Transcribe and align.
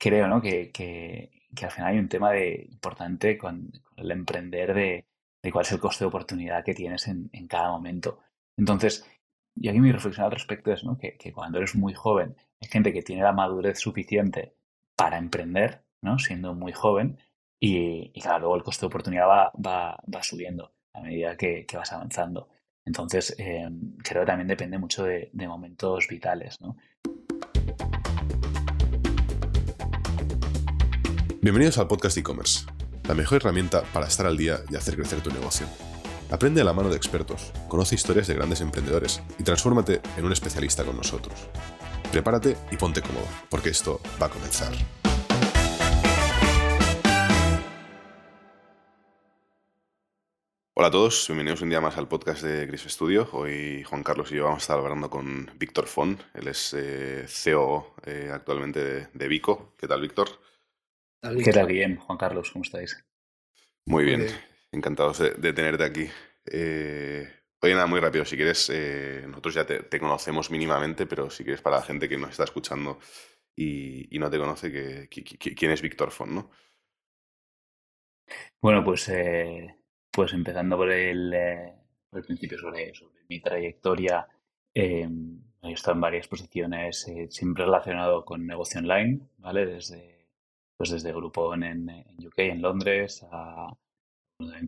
creo 0.00 0.40
que, 0.40 0.70
que, 0.72 1.30
al 1.64 1.70
final 1.70 1.92
hay 1.92 1.98
un 1.98 2.08
tema 2.08 2.36
importante 2.38 3.36
con, 3.36 3.70
el 3.96 4.10
emprender 4.10 4.74
de, 4.74 5.06
cuál 5.52 5.64
es 5.64 5.72
el 5.72 5.78
coste 5.78 6.04
de 6.04 6.08
oportunidad 6.08 6.64
que 6.64 6.74
tienes 6.74 7.06
en, 7.06 7.28
cada 7.48 7.70
momento. 7.70 8.18
Entonces, 8.56 9.06
y 9.54 9.68
aquí 9.68 9.78
mi 9.78 9.92
reflexión 9.92 10.24
al 10.24 10.32
respecto 10.32 10.72
es 10.72 10.82
que, 11.18 11.32
cuando 11.32 11.58
eres 11.58 11.76
muy 11.76 11.92
joven, 11.92 12.34
hay 12.60 12.68
gente 12.68 12.92
que 12.92 13.02
tiene 13.02 13.22
la 13.22 13.32
madurez 13.32 13.78
suficiente 13.78 14.54
para 14.96 15.18
emprender, 15.18 15.84
¿no? 16.02 16.18
siendo 16.18 16.54
muy 16.54 16.72
joven, 16.72 17.18
y, 17.60 18.10
claro, 18.22 18.40
luego 18.40 18.56
el 18.56 18.62
coste 18.62 18.82
de 18.82 18.86
oportunidad 18.86 19.26
va, 19.28 20.22
subiendo 20.22 20.72
a 20.94 21.02
medida 21.02 21.36
que, 21.36 21.66
que 21.66 21.76
vas 21.76 21.92
avanzando. 21.92 22.48
Entonces, 22.86 23.36
eh, 23.38 23.68
creo 24.02 24.22
que 24.22 24.26
también 24.26 24.48
depende 24.48 24.78
mucho 24.78 25.04
de, 25.04 25.28
de 25.34 25.46
momentos 25.46 26.08
vitales. 26.08 26.58
¿no? 26.62 26.76
Bienvenidos 31.42 31.78
al 31.78 31.88
podcast 31.88 32.18
e-commerce, 32.18 32.66
la 33.08 33.14
mejor 33.14 33.36
herramienta 33.36 33.82
para 33.94 34.06
estar 34.06 34.26
al 34.26 34.36
día 34.36 34.60
y 34.68 34.76
hacer 34.76 34.94
crecer 34.94 35.22
tu 35.22 35.30
negocio. 35.30 35.66
Aprende 36.30 36.60
a 36.60 36.64
la 36.64 36.74
mano 36.74 36.90
de 36.90 36.98
expertos, 36.98 37.54
conoce 37.66 37.94
historias 37.94 38.26
de 38.26 38.34
grandes 38.34 38.60
emprendedores 38.60 39.22
y 39.38 39.42
transfórmate 39.42 40.02
en 40.18 40.26
un 40.26 40.32
especialista 40.32 40.84
con 40.84 40.98
nosotros. 40.98 41.48
Prepárate 42.12 42.58
y 42.70 42.76
ponte 42.76 43.00
cómodo, 43.00 43.24
porque 43.48 43.70
esto 43.70 44.02
va 44.20 44.26
a 44.26 44.28
comenzar. 44.28 44.70
Hola 50.74 50.88
a 50.88 50.90
todos, 50.90 51.24
bienvenidos 51.26 51.62
un 51.62 51.70
día 51.70 51.80
más 51.80 51.96
al 51.96 52.06
podcast 52.06 52.42
de 52.42 52.66
Gris 52.66 52.82
Studio. 52.82 53.30
Hoy 53.32 53.82
Juan 53.84 54.02
Carlos 54.02 54.30
y 54.30 54.34
yo 54.34 54.44
vamos 54.44 54.58
a 54.58 54.64
estar 54.64 54.78
hablando 54.78 55.08
con 55.08 55.50
Víctor 55.58 55.86
Font. 55.86 56.20
Él 56.34 56.48
es 56.48 56.74
eh, 56.76 57.24
CEO 57.26 57.94
eh, 58.04 58.30
actualmente 58.30 59.08
de 59.14 59.28
Vico. 59.28 59.72
¿Qué 59.78 59.88
tal, 59.88 60.02
Víctor? 60.02 60.49
¿Qué 61.22 61.52
tal, 61.52 61.66
bien, 61.66 61.96
Juan 61.96 62.16
Carlos? 62.16 62.50
¿Cómo 62.50 62.62
estáis? 62.62 63.04
Muy 63.84 64.04
bien, 64.04 64.26
encantados 64.72 65.18
de, 65.18 65.52
tenerte 65.52 65.84
aquí. 65.84 66.06
Eh, 66.50 67.28
oye, 67.60 67.74
nada, 67.74 67.86
muy 67.86 68.00
rápido, 68.00 68.24
si 68.24 68.36
quieres, 68.36 68.70
eh, 68.72 69.24
nosotros 69.26 69.54
ya 69.54 69.66
te, 69.66 70.00
conocemos 70.00 70.50
mínimamente, 70.50 71.04
pero 71.06 71.28
si 71.28 71.44
quieres 71.44 71.60
para 71.60 71.76
la 71.76 71.82
gente 71.82 72.08
que 72.08 72.16
nos 72.16 72.30
está 72.30 72.44
escuchando 72.44 72.98
y, 73.54 74.18
no 74.18 74.30
te 74.30 74.38
conoce, 74.38 74.72
que, 74.72 75.08
¿quién 75.54 75.70
es 75.70 75.82
Víctor 75.82 76.10
Font, 76.10 76.32
no? 76.32 76.50
Bueno, 78.62 78.82
pues, 78.82 79.06
eh, 79.10 79.76
pues 80.10 80.32
empezando 80.32 80.78
por 80.78 80.90
el, 80.90 81.34
por 82.08 82.20
el 82.20 82.24
principio 82.24 82.58
sobre, 82.58 82.94
sobre, 82.94 83.24
mi 83.28 83.42
trayectoria, 83.42 84.26
he 84.72 85.06
estado 85.64 85.96
en 85.96 86.00
varias 86.00 86.28
posiciones 86.28 87.06
siempre 87.28 87.66
relacionado 87.66 88.24
con 88.24 88.46
negocio 88.46 88.80
online, 88.80 89.20
¿vale? 89.36 89.66
Desde 89.66 90.19
pues 90.80 90.92
desde 90.92 91.12
Groupon 91.12 91.62
en, 91.62 91.90
UK, 92.26 92.38
en 92.38 92.62
Londres, 92.62 93.26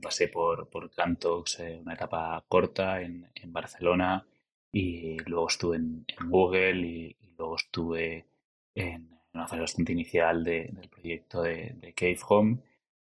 pasé 0.02 0.28
por, 0.28 0.68
por 0.68 0.90
Cantox, 0.90 1.60
eh, 1.60 1.78
una 1.80 1.94
etapa 1.94 2.44
corta 2.46 3.00
en, 3.00 3.30
Barcelona 3.46 4.22
y 4.70 5.16
luego 5.24 5.48
estuve 5.48 5.76
en, 5.78 6.04
Google 6.28 6.86
y, 6.86 7.16
luego 7.38 7.56
estuve 7.56 8.26
en 8.74 9.08
una 9.32 9.48
fase 9.48 9.62
bastante 9.62 9.92
inicial 9.92 10.44
de, 10.44 10.68
del 10.74 10.90
proyecto 10.90 11.40
de, 11.40 11.72
de 11.76 11.94
Cave 11.94 12.18
Home. 12.28 12.58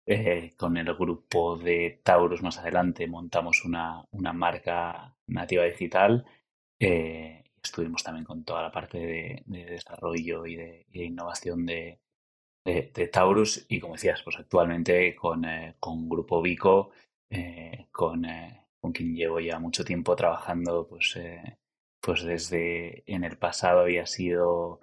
Eh, 0.05 0.53
con 0.57 0.75
el 0.75 0.93
grupo 0.93 1.55
de 1.55 2.01
Taurus 2.03 2.41
más 2.41 2.57
adelante 2.57 3.07
montamos 3.07 3.63
una, 3.63 4.03
una 4.11 4.33
marca 4.33 5.15
nativa 5.27 5.63
digital 5.63 6.25
eh, 6.77 7.45
estuvimos 7.63 8.03
también 8.03 8.25
con 8.25 8.43
toda 8.43 8.63
la 8.63 8.71
parte 8.71 8.97
de, 8.97 9.43
de 9.45 9.65
desarrollo 9.65 10.45
y 10.45 10.57
de, 10.57 10.85
y 10.91 10.99
de 10.99 11.05
innovación 11.05 11.65
de, 11.65 11.99
de, 12.67 13.07
Taurus 13.07 13.65
y 13.69 13.79
como 13.79 13.93
decías, 13.93 14.21
pues 14.23 14.37
actualmente 14.37 15.15
con, 15.15 15.45
eh, 15.45 15.75
con 15.79 16.09
Grupo 16.09 16.41
Vico, 16.41 16.91
eh, 17.29 17.87
con, 17.91 18.25
eh, 18.25 18.65
con, 18.79 18.91
quien 18.91 19.15
llevo 19.15 19.39
ya 19.39 19.59
mucho 19.59 19.85
tiempo 19.85 20.15
trabajando, 20.15 20.87
pues, 20.87 21.17
pues 22.01 22.23
desde 22.23 23.03
en 23.05 23.23
el 23.23 23.37
pasado 23.37 23.81
había 23.81 24.05
sido 24.05 24.81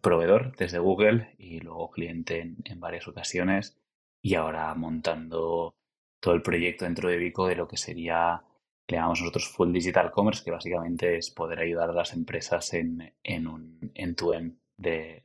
proveedor 0.00 0.56
desde 0.56 0.80
Google 0.80 1.36
y 1.38 1.60
luego 1.60 1.90
cliente 1.90 2.40
en, 2.40 2.80
varias 2.80 3.06
ocasiones 3.06 3.78
y 4.20 4.34
ahora 4.34 4.74
montando 4.74 5.76
todo 6.20 6.34
el 6.34 6.42
proyecto 6.42 6.84
dentro 6.84 7.08
de 7.08 7.16
Vico 7.16 7.46
de 7.46 7.56
lo 7.56 7.68
que 7.68 7.76
sería, 7.76 8.42
le 8.88 8.96
llamamos 8.96 9.20
nosotros 9.20 9.48
Full 9.48 9.72
Digital 9.72 10.10
Commerce, 10.10 10.44
que 10.44 10.50
básicamente 10.50 11.16
es 11.16 11.30
poder 11.30 11.60
ayudar 11.60 11.90
a 11.90 11.94
las 11.94 12.12
empresas 12.12 12.74
en, 12.74 13.14
en 13.22 13.46
un 13.46 13.92
end-to-end 13.94 14.52
-end 14.52 14.58
de 14.78 15.24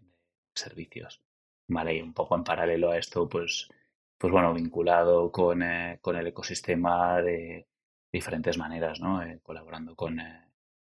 servicios. 0.53 1.26
¿Vale? 1.67 1.95
Y 1.95 2.01
un 2.01 2.13
poco 2.13 2.35
en 2.35 2.43
paralelo 2.43 2.91
a 2.91 2.97
esto, 2.97 3.27
pues, 3.27 3.69
pues 4.17 4.31
bueno, 4.31 4.53
vinculado 4.53 5.31
con, 5.31 5.61
eh, 5.61 5.99
con 6.01 6.15
el 6.15 6.27
ecosistema 6.27 7.21
de 7.21 7.67
diferentes 8.11 8.57
maneras, 8.57 8.99
¿no? 8.99 9.21
Eh, 9.21 9.39
colaborando 9.43 9.95
con, 9.95 10.19
eh, 10.19 10.49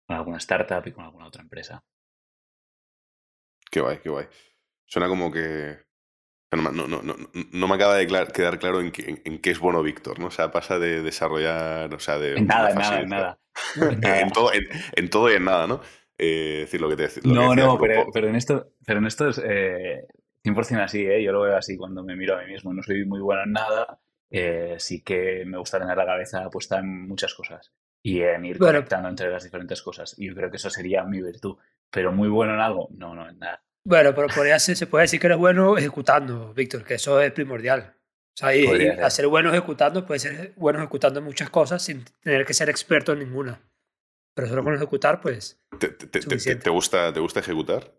con, 0.06 0.16
alguna 0.16 0.38
startup 0.38 0.86
y 0.86 0.92
con 0.92 1.04
alguna 1.04 1.26
otra 1.26 1.42
empresa. 1.42 1.82
Qué 3.70 3.80
guay, 3.80 3.98
qué 4.02 4.10
guay. 4.10 4.26
Suena 4.86 5.08
como 5.08 5.30
que... 5.30 5.78
No, 6.52 6.70
no, 6.70 6.86
no, 6.86 7.02
no 7.02 7.68
me 7.68 7.74
acaba 7.74 7.96
de 7.96 8.06
quedar 8.06 8.58
claro 8.58 8.80
en 8.82 8.92
qué, 8.92 9.22
en 9.24 9.40
qué 9.40 9.50
es 9.52 9.58
bueno 9.58 9.82
Víctor, 9.82 10.18
¿no? 10.18 10.26
O 10.26 10.30
sea, 10.30 10.50
pasa 10.50 10.78
de 10.78 11.00
desarrollar, 11.00 11.94
o 11.94 11.98
sea, 11.98 12.18
de... 12.18 12.36
En 12.36 12.46
nada, 12.46 12.70
en 12.70 12.76
nada, 12.76 13.00
en 13.00 13.08
nada. 13.08 13.38
en, 14.20 14.30
todo, 14.30 14.52
en, 14.52 14.68
en, 14.94 15.08
todo 15.08 15.30
y 15.30 15.36
en 15.36 15.44
nada, 15.44 15.66
¿no? 15.66 15.80
Eh, 16.18 16.58
decir 16.60 16.80
lo 16.80 16.88
que 16.90 16.96
te 16.96 17.08
lo 17.24 17.34
No, 17.34 17.50
que 17.50 17.56
no, 17.56 17.78
pero, 17.78 18.06
pero, 18.12 18.28
en 18.28 18.36
esto, 18.36 18.74
pero 18.86 18.98
en 18.98 19.06
esto 19.06 19.30
es, 19.30 19.40
eh, 19.44 20.06
100% 20.44 20.82
así, 20.82 21.06
¿eh? 21.06 21.22
yo 21.22 21.32
lo 21.32 21.42
veo 21.42 21.56
así 21.56 21.76
cuando 21.76 22.02
me 22.02 22.16
miro 22.16 22.36
a 22.36 22.42
mí 22.42 22.52
mismo. 22.52 22.72
No 22.72 22.82
soy 22.82 23.04
muy 23.04 23.20
bueno 23.20 23.44
en 23.44 23.52
nada, 23.52 24.00
eh, 24.30 24.76
sí 24.78 25.02
que 25.02 25.44
me 25.46 25.58
gusta 25.58 25.78
tener 25.78 25.96
la 25.96 26.06
cabeza 26.06 26.48
puesta 26.50 26.78
en 26.78 27.06
muchas 27.06 27.34
cosas 27.34 27.72
y 28.02 28.22
en 28.22 28.44
ir 28.44 28.58
bueno, 28.58 28.74
conectando 28.78 29.08
entre 29.08 29.30
las 29.30 29.44
diferentes 29.44 29.82
cosas. 29.82 30.14
Y 30.18 30.28
yo 30.28 30.34
creo 30.34 30.50
que 30.50 30.56
eso 30.56 30.70
sería 30.70 31.04
mi 31.04 31.22
virtud. 31.22 31.56
Pero 31.90 32.12
muy 32.12 32.28
bueno 32.28 32.54
en 32.54 32.60
algo, 32.60 32.88
no, 32.92 33.14
no 33.14 33.28
en 33.28 33.38
nada. 33.38 33.62
Bueno, 33.84 34.14
pero 34.14 34.28
podría 34.28 34.58
ser, 34.58 34.76
se 34.76 34.86
puede 34.86 35.02
decir 35.02 35.20
que 35.20 35.26
eres 35.26 35.38
bueno 35.38 35.76
ejecutando, 35.76 36.54
Víctor, 36.54 36.84
que 36.84 36.94
eso 36.94 37.20
es 37.20 37.32
primordial. 37.32 37.94
O 38.34 38.38
sea, 38.38 38.56
y, 38.56 38.64
y 38.64 38.88
hacer 38.88 39.26
bueno 39.26 39.50
ejecutando 39.50 40.06
puede 40.06 40.20
ser 40.20 40.54
bueno 40.56 40.78
ejecutando 40.78 41.20
muchas 41.20 41.50
cosas 41.50 41.82
sin 41.82 42.04
tener 42.22 42.46
que 42.46 42.54
ser 42.54 42.70
experto 42.70 43.12
en 43.12 43.18
ninguna. 43.18 43.60
Pero 44.34 44.48
solo 44.48 44.64
con 44.64 44.74
ejecutar, 44.74 45.20
pues. 45.20 45.60
¿Te, 45.78 45.88
te, 45.88 46.06
te, 46.06 46.56
te 46.56 46.70
gusta, 46.70 47.12
¿Te 47.12 47.20
gusta 47.20 47.40
ejecutar? 47.40 47.92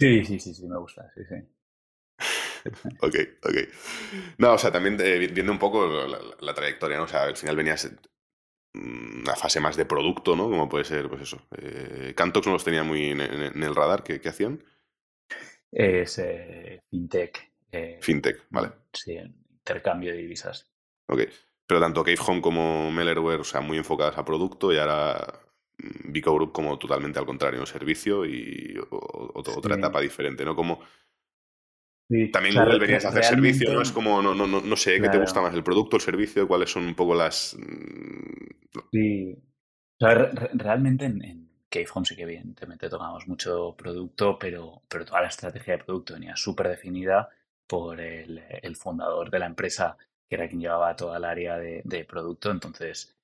Sí, 0.00 0.24
sí, 0.24 0.38
sí, 0.38 0.54
sí, 0.54 0.66
me 0.66 0.78
gusta, 0.78 1.10
sí, 1.14 1.22
sí. 1.28 1.34
ok, 3.02 3.16
ok. 3.44 3.56
No, 4.38 4.52
o 4.54 4.58
sea, 4.58 4.70
también 4.72 4.96
eh, 5.00 5.28
viendo 5.28 5.52
un 5.52 5.58
poco 5.58 5.86
la, 5.86 6.18
la, 6.40 6.54
trayectoria, 6.54 6.96
¿no? 6.98 7.04
O 7.04 7.08
sea, 7.08 7.24
al 7.24 7.36
final 7.36 7.56
venías 7.56 7.90
una 8.74 9.34
fase 9.36 9.60
más 9.60 9.76
de 9.76 9.86
producto, 9.86 10.36
¿no? 10.36 10.44
Como 10.44 10.68
puede 10.68 10.84
ser, 10.84 11.08
pues 11.08 11.22
eso. 11.22 11.40
Eh, 11.56 12.14
Cantox 12.16 12.46
no 12.46 12.52
los 12.54 12.64
tenía 12.64 12.82
muy 12.82 13.10
en, 13.10 13.20
en, 13.20 13.42
en 13.42 13.62
el 13.62 13.74
radar, 13.74 14.02
¿qué, 14.02 14.20
qué 14.20 14.28
hacían? 14.28 14.62
Es 15.70 16.18
eh, 16.18 16.80
fintech. 16.90 17.50
Fintech, 18.00 18.46
vale. 18.50 18.72
Sí, 18.92 19.16
intercambio 19.16 20.12
de 20.12 20.18
divisas. 20.18 20.66
Ok. 21.08 21.22
Pero 21.66 21.80
tanto 21.80 22.02
Cave 22.02 22.18
Home 22.26 22.40
como 22.40 22.90
Mellerware, 22.90 23.40
o 23.40 23.44
sea, 23.44 23.60
muy 23.60 23.76
enfocadas 23.76 24.16
a 24.16 24.24
producto 24.24 24.72
y 24.72 24.78
ahora 24.78 25.47
Vico 25.78 26.34
Group 26.34 26.52
como 26.52 26.78
totalmente 26.78 27.18
al 27.18 27.26
contrario, 27.26 27.60
un 27.60 27.66
servicio 27.66 28.24
y 28.24 28.74
sí. 28.74 28.80
otra 28.90 29.76
etapa 29.76 30.00
diferente, 30.00 30.44
¿no? 30.44 30.56
Como 30.56 30.80
sí, 32.08 32.30
también 32.30 32.54
claro, 32.54 32.72
a 32.72 33.08
hacer 33.08 33.24
servicio, 33.24 33.72
¿no? 33.72 33.82
Es 33.82 33.92
como, 33.92 34.20
no, 34.20 34.34
no, 34.34 34.46
no, 34.46 34.60
no 34.60 34.76
sé, 34.76 34.96
claro. 34.96 35.04
¿qué 35.04 35.16
te 35.16 35.22
gusta 35.22 35.40
más? 35.40 35.54
¿El 35.54 35.62
producto, 35.62 35.96
el 35.96 36.02
servicio? 36.02 36.48
¿Cuáles 36.48 36.70
son 36.70 36.84
un 36.84 36.94
poco 36.94 37.14
las...? 37.14 37.56
Mm, 37.58 38.80
sí, 38.92 39.34
o 40.00 40.04
sea, 40.04 40.14
re 40.14 40.50
realmente 40.54 41.04
en, 41.04 41.24
en 41.24 41.50
Cave 41.68 41.86
Home 41.94 42.06
sí 42.06 42.16
que 42.16 42.22
evidentemente 42.22 42.88
tocamos 42.88 43.28
mucho 43.28 43.74
producto, 43.76 44.38
pero, 44.38 44.82
pero 44.88 45.04
toda 45.04 45.22
la 45.22 45.28
estrategia 45.28 45.76
de 45.76 45.84
producto 45.84 46.14
venía 46.14 46.34
súper 46.34 46.68
definida 46.68 47.28
por 47.66 48.00
el, 48.00 48.42
el, 48.62 48.76
fundador 48.76 49.30
de 49.30 49.38
la 49.38 49.46
empresa, 49.46 49.96
que 50.28 50.36
era 50.36 50.48
quien 50.48 50.60
llevaba 50.60 50.96
toda 50.96 51.18
el 51.18 51.24
área 51.24 51.58
de, 51.58 51.82
de 51.84 52.04
producto, 52.04 52.50
entonces 52.50 53.17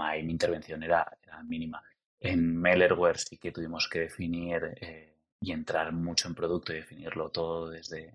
ahí 0.00 0.22
mi 0.22 0.32
intervención 0.32 0.82
era, 0.82 1.18
era 1.22 1.42
mínima. 1.42 1.82
En 2.18 2.56
Mellerware 2.56 3.18
sí 3.18 3.38
que 3.38 3.52
tuvimos 3.52 3.88
que 3.88 4.00
definir 4.00 4.74
eh, 4.80 5.14
y 5.40 5.52
entrar 5.52 5.92
mucho 5.92 6.28
en 6.28 6.34
producto 6.34 6.72
y 6.72 6.76
definirlo 6.76 7.30
todo 7.30 7.70
desde, 7.70 8.14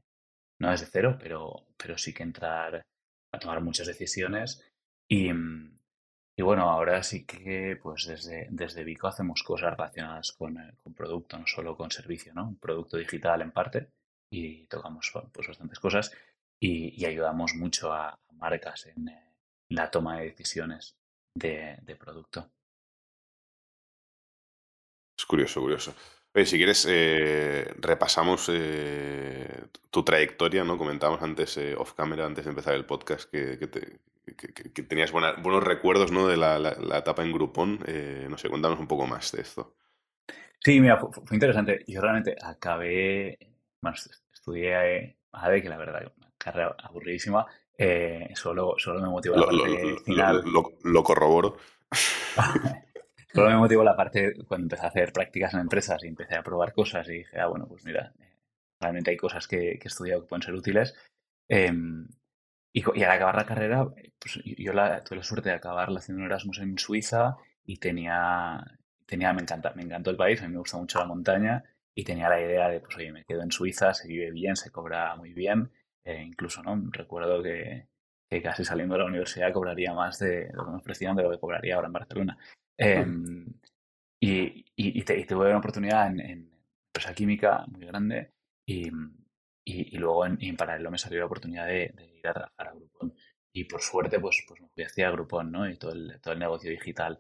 no 0.60 0.72
desde 0.72 0.86
cero, 0.86 1.18
pero, 1.20 1.68
pero 1.78 1.98
sí 1.98 2.14
que 2.14 2.24
entrar 2.24 2.86
a 3.32 3.40
tomar 3.40 3.62
muchas 3.62 3.88
decisiones. 3.88 4.62
Y, 5.10 5.30
y 6.38 6.42
bueno, 6.42 6.70
ahora 6.70 7.02
sí 7.04 7.26
que 7.26 7.80
pues 7.82 8.06
desde, 8.06 8.48
desde 8.52 8.84
Vico 8.84 9.08
hacemos 9.08 9.42
cosas 9.44 9.72
relacionadas 9.72 10.32
con, 10.34 10.58
eh, 10.58 10.74
con 10.84 10.94
producto, 10.94 11.38
no 11.38 11.48
solo 11.48 11.76
con 11.76 11.92
servicio, 11.92 12.34
¿no? 12.34 12.48
Un 12.48 12.60
producto 12.60 12.98
digital 12.98 13.42
en 13.42 13.52
parte 13.52 13.90
y 14.32 14.68
tocamos 14.68 15.12
pues 15.32 15.48
bastantes 15.48 15.80
cosas 15.80 16.12
y, 16.60 17.02
y 17.02 17.06
ayudamos 17.06 17.56
mucho 17.56 17.94
a, 17.94 18.20
marcas 18.36 18.86
en 18.88 19.08
eh, 19.08 19.34
la 19.70 19.90
toma 19.90 20.18
de 20.18 20.26
decisiones 20.26 20.98
de, 21.36 21.78
de 21.82 21.96
producto. 21.96 22.50
Es 25.18 25.26
curioso, 25.26 25.62
curioso. 25.62 25.96
Oye, 26.36 26.46
si 26.46 26.58
quieres, 26.58 26.86
eh, 26.90 27.74
repasamos 27.80 28.50
eh, 28.52 29.68
tu 29.90 30.04
trayectoria, 30.04 30.66
¿no? 30.66 30.78
Comentamos 30.78 31.22
antes, 31.22 31.56
eh, 31.56 31.76
off 31.78 31.94
camera, 31.94 32.26
antes 32.26 32.44
de 32.44 32.50
empezar 32.50 32.74
el 32.74 32.86
podcast, 32.86 33.32
que, 33.32 33.58
tenías 34.90 35.14
buenos 35.14 35.64
recuerdos, 35.64 36.12
¿no? 36.12 36.28
De 36.28 36.36
la, 36.36 36.58
etapa 36.98 37.24
en 37.24 37.32
Groupon. 37.32 37.80
no 38.30 38.38
sé, 38.38 38.50
cuéntanos 38.50 38.80
un 38.80 38.88
poco 38.88 39.08
más 39.08 39.32
de 39.32 39.42
esto. 39.44 39.78
Sí, 40.60 40.82
mira, 40.82 40.98
fue, 40.98 41.10
interesante. 41.32 41.86
Yo 41.88 42.02
realmente 42.02 42.36
acabé, 42.42 43.38
bueno, 43.80 43.96
estudié 44.34 45.16
ADE, 45.32 45.62
que 45.62 45.70
la 45.70 45.78
verdad, 45.78 46.12
una 46.18 46.34
carrera 46.38 46.76
aburridísima. 46.80 47.46
Solo, 48.34 48.76
solo 48.78 49.02
me 49.02 49.10
motivó 49.10 49.36
la 49.36 49.46
parte 49.46 49.96
final. 50.06 50.44
lo 50.84 51.04
corroboro. 51.04 51.58
Solo 53.36 53.50
me 53.50 53.58
motivó 53.58 53.84
la 53.84 53.98
parte 53.98 54.34
cuando 54.48 54.64
empecé 54.64 54.86
a 54.86 54.88
hacer 54.88 55.12
prácticas 55.12 55.54
en 55.54 55.60
empresas 55.60 56.02
y 56.06 56.08
empecé 56.08 56.36
a 56.36 56.44
probar 56.44 56.74
cosas 56.74 57.06
y 57.10 57.18
dije, 57.18 57.38
ah, 57.38 57.48
bueno, 57.48 57.68
pues 57.68 57.84
mira, 57.84 58.14
realmente 58.80 59.12
hay 59.12 59.18
cosas 59.18 59.46
que, 59.46 59.72
he 59.72 59.80
estudiado 59.84 60.22
que 60.22 60.30
pueden 60.30 60.44
ser 60.44 60.54
útiles. 60.54 60.96
Em, 61.50 62.08
y, 62.72 62.82
al 63.04 63.12
acabar 63.12 63.36
la 63.36 63.46
carrera, 63.46 63.90
pues 64.20 64.40
yo 64.46 64.72
la, 64.72 65.04
tuve 65.04 65.18
la 65.18 65.24
suerte 65.24 65.50
de 65.50 65.56
acabar 65.56 65.90
haciendo 65.90 66.22
un 66.22 66.28
Erasmus 66.28 66.60
en 66.60 66.78
Suiza 66.80 67.36
y 67.66 67.78
tenía, 67.78 68.64
tenía 69.06 69.34
me, 69.34 69.42
encanta, 69.42 69.74
me 69.76 69.84
encantó 69.84 70.12
el 70.12 70.18
país, 70.18 70.42
a 70.42 70.48
mí 70.48 70.54
me 70.54 70.60
gusta 70.60 70.78
mucho 70.78 71.00
la 71.00 71.06
montaña 71.06 71.64
y 71.94 72.06
tenía 72.06 72.30
la 72.30 72.40
idea 72.40 72.70
de, 72.70 72.80
pues 72.80 72.96
oye, 72.96 73.12
me 73.12 73.26
quedo 73.26 73.42
en 73.44 73.52
Suiza, 73.52 73.94
se 73.94 74.08
vive 74.08 74.32
bien, 74.32 74.56
se 74.56 74.72
cobra 74.72 75.14
muy 75.18 75.34
bien, 75.34 75.72
eh, 76.06 76.22
incluso, 76.22 76.62
¿no? 76.64 76.82
Recuerdo 76.92 77.42
que, 77.42 77.88
que, 78.30 78.42
casi 78.42 78.64
saliendo 78.64 78.94
de 78.94 79.00
la 79.00 79.08
universidad 79.08 79.52
cobraría 79.52 79.94
más 79.94 80.20
de, 80.20 80.50
lo 80.54 80.66
que 80.66 80.72
me 80.72 80.78
ofrecían 80.78 81.16
de 81.16 81.24
lo 81.24 81.32
que 81.32 81.40
cobraría 81.40 81.76
ahora 81.76 81.88
en 81.88 81.94
Barcelona. 81.94 82.38
Em, 82.78 83.46
y, 84.20 84.66
y, 84.76 85.04
tuve 85.04 85.50
una 85.50 85.58
oportunidad 85.58 86.08
en, 86.08 86.20
en, 86.20 86.52
empresa 86.88 87.14
química 87.14 87.66
muy 87.68 87.86
grande 87.86 88.32
y, 88.66 88.90
y 89.66 89.98
luego 89.98 90.26
en, 90.26 90.38
en, 90.42 90.56
paralelo 90.56 90.92
me 90.92 90.98
salió 90.98 91.20
la 91.20 91.26
oportunidad 91.26 91.66
de, 91.66 91.94
ir 92.18 92.28
a 92.28 92.34
trabajar 92.34 92.68
a 92.68 92.74
Groupon. 92.74 93.14
Y 93.52 93.64
por 93.66 93.82
suerte, 93.82 94.20
pues, 94.20 94.44
pues 94.48 94.62
me 94.62 94.68
fui 94.70 94.84
hacia 94.84 95.12
Groupon, 95.12 95.52
¿no? 95.52 95.70
Y 95.70 95.78
todo 95.78 95.92
el, 95.94 96.20
todo 96.22 96.34
el 96.34 96.40
negocio 96.40 96.70
digital. 96.70 97.18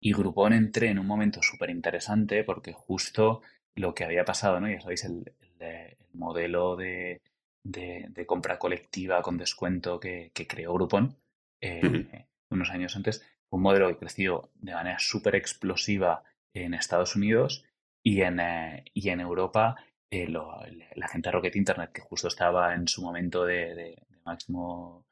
Y 0.00 0.12
Groupon 0.12 0.52
entré 0.52 0.88
en 0.90 0.98
un 0.98 1.06
momento 1.06 1.42
súper 1.42 1.70
interesante 1.70 2.44
porque 2.44 2.72
justo 2.72 3.42
lo 3.74 3.94
que 3.94 4.04
había 4.04 4.24
pasado, 4.24 4.60
¿no? 4.60 4.70
Ya 4.70 4.80
sabéis, 4.80 5.04
el, 5.04 5.32
el, 5.60 5.96
modelo 6.12 6.76
de, 6.76 7.20
de, 7.62 8.06
de, 8.10 8.26
compra 8.26 8.58
colectiva 8.58 9.22
con 9.22 9.36
descuento 9.36 10.00
que, 10.00 10.30
que 10.34 10.46
creó 10.46 10.74
Groupon 10.74 11.16
eh, 11.60 12.26
unos 12.50 12.70
años 12.70 12.96
antes, 12.96 13.24
un 13.50 13.62
modelo 13.62 13.88
que 13.88 13.98
creció 13.98 14.50
de 14.54 14.74
manera 14.74 14.98
súper 14.98 15.34
explosiva 15.34 16.22
en 16.54 16.74
Estados 16.74 17.16
Unidos 17.16 17.64
y 18.02 18.22
en, 18.22 18.40
eh, 18.40 18.84
y 18.94 19.08
en 19.10 19.20
Europa 19.20 19.76
eh, 20.10 20.28
la 20.28 21.08
gente 21.08 21.28
de 21.28 21.32
Rocket 21.32 21.56
Internet, 21.56 21.92
que 21.92 22.00
justo 22.00 22.28
estaba 22.28 22.74
en 22.74 22.88
su 22.88 23.02
momento 23.02 23.44
de, 23.44 24.02
máximo 24.24 25.06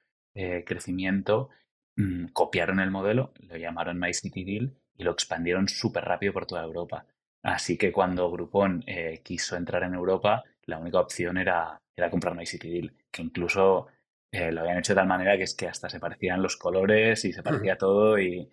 crecimiento, 0.67 1.49
mm, 1.97 2.27
copiaron 2.27 2.81
el 2.81 2.91
modelo, 2.91 3.33
lo 3.41 3.57
llamaron 3.57 3.99
MyCityDeal 3.99 4.77
y 4.99 5.03
lo 5.03 5.13
expandieron 5.13 5.67
súper 5.69 6.05
rápido 6.05 6.35
por 6.35 6.47
toda 6.47 6.63
Europa. 6.63 7.07
Así 7.43 7.79
que 7.79 7.91
cuando 7.91 8.31
Groupon 8.31 8.85
quiso 9.23 9.57
entrar 9.57 9.83
en 9.83 9.95
Europa, 9.95 10.45
la 10.67 10.79
única 10.79 11.01
opción 11.01 11.39
era, 11.39 11.81
era 11.97 12.11
comprar 12.11 12.35
MyCityDeal, 12.35 12.93
que 13.11 13.23
incluso 13.23 13.87
eh, 14.33 14.53
lo 14.53 14.61
habían 14.61 14.79
hecho 14.79 14.93
de 14.93 15.01
tal 15.01 15.07
manera 15.07 15.37
que 15.37 15.45
es 15.45 15.55
que 15.55 15.69
hasta 15.69 15.89
se 15.89 16.01
parecían 16.01 16.43
los 16.43 16.57
colores 16.57 17.25
y 17.25 17.33
se 17.33 17.43
parecía 17.43 17.79
todo. 17.79 18.19
Y... 18.19 18.51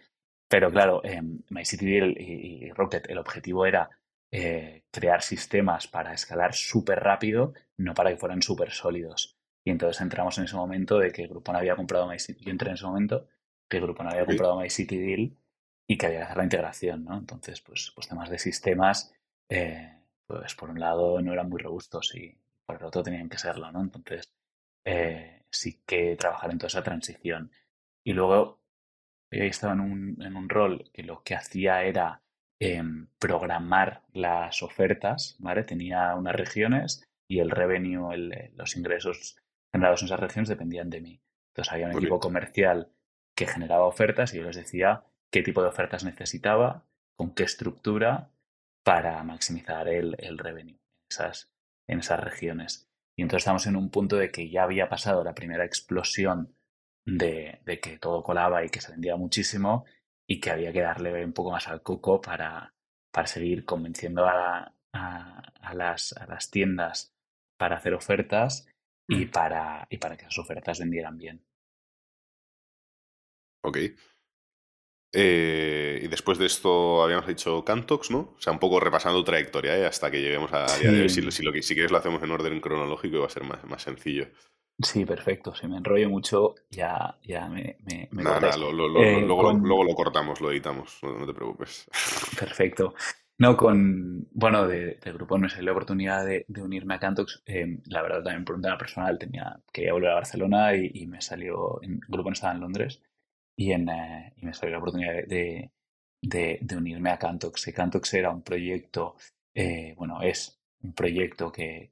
Pero 0.47 0.71
claro, 0.71 1.01
eh, 1.03 1.21
MyCityDeal 1.49 2.15
y, 2.19 2.71
Rocket, 2.71 3.09
el 3.09 3.17
objetivo 3.17 3.65
era 3.65 3.89
eh, 4.31 4.83
crear 4.91 5.21
sistemas 5.21 5.87
para 5.87 6.13
escalar 6.13 6.53
súper 6.53 6.99
rápido, 6.99 7.53
no 7.77 7.93
para 7.93 8.11
que 8.11 8.17
fueran 8.17 8.41
súper 8.41 8.71
sólidos. 8.71 9.37
Y 9.65 9.71
entonces 9.71 10.01
entramos 10.01 10.37
en 10.37 10.43
ese 10.45 10.55
momento 10.55 10.99
de 10.99 11.11
que 11.11 11.27
Groupon 11.27 11.55
había 11.55 11.75
comprado 11.75 12.07
MyCityDeal. 12.07 12.45
Yo 12.45 12.51
entré 12.51 12.69
en 12.69 12.75
ese 12.75 12.85
momento 12.85 13.27
que 13.69 13.79
Groupon 13.79 14.07
había 14.07 14.25
comprado 14.25 14.59
MyCityDeal 14.59 15.35
y 15.87 15.97
que 15.97 16.05
había 16.05 16.19
que 16.19 16.25
hacer 16.25 16.37
la 16.37 16.43
integración, 16.43 17.03
¿no? 17.05 17.17
Entonces, 17.17 17.61
pues, 17.61 17.91
pues 17.95 18.07
temas 18.07 18.29
de 18.29 18.39
sistemas, 18.39 19.13
eh, 19.49 20.02
pues 20.27 20.55
por 20.55 20.69
un 20.69 20.79
lado 20.79 21.21
no 21.21 21.33
eran 21.33 21.49
muy 21.49 21.61
robustos 21.61 22.15
y 22.15 22.37
por 22.65 22.77
el 22.77 22.85
otro 22.85 23.03
tenían 23.03 23.29
que 23.29 23.37
serlo, 23.37 23.71
¿no? 23.71 23.81
Entonces, 23.81 24.33
eh, 24.85 25.43
sí 25.49 25.81
que 25.85 26.15
trabajar 26.15 26.51
en 26.51 26.57
toda 26.57 26.67
esa 26.67 26.83
transición. 26.83 27.51
Y 28.03 28.13
luego 28.13 28.61
yo 29.31 29.43
estaba 29.43 29.73
en 29.73 29.79
un, 29.79 30.21
en 30.21 30.35
un 30.35 30.49
rol 30.49 30.89
que 30.93 31.03
lo 31.03 31.23
que 31.23 31.35
hacía 31.35 31.83
era 31.83 32.21
em, 32.59 33.07
programar 33.19 34.03
las 34.13 34.61
ofertas, 34.63 35.35
¿vale? 35.39 35.63
Tenía 35.63 36.15
unas 36.15 36.35
regiones 36.35 37.03
y 37.27 37.39
el 37.39 37.49
revenue, 37.49 38.13
el, 38.13 38.51
los 38.55 38.75
ingresos 38.75 39.37
generados 39.71 40.01
en 40.01 40.05
esas 40.05 40.19
regiones 40.19 40.49
dependían 40.49 40.89
de 40.89 41.01
mí. 41.01 41.21
Entonces 41.49 41.73
había 41.73 41.87
un 41.87 41.97
equipo 41.97 42.19
comercial 42.19 42.91
que 43.35 43.47
generaba 43.47 43.85
ofertas 43.85 44.33
y 44.33 44.37
yo 44.37 44.43
les 44.43 44.55
decía 44.55 45.03
qué 45.31 45.41
tipo 45.41 45.61
de 45.61 45.69
ofertas 45.69 46.03
necesitaba, 46.03 46.85
con 47.15 47.33
qué 47.33 47.43
estructura 47.43 48.29
para 48.83 49.23
maximizar 49.23 49.87
el, 49.87 50.15
el 50.19 50.37
revenue 50.37 50.79
esas, 51.09 51.49
en 51.87 51.99
esas 51.99 52.19
regiones. 52.19 52.89
Y 53.15 53.21
entonces 53.21 53.43
estamos 53.43 53.67
en 53.67 53.75
un 53.75 53.89
punto 53.89 54.17
de 54.17 54.31
que 54.31 54.49
ya 54.49 54.63
había 54.63 54.89
pasado 54.89 55.23
la 55.23 55.35
primera 55.35 55.65
explosión 55.65 56.55
de, 57.05 57.61
que 57.81 57.97
todo 57.99 58.23
colaba 58.23 58.63
y 58.63 58.69
que 58.69 58.81
se 58.81 58.91
vendía 58.91 59.15
muchísimo 59.15 59.85
y 60.27 60.39
que 60.39 60.51
había 60.51 60.71
que 60.71 60.81
darle 60.81 61.23
un 61.23 61.33
poco 61.33 61.51
más 61.51 61.67
al 61.67 61.81
coco 61.81 62.21
para, 62.21 62.73
para 63.11 63.27
seguir 63.27 63.65
convenciendo 63.65 64.25
a, 64.25 64.73
a, 64.93 65.73
las, 65.73 66.13
a 66.13 66.25
las 66.25 66.49
tiendas 66.49 67.13
para 67.57 67.77
hacer 67.77 67.93
ofertas 67.93 68.67
y 69.07 69.25
mm. 69.25 69.31
para, 69.31 69.87
y 69.89 69.97
para 69.97 70.17
que 70.17 70.23
esas 70.23 70.39
ofertas 70.39 70.79
vendieran 70.79 71.17
bien. 71.17 71.43
Ok. 73.61 73.77
Eh, 75.15 75.99
y 76.01 76.07
después 76.07 76.39
de 76.39 76.47
esto 76.47 77.03
habíamos 77.03 77.27
dicho 77.27 77.63
Cantox, 77.63 78.09
¿no? 78.09 78.33
O 78.35 78.41
sea, 78.41 78.51
un 78.51 78.57
poco 78.57 78.79
repasando 78.79 79.23
trayectoria, 79.23 79.77
¿eh? 79.77 79.85
hasta 79.85 80.09
que 80.09 80.19
lleguemos 80.19 80.51
a 80.51 80.65
día 80.79 80.91
de 80.91 81.01
hoy. 81.03 81.09
Si, 81.09 81.21
si, 81.31 81.43
lo, 81.43 81.53
si 81.53 81.73
quieres 81.75 81.91
lo 81.91 81.99
hacemos 81.99 82.23
en 82.23 82.31
orden 82.31 82.59
cronológico 82.59 83.19
va 83.19 83.27
a 83.27 83.29
ser 83.29 83.43
más, 83.43 83.63
más 83.65 83.83
sencillo. 83.83 84.27
Sí, 84.81 85.05
perfecto. 85.05 85.53
Si 85.53 85.67
me 85.67 85.77
enrollo 85.77 86.09
mucho, 86.09 86.55
ya, 86.71 87.15
ya 87.21 87.47
me, 87.47 87.77
me, 87.85 88.09
nada, 88.11 88.39
nada, 88.39 88.57
lo, 88.57 88.71
eh, 89.03 89.21
luego, 89.21 89.53
luego, 89.53 89.83
lo 89.83 89.93
cortamos, 89.93 90.41
lo 90.41 90.51
editamos, 90.51 90.97
no, 91.03 91.27
te 91.27 91.33
preocupes. 91.33 91.87
Perfecto. 92.39 92.95
No, 93.37 93.55
con, 93.55 94.27
bueno, 94.31 94.67
de, 94.67 94.95
de 94.95 95.13
grupo 95.13 95.37
me 95.37 95.49
salió 95.49 95.65
la 95.65 95.71
oportunidad 95.73 96.25
de, 96.25 96.45
de 96.47 96.61
unirme 96.61 96.95
a 96.95 96.99
Cantox. 96.99 97.43
la 97.85 98.01
verdad, 98.01 98.23
también 98.23 98.45
por 98.45 98.55
un 98.55 98.63
tema 98.63 98.77
personal, 98.79 99.19
tenía, 99.19 99.59
quería 99.71 99.93
volver 99.93 100.09
a 100.09 100.15
Barcelona 100.15 100.75
y, 100.75 100.89
y 100.91 101.07
me 101.07 101.21
salió, 101.21 101.79
en, 101.83 101.99
grupo 102.07 102.31
estaba 102.31 102.53
en 102.53 102.61
Londres 102.61 102.99
y, 103.55 103.71
en, 103.71 103.89
eh, 103.89 104.33
y 104.37 104.45
me 104.45 104.53
salió 104.53 104.73
la 104.73 104.79
oportunidad 104.79 105.13
de, 105.27 105.71
de, 106.21 106.77
unirme 106.77 107.11
a 107.11 107.19
Cantox. 107.19 107.65
Cantox 107.73 108.13
era 108.13 108.31
un 108.31 108.41
proyecto, 108.41 109.15
eh, 109.53 109.93
bueno, 109.97 110.21
es 110.21 110.59
un 110.81 110.93
proyecto 110.93 111.51
que, 111.51 111.89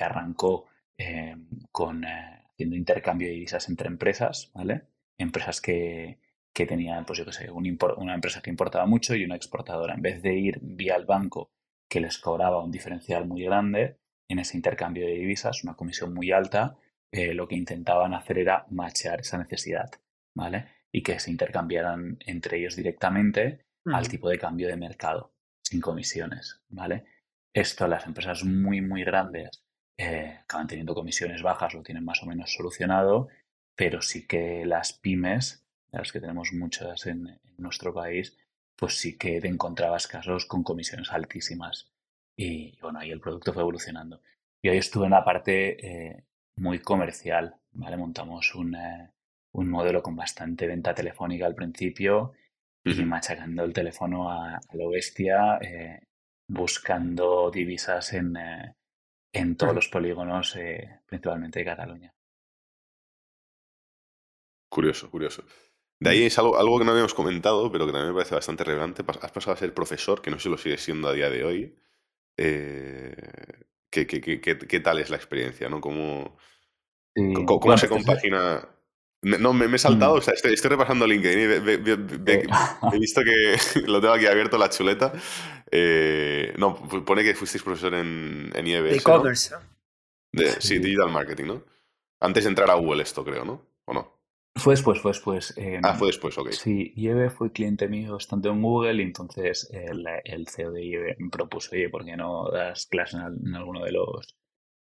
arrancó 0.00 0.66
eh, 0.96 1.36
con 1.70 2.04
haciendo 2.04 2.76
intercambio 2.76 3.28
de 3.28 3.34
divisas 3.34 3.68
entre 3.68 3.88
empresas, 3.88 4.50
¿vale? 4.54 4.82
Empresas 5.18 5.60
que, 5.60 6.18
tenían, 6.52 7.04
pues 7.04 7.18
yo 7.18 7.24
qué 7.24 7.32
sé, 7.32 7.50
un 7.50 7.78
una 7.96 8.14
empresa 8.14 8.40
que 8.40 8.50
importaba 8.50 8.86
mucho 8.86 9.14
y 9.16 9.24
una 9.24 9.36
exportadora. 9.36 9.94
En 9.94 10.02
vez 10.02 10.22
de 10.22 10.34
ir 10.34 10.60
vía 10.62 10.96
el 10.96 11.04
banco 11.04 11.50
que 11.88 12.00
les 12.00 12.18
cobraba 12.18 12.62
un 12.62 12.70
diferencial 12.70 13.26
muy 13.26 13.42
grande 13.42 13.98
en 14.28 14.38
ese 14.38 14.56
intercambio 14.56 15.04
de 15.06 15.14
divisas, 15.14 15.64
una 15.64 15.74
comisión 15.74 16.14
muy 16.14 16.30
alta, 16.32 16.76
lo 17.12 17.46
que 17.46 17.54
intentaban 17.56 18.14
hacer 18.14 18.38
era 18.38 18.66
machear 18.70 19.20
esa 19.20 19.38
necesidad, 19.38 19.90
¿vale? 20.34 20.66
Y 20.94 21.02
que 21.02 21.18
se 21.18 21.32
intercambiaran 21.32 22.18
entre 22.20 22.56
ellos 22.56 22.76
directamente 22.76 23.66
al 23.84 24.08
tipo 24.08 24.28
de 24.28 24.38
cambio 24.38 24.68
de 24.68 24.76
mercado, 24.76 25.34
sin 25.60 25.80
comisiones, 25.80 26.62
¿vale? 26.68 27.04
Esto 27.52 27.88
las 27.88 28.06
empresas 28.06 28.44
muy, 28.44 28.80
muy 28.80 29.02
grandes 29.02 29.64
eh, 29.98 30.38
acaban 30.42 30.68
teniendo 30.68 30.94
comisiones 30.94 31.42
bajas, 31.42 31.74
lo 31.74 31.82
tienen 31.82 32.04
más 32.04 32.22
o 32.22 32.26
menos 32.26 32.54
solucionado, 32.54 33.26
pero 33.74 34.02
sí 34.02 34.28
que 34.28 34.64
las 34.66 34.92
pymes, 34.92 35.66
de 35.90 35.98
las 35.98 36.12
que 36.12 36.20
tenemos 36.20 36.52
muchas 36.52 37.06
en, 37.06 37.40
nuestro 37.58 37.92
país, 37.92 38.38
pues 38.76 38.96
sí 38.96 39.18
que 39.18 39.40
te 39.40 39.48
encontrabas 39.48 40.06
casos 40.06 40.46
con 40.46 40.62
comisiones 40.62 41.10
altísimas. 41.10 41.92
Y, 42.36 42.78
bueno, 42.80 43.00
ahí 43.00 43.10
el 43.10 43.20
producto 43.20 43.52
fue 43.52 43.62
evolucionando. 43.62 44.20
Y 44.62 44.68
hoy 44.68 44.76
estuve 44.76 45.06
en 45.06 45.12
la 45.12 45.24
parte 45.24 45.86
eh, 45.86 46.24
muy 46.56 46.78
comercial, 46.78 47.56
¿vale? 47.72 47.96
Montamos 47.96 48.54
un, 48.54 48.74
eh, 48.74 49.13
un 49.54 49.70
modelo 49.70 50.02
con 50.02 50.16
bastante 50.16 50.66
venta 50.66 50.94
telefónica 50.94 51.46
al 51.46 51.54
principio 51.54 52.32
y 52.84 53.02
machacando 53.02 53.64
el 53.64 53.72
teléfono 53.72 54.30
a, 54.30 54.60
lo 54.74 54.90
bestia, 54.90 55.58
eh, 55.62 56.00
buscando 56.46 57.50
divisas 57.50 58.12
en, 58.12 58.36
eh, 58.36 58.74
en 59.32 59.56
todos 59.56 59.74
los 59.74 59.88
polígonos, 59.88 60.54
eh, 60.56 61.00
principalmente 61.06 61.60
de 61.60 61.64
Cataluña. 61.64 62.14
Curioso, 64.68 65.10
curioso. 65.10 65.44
De 66.00 66.10
ahí 66.10 66.24
es 66.24 66.38
algo, 66.38 66.58
algo, 66.58 66.78
que 66.78 66.84
no 66.84 66.90
habíamos 66.90 67.14
comentado, 67.14 67.70
pero 67.70 67.86
que 67.86 67.92
también 67.92 68.12
me 68.12 68.16
parece 68.18 68.34
bastante 68.34 68.64
relevante. 68.64 69.02
Has 69.22 69.32
pasado 69.32 69.54
a 69.54 69.56
ser 69.56 69.72
profesor, 69.72 70.20
que 70.20 70.30
no 70.30 70.36
sé 70.36 70.42
si 70.42 70.48
lo 70.50 70.58
sigue 70.58 70.76
siendo 70.76 71.08
a 71.08 71.12
día 71.12 71.30
de 71.30 71.44
hoy. 71.44 71.78
Eh, 72.36 73.14
¿qué, 73.88 74.06
qué, 74.06 74.80
tal 74.80 74.98
es 74.98 75.08
la 75.08 75.16
experiencia? 75.16 75.68
¿no? 75.68 75.80
¿Cómo, 75.80 76.36
¿cómo, 77.14 77.78
se 77.78 77.88
compagina? 77.88 78.73
No, 79.24 79.52
me, 79.52 79.64
he 79.64 79.78
saltado, 79.78 80.14
mm. 80.14 80.18
o 80.18 80.20
sea, 80.20 80.34
estoy, 80.34 80.54
repasando 80.68 81.06
LinkedIn 81.06 81.38
y 81.38 82.94
he 82.94 82.98
visto 82.98 83.22
que 83.24 83.56
lo 83.86 84.00
tengo 84.00 84.14
aquí 84.14 84.26
abierto 84.26 84.58
la 84.58 84.68
chuleta. 84.68 85.12
Eh, 85.70 86.54
no, 86.58 86.76
pone 86.76 87.24
que 87.24 87.34
fuisteis 87.34 87.62
profesor 87.62 87.94
en, 87.94 88.52
en 88.54 88.66
IEBS. 88.66 88.98
E-commerce. 88.98 89.54
sí, 90.58 90.78
digital 90.78 91.10
marketing, 91.10 91.44
¿no? 91.44 91.62
Antes 92.20 92.44
de 92.44 92.50
entrar 92.50 92.70
a 92.70 92.74
Google 92.74 93.02
esto, 93.02 93.24
creo, 93.24 93.44
¿no? 93.44 93.60
¿O 93.86 93.94
no? 93.94 94.14
Fue 94.56 94.74
después, 94.74 95.00
fue 95.00 95.10
después. 95.10 95.52
Em, 95.56 95.80
ah, 95.84 95.94
fue 95.94 96.08
después, 96.08 96.38
ok. 96.38 96.50
Sí, 96.52 96.92
IEB 96.94 97.30
fue 97.30 97.50
cliente 97.50 97.88
mío 97.88 98.16
estando 98.16 98.50
en 98.50 98.62
Google 98.62 99.02
y 99.02 99.06
entonces 99.06 99.68
el, 99.72 100.06
el 100.24 100.48
CEO 100.48 100.70
de 100.70 100.84
IEB 100.84 101.16
me 101.18 101.30
propuso, 101.30 101.70
oye, 101.72 101.88
¿por 101.88 102.04
qué 102.04 102.16
no 102.16 102.50
das 102.50 102.86
clase 102.86 103.16
en, 103.16 103.54
alguno 103.54 103.84
de 103.84 103.92
los 103.92 104.36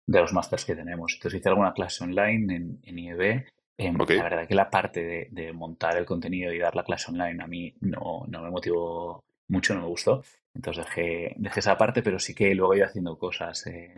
de 0.07 0.21
los 0.21 0.33
másters 0.35 0.67
que 0.67 0.77
tenemos? 0.77 1.15
Entonces 1.15 1.41
hice 1.41 1.49
alguna 1.49 1.73
clase 1.73 2.05
online 2.05 2.55
en, 2.55 2.81
en 2.83 2.99
IEB. 2.99 3.47
Em, 3.79 3.97
la 3.97 4.23
verdad 4.23 4.49
que 4.49 4.55
la 4.55 4.71
parte 4.71 5.29
de, 5.31 5.53
montar 5.53 5.97
el 5.97 6.07
contenido 6.07 6.53
y 6.53 6.59
dar 6.59 6.75
la 6.75 6.85
clase 6.85 7.11
online 7.11 7.43
a 7.43 7.47
mí 7.47 7.75
no, 7.81 8.25
no 8.29 8.43
me 8.43 8.51
motivó 8.51 9.25
mucho, 9.49 9.75
no 9.75 9.83
me 9.83 9.89
gustó. 9.89 10.25
Entonces 10.55 10.87
dejé, 10.87 11.35
dejé 11.37 11.61
esa 11.61 11.77
parte, 11.77 12.03
pero 12.03 12.19
sí 12.19 12.35
que 12.35 12.55
luego 12.55 12.73
he 12.73 12.79
ido 12.79 12.87
haciendo 12.87 13.19
cosas 13.19 13.67
eh, 13.67 13.95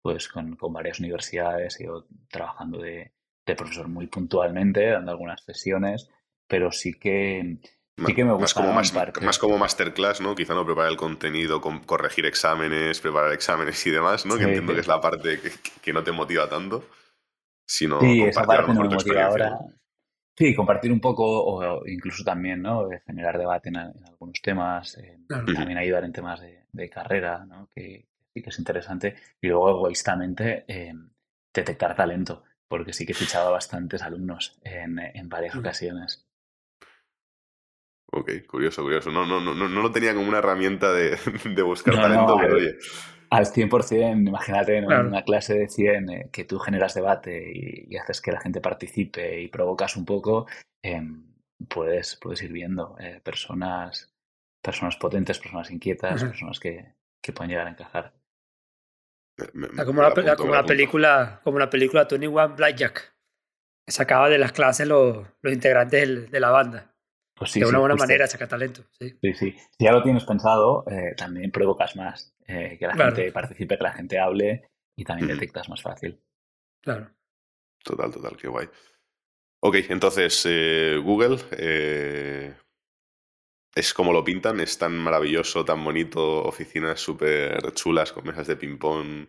pues 0.00 0.28
con, 0.28 0.54
con 0.56 0.72
varias 0.72 1.00
universidades, 1.00 1.80
he 1.80 1.84
ido 1.84 2.06
trabajando 2.30 2.78
de, 2.78 3.12
de 3.48 3.56
profesor 3.56 3.88
muy 3.88 4.06
puntualmente, 4.06 4.88
dando 4.88 5.10
algunas 5.10 5.42
sesiones, 5.42 6.08
pero 6.46 6.70
sí 6.70 6.94
que, 6.94 7.56
sí 8.06 8.14
que 8.14 8.24
me 8.24 8.32
gusta 8.32 8.60
más 8.60 8.92
como, 8.92 9.26
más, 9.26 9.38
como 9.38 9.58
masterclass, 9.58 10.20
¿no? 10.20 10.36
Quizá 10.36 10.54
no 10.54 10.64
preparar 10.64 10.92
el 10.92 10.96
contenido, 10.96 11.60
corregir 11.60 12.26
exámenes, 12.26 13.00
preparar 13.00 13.32
exámenes 13.32 13.84
y 13.86 13.90
demás, 13.90 14.24
¿no? 14.26 14.36
que 14.36 14.44
entiendo 14.44 14.74
que 14.74 14.80
es 14.80 14.86
la 14.86 15.00
parte 15.00 15.40
que, 15.82 15.92
no 15.92 16.04
te 16.04 16.12
motiva 16.12 16.48
tanto, 16.48 16.84
sino 17.68 18.00
sí, 18.00 18.22
esa 18.22 18.42
parte 18.44 18.72
me 18.72 18.88
motiva 18.88 19.26
ahora. 19.26 19.58
Sí, 20.36 20.54
compartir 20.54 20.92
un 20.92 21.00
poco 21.00 21.24
o 21.24 21.86
incluso 21.86 22.24
también, 22.24 22.62
¿no? 22.62 22.88
Generar 23.04 23.36
debate 23.38 23.68
en, 23.68 23.76
algunos 23.76 24.40
temas, 24.40 24.96
también 25.28 25.78
ayudar 25.78 26.04
en 26.04 26.12
temas 26.12 26.40
de, 26.40 26.90
carrera, 26.90 27.44
¿no? 27.44 27.68
Que 27.74 28.06
sí 28.32 28.40
que 28.40 28.50
es 28.50 28.58
interesante. 28.58 29.16
Y 29.40 29.48
luego 29.48 29.70
egoístamente 29.70 30.64
eh, 30.68 30.94
detectar 31.52 31.96
talento 31.96 32.44
porque 32.68 32.92
sí 32.92 33.04
que 33.06 33.12
he 33.12 33.16
fichado 33.16 33.50
bastantes 33.50 34.02
alumnos 34.02 34.58
en, 34.62 34.98
en 34.98 35.28
varias 35.28 35.54
mm. 35.54 35.58
ocasiones. 35.58 36.28
Ok, 38.10 38.30
curioso, 38.46 38.82
curioso. 38.82 39.10
No, 39.10 39.26
no, 39.26 39.40
no, 39.40 39.54
no, 39.54 39.82
lo 39.82 39.90
tenía 39.90 40.14
como 40.14 40.28
una 40.28 40.38
herramienta 40.38 40.92
de, 40.92 41.18
de 41.44 41.62
buscar 41.62 41.94
talento, 41.94 42.36
pero 42.40 42.56
oye. 42.56 42.76
Al 43.30 43.46
100%, 43.46 44.26
imagínate 44.26 44.78
en 44.78 44.86
una 44.86 45.22
clase 45.22 45.54
de 45.54 45.68
100 45.68 46.10
eh, 46.10 46.30
que 46.32 46.44
tú 46.44 46.58
generas 46.58 46.94
debate 46.94 47.52
y, 47.52 47.96
haces 47.96 48.20
que 48.20 48.32
la 48.32 48.40
gente 48.40 48.60
participe 48.60 49.40
y 49.40 49.48
provocas 49.48 49.96
un 49.96 50.04
poco, 50.04 50.46
em, 50.82 51.34
puedes, 51.68 52.16
puedes 52.16 52.42
ir 52.42 52.52
viendo 52.52 52.96
eh, 52.98 53.20
personas, 53.22 54.14
personas 54.62 54.96
potentes, 54.96 55.38
personas 55.38 55.70
inquietas, 55.70 56.24
personas 56.24 56.58
que, 56.58 56.94
que 57.22 57.32
pueden 57.32 57.50
llegar 57.50 57.66
a 57.66 57.70
encajar 57.70 58.18
como, 59.84 60.02
la, 60.02 60.36
como 60.36 60.54
la 60.54 60.64
película, 60.64 61.40
como 61.44 61.58
la 61.58 61.70
película 61.70 62.08
Tony 62.08 62.26
One 62.26 62.54
Blackjack, 62.56 63.14
que 63.86 63.92
sacaba 63.92 64.28
de 64.28 64.38
las 64.38 64.52
clases 64.52 64.86
los, 64.86 65.26
los 65.40 65.52
integrantes 65.52 66.30
de 66.30 66.40
la 66.40 66.50
banda. 66.50 66.94
Pues 67.34 67.52
sí, 67.52 67.60
de 67.60 67.66
una 67.66 67.78
buena 67.78 67.94
manera 67.94 68.26
sacar 68.26 68.48
talento. 68.48 68.82
Sí. 68.98 69.16
sí, 69.22 69.34
sí. 69.34 69.52
Si 69.52 69.84
ya 69.84 69.92
lo 69.92 70.02
tienes 70.02 70.24
pensado, 70.24 70.84
eh, 70.90 71.14
también 71.16 71.52
provocas 71.52 71.94
más 71.94 72.34
eh, 72.48 72.76
que 72.78 72.86
la 72.86 72.96
gente 72.96 73.30
participe, 73.30 73.76
que 73.76 73.84
la 73.84 73.92
gente 73.92 74.18
hable 74.18 74.68
y 74.96 75.04
también 75.04 75.28
detectas 75.28 75.68
más 75.68 75.80
fácil. 75.80 76.20
Claro. 76.82 77.10
Total, 77.84 78.10
total, 78.10 78.36
qué 78.36 78.48
guay. 78.48 78.68
Ok, 79.60 79.76
entonces, 79.88 80.44
eh, 80.48 81.00
Google, 81.02 81.38
es 83.74 83.94
como 83.94 84.12
lo 84.12 84.24
pintan, 84.24 84.60
es 84.60 84.76
tan 84.76 84.96
maravilloso, 84.98 85.64
tan 85.64 85.84
bonito, 85.84 86.42
oficinas 86.44 87.00
súper 87.00 87.72
chulas 87.74 88.12
con 88.12 88.24
mesas 88.26 88.48
de 88.48 88.56
ping-pong, 88.56 89.28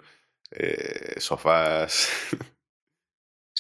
eh, 0.52 1.20
sofás. 1.20 2.10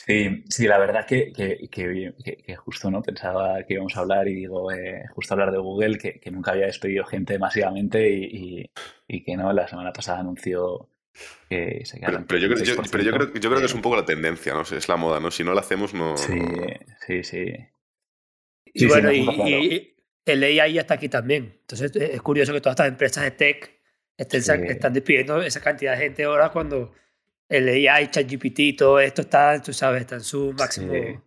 Sí, 0.06 0.44
sí, 0.50 0.66
la 0.66 0.78
verdad 0.78 1.06
que, 1.06 1.34
que, 1.34 2.56
justo 2.56 2.90
no 2.90 3.02
pensaba 3.02 3.64
que 3.64 3.74
íbamos 3.74 3.96
a 3.98 4.00
hablar 4.00 4.28
y 4.28 4.36
digo, 4.36 4.72
eh, 4.72 5.04
justo 5.14 5.34
hablar 5.34 5.52
de 5.52 5.58
Google, 5.58 5.98
que, 5.98 6.22
nunca 6.32 6.52
había 6.52 6.68
despedido 6.68 7.04
gente 7.06 7.38
masivamente 7.38 8.10
y, 8.10 8.72
que 9.08 9.36
no, 9.36 9.52
la 9.52 9.68
semana 9.68 9.92
pasada 9.92 10.20
anunció 10.20 10.90
que 11.50 11.82
se 11.84 12.00
quedan. 12.00 12.26
Pero, 12.26 12.40
yo, 12.40 12.48
creo, 12.48 12.84
pero 12.90 13.04
yo, 13.04 13.12
creo, 13.12 13.34
yo 13.34 13.50
creo 13.50 13.60
que 13.60 13.66
es 13.66 13.74
un 13.74 13.82
poco 13.82 13.98
la 13.98 14.06
tendencia, 14.06 14.54
¿no? 14.54 14.62
Es 14.62 14.88
la 14.88 14.96
moda, 14.96 15.20
¿no? 15.20 15.32
Si 15.32 15.44
no 15.44 15.54
la 15.54 15.62
hacemos, 15.62 15.94
no. 15.94 16.16
Sí, 16.16 16.40
sí, 17.06 17.24
sí. 17.24 17.54
Y 18.66 18.86
bueno, 18.86 19.12
y, 19.12 19.96
el 20.26 20.44
AI 20.44 20.74
ya 20.74 20.82
está 20.82 20.94
aquí 20.94 21.10
también. 21.10 21.58
Entonces 21.62 21.94
es 21.96 22.22
curioso 22.22 22.54
que 22.54 22.62
todas 22.62 22.74
estas 22.74 22.88
empresas 22.88 23.24
de 23.24 23.32
tech 23.32 23.82
estén, 24.16 24.66
están 24.66 24.94
despidiendo 24.94 25.42
esa 25.42 25.60
cantidad 25.60 25.94
de 25.94 26.04
gente 26.04 26.24
ahora 26.24 26.50
cuando 26.50 26.94
el 27.50 27.90
AI, 27.90 28.10
ChatGPT 28.10 28.78
todo 28.78 29.00
esto 29.00 29.22
está, 29.24 29.62
tú 29.62 29.74
sabes, 29.74 30.02
está 30.02 30.16
en 30.16 30.22
su 30.22 30.54
máximo 30.54 30.94
sí. 30.94 31.20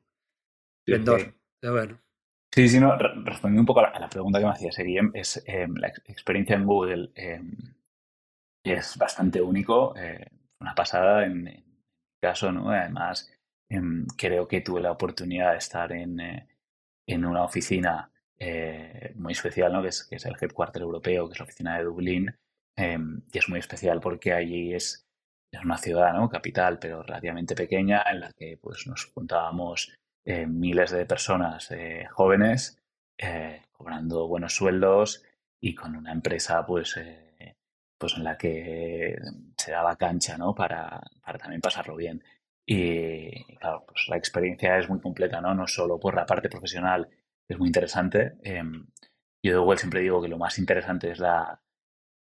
bueno. 1.62 1.98
Sí, 2.54 2.68
sí, 2.68 2.80
no, 2.80 2.96
respondiendo 2.96 3.62
un 3.62 3.66
poco 3.66 3.80
a 3.80 3.98
la, 3.98 4.08
pregunta 4.08 4.38
que 4.38 4.44
me 4.44 4.50
hacía 4.52 4.70
Seguiem, 4.70 5.10
es 5.14 5.42
em, 5.46 5.74
la 5.76 5.88
experiencia 5.88 6.54
en 6.54 6.66
Google 6.66 7.10
eh, 7.14 7.40
es 8.62 8.96
bastante 8.98 9.40
único, 9.40 9.94
eh, 9.96 10.26
una 10.60 10.74
pasada 10.74 11.24
en, 11.24 11.42
mi 11.44 11.64
caso, 12.20 12.52
¿no? 12.52 12.70
Además, 12.70 13.32
em, 13.68 14.06
creo 14.16 14.46
que 14.46 14.60
tuve 14.60 14.80
la 14.80 14.92
oportunidad 14.92 15.52
de 15.52 15.58
estar 15.58 15.92
en, 15.92 16.20
eh, 16.20 16.48
en 17.06 17.24
una 17.24 17.44
oficina 17.44 18.10
eh, 18.38 19.12
muy 19.16 19.32
especial, 19.32 19.72
¿no? 19.72 19.82
que, 19.82 19.88
es, 19.88 20.04
que 20.04 20.16
es 20.16 20.26
el 20.26 20.36
headquarter 20.40 20.82
europeo, 20.82 21.28
que 21.28 21.32
es 21.34 21.38
la 21.38 21.44
oficina 21.44 21.78
de 21.78 21.84
Dublín, 21.84 22.36
em, 22.76 23.22
y 23.32 23.38
es 23.38 23.48
muy 23.48 23.60
especial 23.60 24.00
porque 24.00 24.32
allí 24.32 24.74
es, 24.74 25.01
es 25.52 25.64
una 25.64 25.78
ciudad, 25.78 26.12
¿no? 26.14 26.28
capital, 26.28 26.78
pero 26.78 27.02
relativamente 27.02 27.54
pequeña, 27.54 28.02
en 28.10 28.20
la 28.20 28.32
que 28.32 28.58
pues, 28.60 28.86
nos 28.86 29.06
juntábamos 29.06 29.92
eh, 30.24 30.46
miles 30.46 30.90
de 30.90 31.06
personas 31.06 31.70
eh, 31.70 32.06
jóvenes, 32.10 32.78
cobrando 33.70 34.26
buenos 34.26 34.56
sueldos 34.56 35.22
y 35.60 35.76
con 35.76 35.94
una 35.94 36.10
empresa 36.10 36.66
pues, 36.66 36.96
pues 37.96 38.16
en 38.16 38.24
la 38.24 38.36
que 38.36 39.16
se 39.56 39.70
daba 39.70 39.94
cancha 39.94 40.36
¿no? 40.36 40.56
para, 40.56 41.00
para 41.24 41.38
también 41.38 41.60
pasarlo 41.60 41.94
bien. 41.94 42.24
Y 42.66 43.56
claro, 43.56 43.84
pues 43.86 44.08
la 44.08 44.16
experiencia 44.16 44.78
es 44.78 44.88
muy 44.88 45.00
completa, 45.00 45.40
¿no? 45.40 45.54
No 45.54 45.66
solo 45.66 45.98
por 45.98 46.14
la 46.14 46.26
parte 46.26 46.48
profesional 46.48 47.08
es 47.48 47.58
muy 47.58 47.68
interesante. 47.68 48.36
Em, 48.42 48.86
yo 49.42 49.52
de 49.52 49.58
Google 49.58 49.78
siempre 49.78 50.00
digo 50.00 50.22
que 50.22 50.28
lo 50.28 50.38
más 50.38 50.58
interesante 50.58 51.10
es 51.10 51.18
la, 51.18 51.60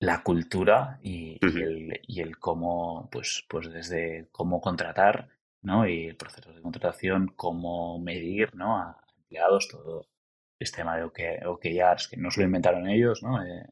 la 0.02 0.25
cultura 0.25 0.99
y, 1.00 1.38
el, 1.40 2.00
y, 2.09 2.21
el, 2.21 2.37
cómo, 2.38 3.09
pues, 3.12 3.44
pues 3.49 3.73
desde 3.73 4.26
cómo 4.32 4.61
contratar, 4.61 5.28
¿no? 5.62 5.87
Y 5.87 6.06
el 6.06 6.16
proceso 6.16 6.52
de 6.52 6.61
contratación, 6.61 7.32
cómo 7.37 8.00
medir, 8.00 8.52
¿no? 8.52 8.78
A 8.78 9.00
empleados, 9.16 9.68
todo 9.68 10.09
el 10.59 10.66
sistema 10.66 10.97
de 10.97 11.04
OKRs, 11.04 12.09
que 12.09 12.16
no 12.16 12.32
se 12.32 12.40
lo 12.40 12.47
inventaron 12.47 12.88
ellos, 12.88 13.23
¿no? 13.23 13.44
Eh, 13.44 13.64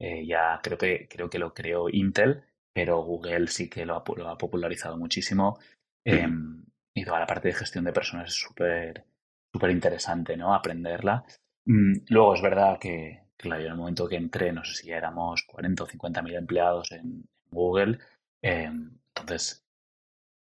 eh, 0.00 0.26
ya 0.26 0.60
creo 0.62 0.76
que, 0.76 1.08
creo 1.08 1.30
que 1.30 1.38
lo 1.38 1.54
creó 1.54 1.88
Intel, 1.88 2.44
pero 2.74 3.02
Google 3.02 3.46
sí 3.46 3.70
que 3.70 3.86
lo 3.86 3.94
ha, 3.94 4.04
ha 4.32 4.38
popularizado 4.38 4.98
muchísimo. 4.98 5.58
Em, 6.04 6.62
y 6.94 7.04
toda 7.06 7.20
la 7.20 7.26
parte 7.26 7.48
de 7.48 7.54
gestión 7.54 7.84
de 7.84 7.92
personas 7.94 8.28
es 8.28 8.34
súper 8.34 9.06
súper 9.50 9.70
interesante, 9.70 10.36
¿no? 10.36 10.52
Aprenderla. 10.52 11.24
Mm, 11.64 12.00
luego 12.08 12.34
es 12.34 12.42
verdad 12.42 12.78
que, 12.78 13.23
claro, 13.44 13.62
en 13.62 13.72
el 13.72 13.76
momento 13.76 14.08
que 14.08 14.16
entré, 14.16 14.52
no 14.52 14.64
sé 14.64 14.74
si 14.74 14.90
éramos 14.90 15.44
40 15.44 15.84
o 15.84 15.86
50 15.86 16.22
mil 16.22 16.34
empleados 16.34 16.92
en, 16.92 17.28
Google. 17.50 17.98
Eh, 18.42 18.70
entonces, 19.14 19.64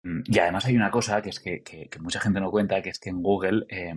mm, 0.04 0.22
y 0.26 0.40
además 0.40 0.66
hay 0.66 0.76
una 0.76 0.92
cosa 0.92 1.22
que 1.22 1.30
es 1.30 1.40
que, 1.40 1.90
mucha 2.02 2.20
gente 2.20 2.40
no 2.42 2.52
cuenta, 2.52 2.82
que 2.82 2.90
es 2.90 3.00
que 3.00 3.10
en 3.10 3.22
Google, 3.24 3.66
eh, 3.70 3.94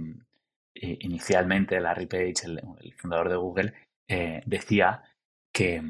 inicialmente 1.00 1.80
Larry 1.80 2.06
Page, 2.06 2.46
el, 2.46 2.94
fundador 2.96 3.28
de 3.30 3.36
Google, 3.36 3.72
eh, 4.08 4.42
decía 4.46 5.02
que, 5.52 5.82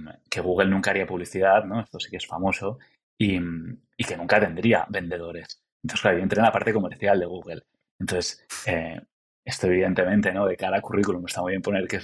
Google 0.43 0.71
nunca 0.71 0.91
haría 0.91 1.07
publicidad, 1.07 1.65
¿no? 1.65 1.81
Esto 1.81 2.01
sí 2.01 2.11
que 2.11 2.17
es 2.17 2.27
famoso, 2.27 2.79
y, 3.19 3.39
que 4.07 4.17
nunca 4.17 4.41
tendría 4.41 4.87
vendedores. 4.89 5.63
Entonces, 5.83 6.03
claro, 6.03 6.19
yo 6.19 6.23
entré 6.23 6.39
en 6.41 6.47
la 6.47 6.53
parte 6.53 6.73
comercial 6.73 7.21
de 7.21 7.27
Google. 7.27 7.63
Entonces, 7.99 8.47
esto 9.51 9.67
evidentemente, 9.67 10.33
¿no? 10.33 10.47
De 10.47 10.57
cara 10.57 10.79
a 10.79 10.81
currículum 10.81 11.27
está 11.27 11.43
muy 11.43 11.53
bien 11.53 11.63
poner 11.63 11.87
que, 11.87 12.01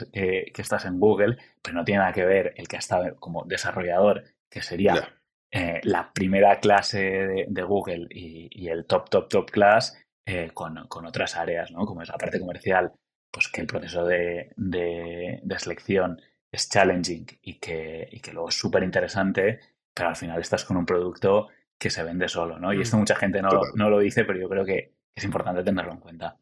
que, 0.53 0.62
estás 0.62 0.85
en 0.85 1.00
Google, 1.00 1.38
pero 1.62 1.76
no 1.76 1.85
tiene 1.85 2.00
nada 2.00 2.12
que 2.12 2.25
ver 2.25 2.53
el 2.57 2.69
que 2.69 2.76
ha 2.76 2.79
estado 2.79 3.17
como 3.17 3.45
desarrollador, 3.45 4.25
que 4.50 4.62
sería 4.62 5.17
eh, 5.50 5.81
la 5.85 6.12
primera 6.12 6.61
clase 6.61 7.47
de, 7.49 7.62
Google 7.62 8.09
y, 8.11 8.69
el 8.69 8.85
top, 8.85 9.09
top, 9.09 9.29
top 9.29 9.50
class 9.50 9.97
eh, 10.26 10.50
con, 10.53 10.87
con, 10.88 11.07
otras 11.07 11.37
áreas, 11.37 11.71
¿no? 11.71 11.87
Como 11.87 12.03
es 12.03 12.09
la 12.09 12.19
parte 12.19 12.41
comercial, 12.41 12.93
pues 13.31 13.49
que 13.49 13.61
el 13.61 13.67
proceso 13.67 14.05
de, 14.05 14.53
de, 14.57 15.59
selección 15.59 16.21
es 16.50 16.69
challenging 16.69 17.26
y 17.43 17.55
que, 17.55 18.09
y 18.11 18.21
que 18.21 18.33
luego 18.33 18.49
es 18.49 18.59
súper 18.59 18.83
interesante, 18.83 19.61
pero 19.95 20.09
al 20.09 20.17
final 20.17 20.41
estás 20.41 20.65
con 20.65 20.76
un 20.76 20.87
producto 20.87 21.49
que 21.79 21.91
se 21.91 22.03
vende 22.03 22.29
solo, 22.29 22.59
¿no? 22.59 22.73
Y 22.73 22.81
esto 22.81 22.97
mm. 22.97 23.00
mucha 23.00 23.17
gente 23.17 23.41
no, 23.41 23.50
no 23.75 23.88
lo 23.88 23.99
dice, 23.99 24.25
pero 24.25 24.38
yo 24.38 24.49
creo 24.49 24.65
que 24.65 24.95
es 25.15 25.25
importante 25.25 25.62
tenerlo 25.62 25.93
en 25.93 26.00
cuenta. 26.00 26.38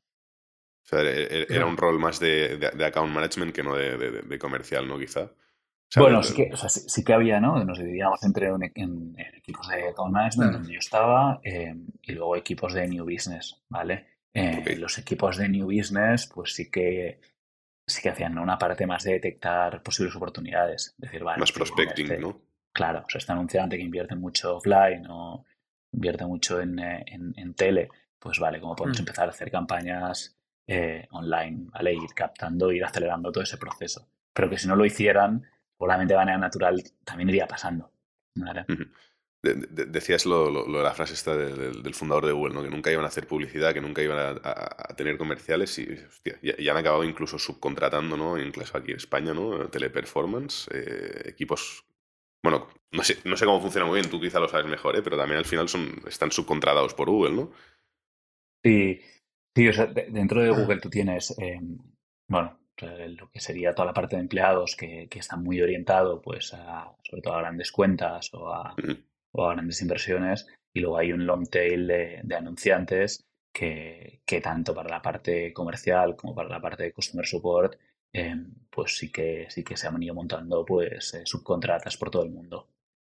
O 0.84 0.86
sea, 0.86 1.00
e, 1.00 1.22
e, 1.22 1.46
era 1.48 1.66
un 1.66 1.76
rol 1.76 1.98
más 1.98 2.20
de, 2.20 2.58
de, 2.58 2.84
account 2.84 3.12
management 3.12 3.54
que 3.54 3.62
no 3.62 3.74
de, 3.74 3.96
de 3.96 4.38
comercial, 4.38 4.86
¿no? 4.86 4.98
Quizá. 4.98 5.30
bueno, 5.96 6.22
sí 6.22 6.34
que, 6.34 6.50
o 6.52 6.56
sea, 6.56 6.68
sí, 6.68 7.02
que 7.02 7.14
había, 7.14 7.40
¿no? 7.40 7.64
Nos 7.64 7.78
dividíamos 7.78 8.22
entre 8.22 8.48
en, 8.48 9.16
equipos 9.34 9.66
de 9.68 9.88
account 9.88 10.12
management, 10.12 10.52
donde 10.52 10.72
yo 10.72 10.78
estaba, 10.78 11.40
em, 11.42 11.86
y 12.02 12.12
luego 12.12 12.36
equipos 12.36 12.74
de 12.74 12.86
new 12.86 13.04
business, 13.04 13.62
¿vale? 13.68 14.06
Eh, 14.34 14.76
los 14.76 14.98
equipos 14.98 15.38
de 15.38 15.48
new 15.48 15.66
business, 15.66 16.26
pues 16.26 16.52
sí 16.54 16.70
que 16.70 17.20
sí 17.86 18.02
que 18.02 18.10
hacían 18.10 18.38
una 18.38 18.58
parte 18.58 18.86
más 18.86 19.04
de 19.04 19.12
detectar 19.12 19.82
posibles 19.82 20.16
oportunidades. 20.16 20.94
Decir, 20.98 21.22
vale, 21.22 21.38
más 21.38 21.52
prospecting, 21.52 22.06
este 22.06 22.18
¿no? 22.18 22.40
Claro, 22.72 23.04
o 23.06 23.08
sea, 23.08 23.18
este 23.18 23.32
anunciante 23.32 23.76
que 23.76 23.82
invierte 23.82 24.16
mucho 24.16 24.56
offline 24.56 25.06
o 25.08 25.44
invierte 25.92 26.26
mucho 26.26 26.60
en, 26.60 26.78
eh, 26.78 27.04
en, 27.06 27.54
tele, 27.54 27.88
pues 28.18 28.38
vale, 28.40 28.60
¿cómo 28.60 28.74
podemos 28.74 28.98
mm. 28.98 29.02
empezar 29.02 29.28
a 29.28 29.30
hacer 29.30 29.50
campañas 29.50 30.33
eh, 30.66 31.06
online, 31.10 31.66
¿vale? 31.72 31.94
Ir 31.94 32.14
captando, 32.14 32.72
ir 32.72 32.84
acelerando 32.84 33.30
todo 33.30 33.44
ese 33.44 33.58
proceso. 33.58 34.08
Pero 34.32 34.50
que 34.50 34.58
si 34.58 34.66
no 34.66 34.76
lo 34.76 34.84
hicieran, 34.84 35.46
probablemente 35.76 36.14
de 36.14 36.18
manera 36.18 36.38
natural 36.38 36.82
también 37.04 37.28
iría 37.28 37.46
pasando. 37.46 37.90
¿vale? 38.34 38.64
decías 39.52 40.24
lo, 40.24 40.64
de 40.64 40.82
la 40.82 40.94
frase 40.94 41.14
esta 41.14 41.36
del 41.36 41.94
fundador 41.94 42.26
de 42.26 42.32
Google, 42.32 42.54
¿no? 42.54 42.62
que 42.62 42.70
nunca 42.70 42.90
iban 42.90 43.04
a 43.04 43.08
hacer 43.08 43.26
publicidad, 43.26 43.74
que 43.74 43.80
nunca 43.80 44.02
iban 44.02 44.40
a, 44.42 44.94
tener 44.96 45.18
comerciales 45.18 45.78
y 45.78 45.92
hostia, 45.92 46.38
ya, 46.42 46.72
han 46.72 46.78
acabado 46.78 47.04
incluso 47.04 47.38
subcontratando, 47.38 48.16
¿no? 48.16 48.38
incluso 48.38 48.76
aquí 48.78 48.92
en 48.92 48.96
España, 48.96 49.34
¿no? 49.34 49.68
teleperformance, 49.68 50.68
eh, 50.72 51.22
equipos... 51.26 51.84
Bueno, 52.42 52.68
no 52.92 53.02
sé, 53.02 53.18
no 53.24 53.36
sé 53.36 53.46
cómo 53.46 53.60
funciona 53.60 53.86
muy 53.86 54.00
bien, 54.00 54.10
tú 54.10 54.20
quizá 54.20 54.38
lo 54.38 54.48
sabes 54.48 54.66
mejor, 54.66 54.96
¿eh? 54.96 55.02
pero 55.02 55.16
también 55.16 55.38
al 55.38 55.46
final 55.46 55.68
son, 55.68 56.02
están 56.06 56.30
subcontratados 56.30 56.94
por 56.94 57.08
Google, 57.10 57.34
¿no? 57.34 57.52
Sí, 58.62 59.00
sí 59.54 59.68
o 59.68 59.72
sea, 59.72 59.86
dentro 59.86 60.42
de 60.42 60.50
Google 60.50 60.80
tú 60.80 60.90
tienes, 60.90 61.34
em, 61.38 61.78
bueno, 62.28 62.58
lo 62.82 63.30
que 63.30 63.40
sería 63.40 63.74
toda 63.74 63.86
la 63.86 63.94
parte 63.94 64.16
de 64.16 64.22
empleados 64.22 64.76
que, 64.76 65.08
que 65.08 65.20
están 65.20 65.42
muy 65.42 65.60
orientado 65.62 66.20
pues 66.20 66.52
a, 66.54 66.92
sobre 67.02 67.22
todo 67.22 67.34
a 67.34 67.40
grandes 67.40 67.70
cuentas 67.70 68.32
o 68.34 68.52
a, 68.52 68.74
o 69.32 69.44
a 69.44 69.54
grandes 69.54 69.80
inversiones 69.80 70.46
y 70.72 70.80
luego 70.80 70.98
hay 70.98 71.12
un 71.12 71.24
long 71.24 71.48
tail 71.48 71.86
de, 71.86 72.36
anunciantes 72.36 73.24
que, 73.52 74.22
que, 74.26 74.40
tanto 74.40 74.74
para 74.74 74.88
la 74.88 75.00
parte 75.00 75.52
comercial 75.52 76.16
como 76.16 76.34
para 76.34 76.48
la 76.48 76.60
parte 76.60 76.82
de 76.82 76.92
customer 76.92 77.24
support 77.24 77.78
em, 78.12 78.52
pues 78.70 78.96
sí 78.98 79.12
que 79.12 79.46
sí 79.48 79.62
que 79.62 79.76
se 79.76 79.86
han 79.86 80.02
ido 80.02 80.14
montando 80.14 80.64
pues 80.64 81.14
eh, 81.14 81.22
subcontratas 81.24 81.96
por 81.96 82.10
todo 82.10 82.24
el 82.24 82.30
mundo 82.30 82.68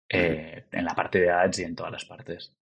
eh, 0.08 0.66
en 0.72 0.84
la 0.84 0.94
parte 0.94 1.20
de 1.20 1.30
ads 1.30 1.60
y 1.60 1.64
en 1.64 1.76
todas 1.76 1.92
las 1.92 2.04
partes 2.04 2.52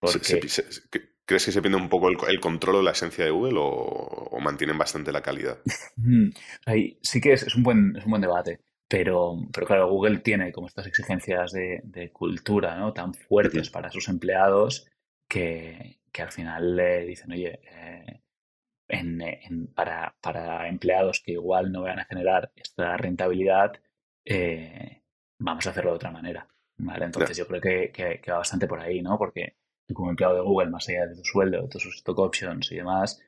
¿Crees 0.00 1.44
que 1.44 1.52
se 1.52 1.60
pierde 1.60 1.76
un 1.76 1.88
poco 1.88 2.08
el, 2.08 2.40
control 2.40 2.76
o 2.76 2.82
la 2.82 2.92
esencia 2.92 3.24
de 3.24 3.30
Google 3.30 3.58
o, 3.60 4.38
mantienen 4.40 4.78
bastante 4.78 5.12
la 5.12 5.20
calidad? 5.20 5.58
Ahí 6.66 6.98
sí 7.02 7.20
que 7.20 7.32
es, 7.32 7.54
un 7.54 7.62
buen, 7.62 7.96
es 7.96 8.04
un 8.04 8.10
buen 8.10 8.22
debate. 8.22 8.60
Pero, 8.88 9.36
pero 9.52 9.66
claro, 9.66 9.90
Google 9.90 10.20
tiene 10.20 10.50
como 10.50 10.66
estas 10.66 10.86
exigencias 10.86 11.52
de, 11.52 12.10
cultura 12.12 12.76
¿no? 12.76 12.94
tan 12.94 13.12
fuertes 13.12 13.68
para 13.68 13.90
sus 13.90 14.08
empleados 14.08 14.86
que, 15.28 16.00
que 16.10 16.22
al 16.22 16.32
final 16.32 16.74
le 16.74 17.04
dicen, 17.04 17.32
oye, 17.32 17.60
eh, 17.70 18.22
en, 18.88 19.66
para, 19.74 20.16
para, 20.20 20.68
empleados 20.68 21.20
que 21.20 21.32
igual 21.32 21.70
no 21.70 21.82
van 21.82 21.98
a 21.98 22.06
generar 22.06 22.50
esta 22.56 22.96
rentabilidad, 22.96 23.78
eh, 24.24 25.02
vamos 25.38 25.66
a 25.66 25.70
hacerlo 25.70 25.90
de 25.90 25.96
otra 25.96 26.10
manera. 26.10 26.48
¿vale? 26.78 27.04
Entonces 27.04 27.36
yo 27.36 27.46
creo 27.46 27.60
que, 27.60 27.90
que, 27.92 28.30
va 28.30 28.38
bastante 28.38 28.66
por 28.66 28.80
ahí, 28.80 29.02
¿no? 29.02 29.18
Porque 29.18 29.56
tú 29.88 29.94
como 29.94 30.10
empleado 30.10 30.36
de 30.36 30.42
Google, 30.42 30.70
más 30.70 30.88
allá 30.88 31.06
de 31.06 31.16
tu 31.16 31.24
sueldo, 31.24 31.62
de 31.62 31.68
tus 31.68 31.86
stock 31.86 32.18
options 32.18 32.70
y 32.70 32.76
demás, 32.76 33.20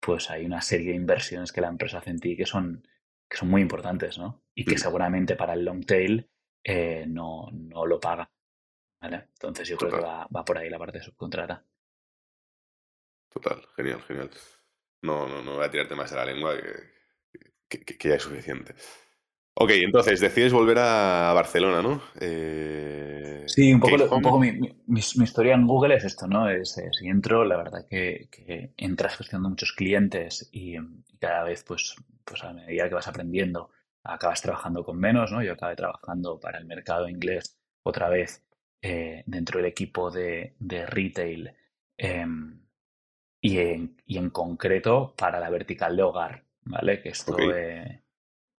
pues 0.00 0.30
hay 0.30 0.44
una 0.44 0.60
serie 0.60 0.90
de 0.90 0.96
inversiones 0.96 1.52
que 1.52 1.60
la 1.60 1.68
empresa 1.68 1.98
hace 1.98 2.10
en 2.10 2.18
ti 2.18 2.36
que 2.36 2.44
son 2.44 2.86
que 3.28 3.36
son 3.36 3.50
muy 3.50 3.60
importantes, 3.60 4.18
¿no? 4.18 4.42
Y 4.54 4.64
que 4.64 4.78
seguramente 4.78 5.36
para 5.36 5.52
el 5.52 5.64
long 5.64 5.84
tail 5.84 6.28
eh, 6.64 7.04
no, 7.06 7.48
no, 7.52 7.84
lo 7.86 8.00
paga. 8.00 8.30
¿vale? 9.00 9.28
Entonces 9.34 9.68
yo 9.68 9.76
creo 9.76 9.90
que 9.90 10.00
va, 10.00 10.26
va, 10.34 10.44
por 10.44 10.56
ahí 10.56 10.70
la 10.70 10.78
parte 10.78 10.98
de 10.98 11.04
subcontrata. 11.04 11.62
Total, 13.28 13.62
genial, 13.76 14.00
genial. 14.02 14.30
No, 15.02 15.28
no, 15.28 15.42
no 15.42 15.56
voy 15.56 15.64
a 15.64 15.70
tirarte 15.70 15.94
más 15.94 16.10
de 16.10 16.16
la 16.16 16.24
lengua, 16.24 16.54
que, 17.68 17.84
que, 17.84 18.08
ya 18.08 18.14
es 18.16 18.22
suficiente. 18.22 18.74
Ok, 19.60 19.70
entonces 19.70 20.20
decides 20.20 20.52
volver 20.52 20.78
a 20.78 21.32
Barcelona, 21.34 21.82
¿no? 21.82 22.00
Eh, 22.20 23.42
sí, 23.46 23.74
un 23.74 23.80
poco, 23.80 23.96
un 24.14 24.22
poco 24.22 24.38
mi, 24.38 24.52
mi, 24.52 24.70
mi, 24.86 25.00
historia 25.00 25.54
en 25.54 25.66
Google 25.66 25.96
es 25.96 26.04
esto, 26.04 26.28
¿no? 26.28 26.48
Es, 26.48 26.80
si 26.92 27.08
entro, 27.08 27.44
la 27.44 27.56
verdad 27.56 27.84
que, 27.90 28.28
que 28.30 28.72
entras 28.76 29.16
gestionando 29.16 29.48
muchos 29.48 29.72
clientes 29.72 30.48
y, 30.52 30.76
cada 31.18 31.42
vez, 31.42 31.64
pues, 31.64 31.96
pues 32.24 32.44
a 32.44 32.52
medida 32.52 32.88
que 32.88 32.94
vas 32.94 33.08
aprendiendo, 33.08 33.70
acabas 34.04 34.42
trabajando 34.42 34.84
con 34.84 34.96
menos, 34.96 35.32
¿no? 35.32 35.42
Yo 35.42 35.54
acabé 35.54 35.74
trabajando 35.74 36.38
para 36.38 36.58
el 36.58 36.64
mercado 36.64 37.08
inglés 37.08 37.58
otra 37.82 38.08
vez 38.08 38.44
eh, 38.80 39.24
dentro 39.26 39.58
del 39.58 39.66
equipo 39.66 40.12
de, 40.12 40.54
de 40.60 40.86
retail 40.86 41.52
em, 41.96 42.60
y, 43.40 43.58
en, 43.58 43.96
y, 44.06 44.18
en, 44.18 44.30
concreto 44.30 45.14
para 45.18 45.40
la 45.40 45.50
vertical 45.50 45.96
de 45.96 46.02
hogar, 46.04 46.44
¿vale? 46.62 47.02
Que 47.02 47.08
esto... 47.08 47.36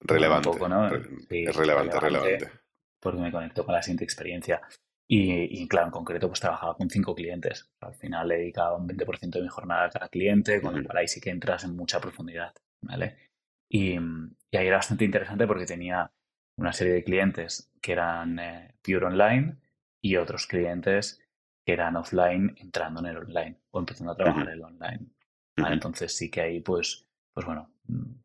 Relevante. 0.01 0.49
es 1.29 1.55
relevante, 1.55 1.99
relevante, 1.99 2.51
Porque 2.99 3.19
me 3.19 3.31
conecto 3.31 3.65
con 3.65 3.73
la 3.73 3.81
siguiente 3.81 4.03
experiencia. 4.03 4.61
Y, 5.11 5.67
claro, 5.67 5.87
en 5.87 5.91
concreto, 5.91 6.27
pues 6.27 6.39
trabajaba 6.39 6.75
con 6.75 6.87
cinco 6.87 7.15
clientes. 7.15 7.71
Al 7.81 7.95
final 7.95 8.27
le 8.27 8.37
dedicaba 8.37 8.77
un 8.77 8.87
20% 8.87 9.31
de 9.31 9.41
mi 9.41 9.47
jornada 9.47 9.85
a 9.85 9.89
cada 9.89 10.09
cliente, 10.09 10.61
con 10.61 10.75
lo 10.75 10.83
cual 10.85 10.97
ahí 10.97 11.07
sí 11.07 11.19
que 11.19 11.31
entras 11.31 11.63
en 11.63 11.75
mucha 11.75 11.99
profundidad. 11.99 12.53
¿vale? 12.81 13.17
Y, 13.67 13.97
ahí 13.97 14.67
era 14.67 14.77
bastante 14.77 15.05
interesante 15.05 15.47
porque 15.47 15.65
tenía 15.65 16.11
una 16.57 16.73
serie 16.73 16.93
de 16.93 17.03
clientes 17.03 17.71
que 17.81 17.93
eran 17.93 18.37
eh, 18.37 18.75
pure 18.83 19.05
online 19.05 19.57
y 19.99 20.17
otros 20.17 20.45
clientes 20.45 21.21
que 21.65 21.73
eran 21.73 21.95
offline 21.95 22.55
entrando 22.59 22.99
en 22.99 23.07
el 23.07 23.17
online 23.17 23.61
o 23.71 23.79
empezando 23.79 24.11
a 24.11 24.15
trabajar 24.15 24.47
en 24.47 24.53
el 24.53 24.63
online. 24.63 25.07
Entonces 25.57 26.15
sí 26.15 26.29
que 26.29 26.41
ahí, 26.41 26.59
pues, 26.61 27.07
pues 27.33 27.45
bueno, 27.47 27.71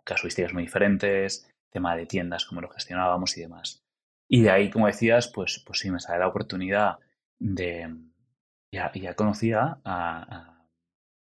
casuísticas 0.04 0.52
muy 0.52 0.64
diferentes, 0.64 1.50
tema 1.74 1.96
de 1.96 2.06
tiendas, 2.06 2.46
cómo 2.46 2.60
lo 2.60 2.70
gestionábamos 2.70 3.36
y 3.36 3.40
demás. 3.42 3.84
Y 4.28 4.42
de 4.42 4.50
ahí, 4.50 4.70
como 4.70 4.86
decías, 4.86 5.28
pues, 5.28 5.62
pues 5.66 5.80
sí, 5.80 5.90
me 5.90 6.00
sale 6.00 6.20
la 6.20 6.28
oportunidad 6.28 6.98
de... 7.38 7.92
Ya, 8.72 8.90
ya 8.92 9.14
conocía 9.14 9.78
a, 9.84 10.66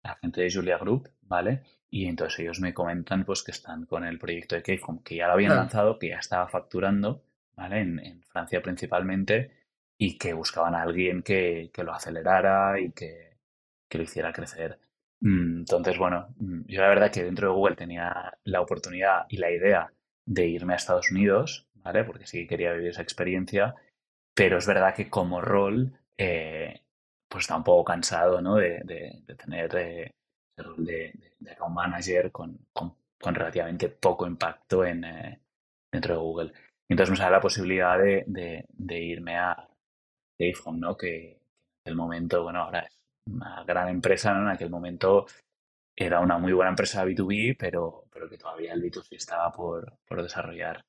a, 0.03 0.15
gente 0.21 0.41
de 0.41 0.51
Julia 0.53 0.77
Group, 0.77 1.09
¿vale? 1.21 1.63
Y 1.89 2.05
entonces 2.05 2.39
ellos 2.39 2.59
me 2.61 2.73
comentan 2.73 3.25
pues 3.25 3.43
que 3.43 3.51
están 3.51 3.85
con 3.85 4.05
el 4.05 4.19
proyecto 4.19 4.55
de 4.55 4.63
Keyhome, 4.63 5.01
que 5.03 5.15
ya 5.15 5.27
lo 5.27 5.33
habían 5.33 5.55
lanzado, 5.55 5.99
que 5.99 6.09
ya 6.09 6.19
estaba 6.19 6.47
facturando, 6.47 7.23
¿vale? 7.55 7.79
En, 7.79 8.23
Francia 8.23 8.61
principalmente, 8.61 9.51
y 9.97 10.17
que 10.17 10.33
buscaban 10.33 10.75
a 10.75 10.83
alguien 10.83 11.23
que, 11.23 11.71
que 11.73 11.83
lo 11.83 11.93
acelerara 11.93 12.79
y 12.79 12.91
que, 12.91 13.37
que, 13.89 13.97
lo 13.97 14.03
hiciera 14.05 14.31
crecer. 14.31 14.79
Mm, 15.21 15.59
entonces, 15.59 15.97
bueno, 15.97 16.27
mm, 16.37 16.61
yo 16.67 16.81
la 16.81 16.89
verdad 16.89 17.11
que 17.11 17.23
dentro 17.23 17.49
de 17.49 17.55
Google 17.55 17.75
tenía 17.75 18.33
la 18.43 18.61
oportunidad 18.61 19.25
y 19.29 19.37
la 19.37 19.51
idea 19.51 19.91
de 20.25 20.47
irme 20.47 20.73
a 20.73 20.77
Estados 20.77 21.11
Unidos, 21.11 21.67
¿vale? 21.75 22.03
Porque 22.03 22.25
sí 22.25 22.47
quería 22.47 22.73
vivir 22.73 22.89
esa 22.89 23.01
experiencia, 23.01 23.75
pero 24.33 24.57
es 24.57 24.67
verdad 24.67 24.95
que 24.95 25.09
como 25.09 25.41
rol, 25.41 25.93
eh, 26.17 26.81
pues 27.29 27.43
está 27.43 27.57
un 27.57 27.63
poco 27.63 27.85
cansado, 27.85 28.41
¿no? 28.41 28.55
De, 28.55 28.81
de, 28.83 29.35
tener 29.35 29.75
eh, 29.75 30.11
el 30.57 30.65
rol 30.65 30.85
de, 30.85 31.13
account 31.51 31.75
manager 31.75 32.31
con, 32.31 32.57
con, 32.73 32.95
relativamente 33.33 33.89
poco 33.89 34.27
impacto 34.27 34.85
en, 34.85 35.03
eh, 35.03 35.41
dentro 35.91 36.15
de 36.15 36.19
Google. 36.19 36.53
Entonces 36.89 37.11
me 37.11 37.17
sale 37.17 37.31
la 37.31 37.41
posibilidad 37.41 37.97
de, 37.97 38.65
irme 38.87 39.37
a 39.37 39.67
Dayphone, 40.39 40.79
¿no? 40.79 40.97
Que 40.97 41.31
en 41.31 41.39
aquel 41.83 41.95
momento, 41.95 42.43
bueno, 42.43 42.63
ahora 42.63 42.81
es 42.81 42.99
una 43.27 43.63
gran 43.63 43.89
empresa, 43.89 44.33
¿no? 44.33 44.41
En 44.41 44.55
aquel 44.55 44.69
momento 44.69 45.25
era 45.95 46.19
una 46.19 46.37
muy 46.37 46.53
buena 46.53 46.69
empresa 46.69 47.05
B2B, 47.05 47.55
pero, 47.57 48.04
pero 48.15 48.29
que 48.29 48.37
todavía 48.37 48.73
el 48.73 48.81
B2C 48.81 49.17
estaba 49.17 49.51
por, 49.51 49.99
por 50.07 50.23
desarrollar. 50.23 50.85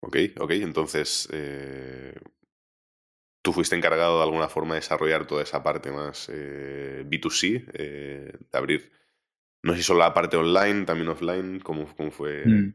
Ok, 0.00 0.16
ok, 0.38 0.50
entonces 0.52 1.26
eh, 1.32 2.14
tú 3.42 3.54
fuiste 3.54 3.74
encargado 3.74 4.18
de 4.18 4.24
alguna 4.24 4.50
forma 4.50 4.74
de 4.74 4.80
desarrollar 4.80 5.26
toda 5.26 5.42
esa 5.42 5.62
parte 5.62 5.90
más 5.90 6.30
eh, 6.30 7.02
B2C, 7.06 7.64
eh, 7.72 8.32
de 8.52 8.58
abrir, 8.58 8.92
no 9.62 9.72
sé 9.72 9.78
si 9.78 9.84
solo 9.84 10.00
la 10.00 10.12
parte 10.12 10.36
online, 10.36 10.84
también 10.84 11.08
offline, 11.08 11.60
¿cómo, 11.60 11.86
cómo 11.96 12.10
fue? 12.10 12.44
Mm. 12.44 12.74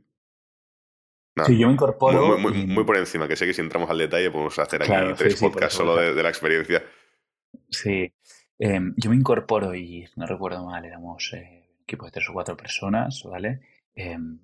sí, 1.46 1.58
yo 1.60 1.68
me 1.68 1.74
incorporo. 1.74 2.40
Muy, 2.40 2.84
por 2.84 2.98
encima, 2.98 3.28
que 3.28 3.36
sé 3.36 3.46
que 3.46 3.54
si 3.54 3.62
entramos 3.62 3.88
al 3.92 4.00
detalle 4.00 4.32
podemos 4.32 4.58
hacer 4.58 4.82
aquí 4.82 5.14
tres 5.16 5.40
podcasts 5.40 5.76
solo 5.76 5.96
de, 5.96 6.16
de, 6.16 6.24
la 6.24 6.30
experiencia. 6.30 6.84
Sí, 7.70 8.12
Em, 8.60 8.94
yo 8.98 9.10
me 9.10 9.16
incorporo 9.16 9.76
y 9.76 10.08
no 10.16 10.26
recuerdo 10.26 10.66
mal, 10.66 10.86
éramos 10.86 11.34
eh, 11.34 11.63
equipo 11.94 12.06
de 12.06 12.12
tres 12.12 12.30
o 12.30 12.34
cuatro 12.34 12.58
personas, 12.58 13.24
¿vale? 13.24 13.62
Em, 13.96 14.40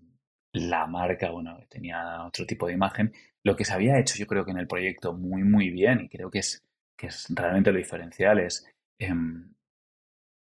la 0.53 0.87
marca, 0.87 1.29
bueno, 1.31 1.59
tenía 1.69 2.23
otro 2.25 2.45
tipo 2.45 2.67
de 2.67 2.73
imagen. 2.73 3.13
Lo 3.43 3.55
que 3.55 3.65
se 3.65 3.73
había 3.73 3.99
hecho 3.99 4.17
yo 4.17 4.27
creo 4.27 4.45
que 4.45 4.51
en 4.51 4.59
el 4.59 4.67
proyecto 4.67 5.13
muy, 5.13 5.43
muy 5.43 5.69
bien, 5.69 6.01
y 6.01 6.09
creo 6.09 6.29
que 6.29 6.39
es, 6.39 6.65
que 6.97 7.07
es 7.07 7.27
realmente 7.29 7.71
lo 7.71 7.77
diferencial, 7.77 8.39
es 8.39 8.65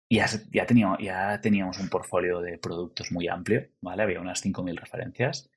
ya, 0.09 0.25
ya, 0.51 0.65
teníamos, 0.65 0.97
ya 0.99 1.39
teníamos 1.39 1.79
un 1.79 1.89
portfolio 1.89 2.41
de 2.41 2.57
productos 2.57 3.12
muy 3.12 3.27
amplio, 3.27 3.69
¿vale? 3.81 4.03
Había 4.03 4.21
unas 4.21 4.43
5.000 4.43 4.75
referencias. 4.75 5.49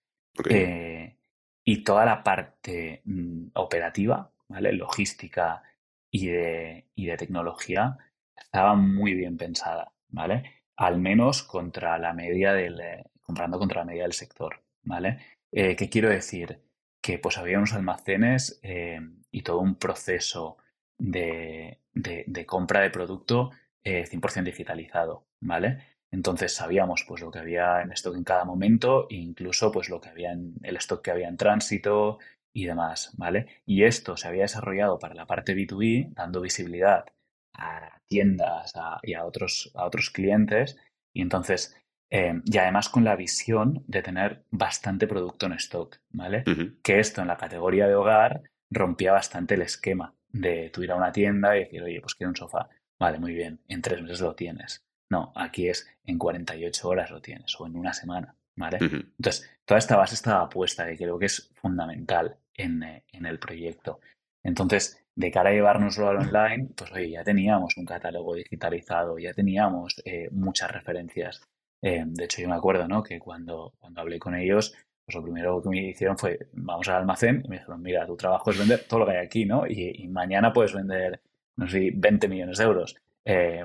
Eh, 0.48 1.16
y 1.64 1.84
toda 1.84 2.04
la 2.04 2.22
parte 2.22 3.02
mm, 3.04 3.48
operativa, 3.54 4.32
¿vale? 4.48 4.72
Logística 4.72 5.62
y 6.10 6.26
de, 6.26 6.88
y 6.94 7.06
de 7.06 7.16
tecnología 7.16 7.96
estaba 8.36 8.74
muy 8.74 9.14
bien 9.14 9.36
pensada, 9.36 9.92
¿vale? 10.08 10.61
Al 10.82 10.98
menos 10.98 11.44
contra 11.44 11.96
la 11.96 12.12
media 12.12 12.52
del, 12.54 12.80
eh, 12.80 13.04
comprando 13.20 13.56
contra 13.56 13.82
la 13.82 13.84
media 13.84 14.02
del 14.02 14.14
sector, 14.14 14.64
¿vale? 14.82 15.18
Eh, 15.52 15.76
¿Qué 15.76 15.88
quiero 15.88 16.08
decir? 16.08 16.58
Que 17.00 17.20
pues 17.20 17.38
había 17.38 17.58
unos 17.58 17.72
almacenes 17.72 18.58
eh, 18.64 18.98
y 19.30 19.42
todo 19.42 19.60
un 19.60 19.76
proceso 19.76 20.56
de, 20.98 21.78
de, 21.94 22.46
compra 22.46 22.80
de 22.80 22.90
producto 22.90 23.52
100% 23.84 24.42
digitalizado, 24.42 25.28
¿vale? 25.38 25.84
Entonces 26.10 26.52
sabíamos 26.52 27.04
pues 27.06 27.22
lo 27.22 27.30
que 27.30 27.38
había 27.38 27.82
en 27.82 27.92
stock 27.92 28.16
en 28.16 28.24
cada 28.24 28.44
momento 28.44 29.06
e 29.08 29.14
incluso 29.14 29.70
pues 29.70 29.88
lo 29.88 30.00
que 30.00 30.08
había 30.08 30.32
en 30.32 30.54
el 30.64 30.76
stock 30.78 31.00
que 31.00 31.12
había 31.12 31.28
en 31.28 31.36
tránsito 31.36 32.18
y 32.52 32.64
demás, 32.64 33.12
¿vale? 33.16 33.46
Y 33.64 33.84
esto 33.84 34.16
se 34.16 34.26
había 34.26 34.42
desarrollado 34.42 34.98
para 34.98 35.14
la 35.14 35.26
parte 35.26 35.54
B2B, 35.54 36.12
dando 36.14 36.40
visibilidad 36.40 37.04
a 37.54 38.00
tiendas 38.08 38.72
y 39.02 39.14
a 39.14 39.24
otros, 39.24 39.70
a 39.74 39.84
otros 39.84 40.10
clientes. 40.10 40.76
Y 41.12 41.22
entonces, 41.22 41.76
em, 42.10 42.42
y 42.44 42.58
además 42.58 42.88
con 42.88 43.04
la 43.04 43.16
visión 43.16 43.84
de 43.86 44.02
tener 44.02 44.44
bastante 44.50 45.06
producto 45.06 45.46
en 45.46 45.52
stock, 45.54 45.98
¿vale? 46.10 46.44
Que 46.82 46.98
esto 46.98 47.20
en 47.20 47.28
la 47.28 47.36
categoría 47.36 47.86
de 47.86 47.94
hogar 47.94 48.42
rompía 48.70 49.12
bastante 49.12 49.54
el 49.54 49.62
esquema 49.62 50.14
de 50.28 50.70
tú 50.70 50.82
ir 50.82 50.90
a 50.92 50.96
una 50.96 51.12
tienda 51.12 51.56
y 51.56 51.60
decir, 51.60 51.82
oye, 51.82 52.00
pues 52.00 52.14
quiero 52.14 52.30
un 52.30 52.36
sofá. 52.36 52.68
Vale, 52.98 53.18
muy 53.18 53.34
bien, 53.34 53.60
en 53.68 53.82
tres 53.82 54.00
meses 54.02 54.20
lo 54.20 54.34
tienes. 54.34 54.84
No, 55.10 55.32
aquí 55.34 55.68
es 55.68 55.86
en 56.04 56.18
48 56.18 56.88
horas 56.88 57.10
lo 57.10 57.20
tienes 57.20 57.54
o 57.60 57.66
en 57.66 57.76
una 57.76 57.92
semana, 57.92 58.34
¿vale? 58.56 58.78
Entonces, 58.80 59.50
toda 59.66 59.78
esta 59.78 59.96
base 59.96 60.14
estaba 60.14 60.48
puesta 60.48 60.90
y 60.90 60.96
creo 60.96 61.18
que 61.18 61.26
es 61.26 61.52
fundamental 61.54 62.38
en, 62.54 62.82
eh, 62.82 63.04
en, 63.12 63.26
el 63.26 63.38
proyecto. 63.38 64.00
Entonces, 64.42 65.01
de 65.14 65.30
cara 65.30 65.50
a 65.50 65.52
llevárnoslo 65.52 66.08
al 66.08 66.18
online, 66.18 66.68
pues 66.76 66.90
oye, 66.92 67.10
ya 67.10 67.24
teníamos 67.24 67.76
un 67.76 67.84
catálogo 67.84 68.34
digitalizado, 68.34 69.18
ya 69.18 69.32
teníamos 69.34 70.00
eh, 70.04 70.28
muchas 70.32 70.70
referencias. 70.70 71.42
Eh, 71.82 72.04
de 72.06 72.24
hecho, 72.24 72.40
yo 72.42 72.48
me 72.48 72.54
acuerdo, 72.54 72.88
¿no? 72.88 73.02
Que 73.02 73.18
cuando, 73.18 73.74
cuando 73.78 74.00
hablé 74.00 74.18
con 74.18 74.34
ellos, 74.34 74.74
pues 75.04 75.14
lo 75.16 75.22
primero 75.22 75.62
que 75.62 75.68
me 75.68 75.88
hicieron 75.88 76.16
fue, 76.16 76.38
vamos 76.52 76.88
al 76.88 76.96
almacén 76.96 77.42
y 77.44 77.48
me 77.48 77.56
dijeron, 77.56 77.82
mira, 77.82 78.06
tu 78.06 78.16
trabajo 78.16 78.50
es 78.50 78.58
vender 78.58 78.84
todo 78.88 79.00
lo 79.00 79.06
que 79.06 79.12
hay 79.12 79.26
aquí, 79.26 79.44
¿no? 79.44 79.66
Y, 79.66 80.04
y 80.04 80.08
mañana 80.08 80.52
puedes 80.52 80.72
vender, 80.72 81.20
no 81.56 81.68
sé, 81.68 81.90
20 81.94 82.28
millones 82.28 82.58
de 82.58 82.64
euros, 82.64 82.96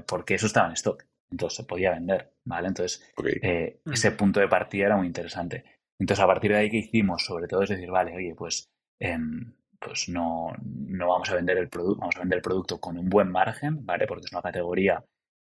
porque 0.07 0.35
eso 0.35 0.47
estaba 0.47 0.67
en 0.67 0.73
stock 0.73 1.03
entonces 1.31 1.57
se 1.57 1.63
podía 1.63 1.91
vender, 1.91 2.31
¿vale? 2.45 2.69
Entonces, 2.69 3.03
eh, 3.41 3.79
mm. 3.83 3.93
ese 3.93 4.11
punto 4.11 4.39
de 4.39 4.47
partida 4.47 4.87
era 4.87 4.97
muy 4.97 5.07
interesante. 5.07 5.63
Entonces, 5.99 6.23
a 6.23 6.27
partir 6.27 6.51
de 6.51 6.57
ahí, 6.57 6.69
¿qué 6.69 6.77
hicimos? 6.77 7.25
Sobre 7.25 7.47
todo 7.47 7.63
es 7.63 7.69
decir, 7.69 7.89
vale, 7.89 8.15
oye, 8.15 8.33
pues, 8.35 8.69
em, 8.99 9.53
pues 9.79 10.09
no, 10.09 10.53
no 10.63 11.09
vamos 11.09 11.29
a 11.29 11.35
vender 11.35 11.57
el 11.57 11.69
producto, 11.69 11.99
vamos 11.99 12.15
a 12.15 12.19
vender 12.19 12.37
el 12.37 12.43
producto 12.43 12.79
con 12.79 12.97
un 12.97 13.09
buen 13.09 13.31
margen, 13.31 13.85
¿vale? 13.85 14.07
Porque 14.07 14.25
es 14.25 14.31
una 14.31 14.41
categoría 14.41 15.03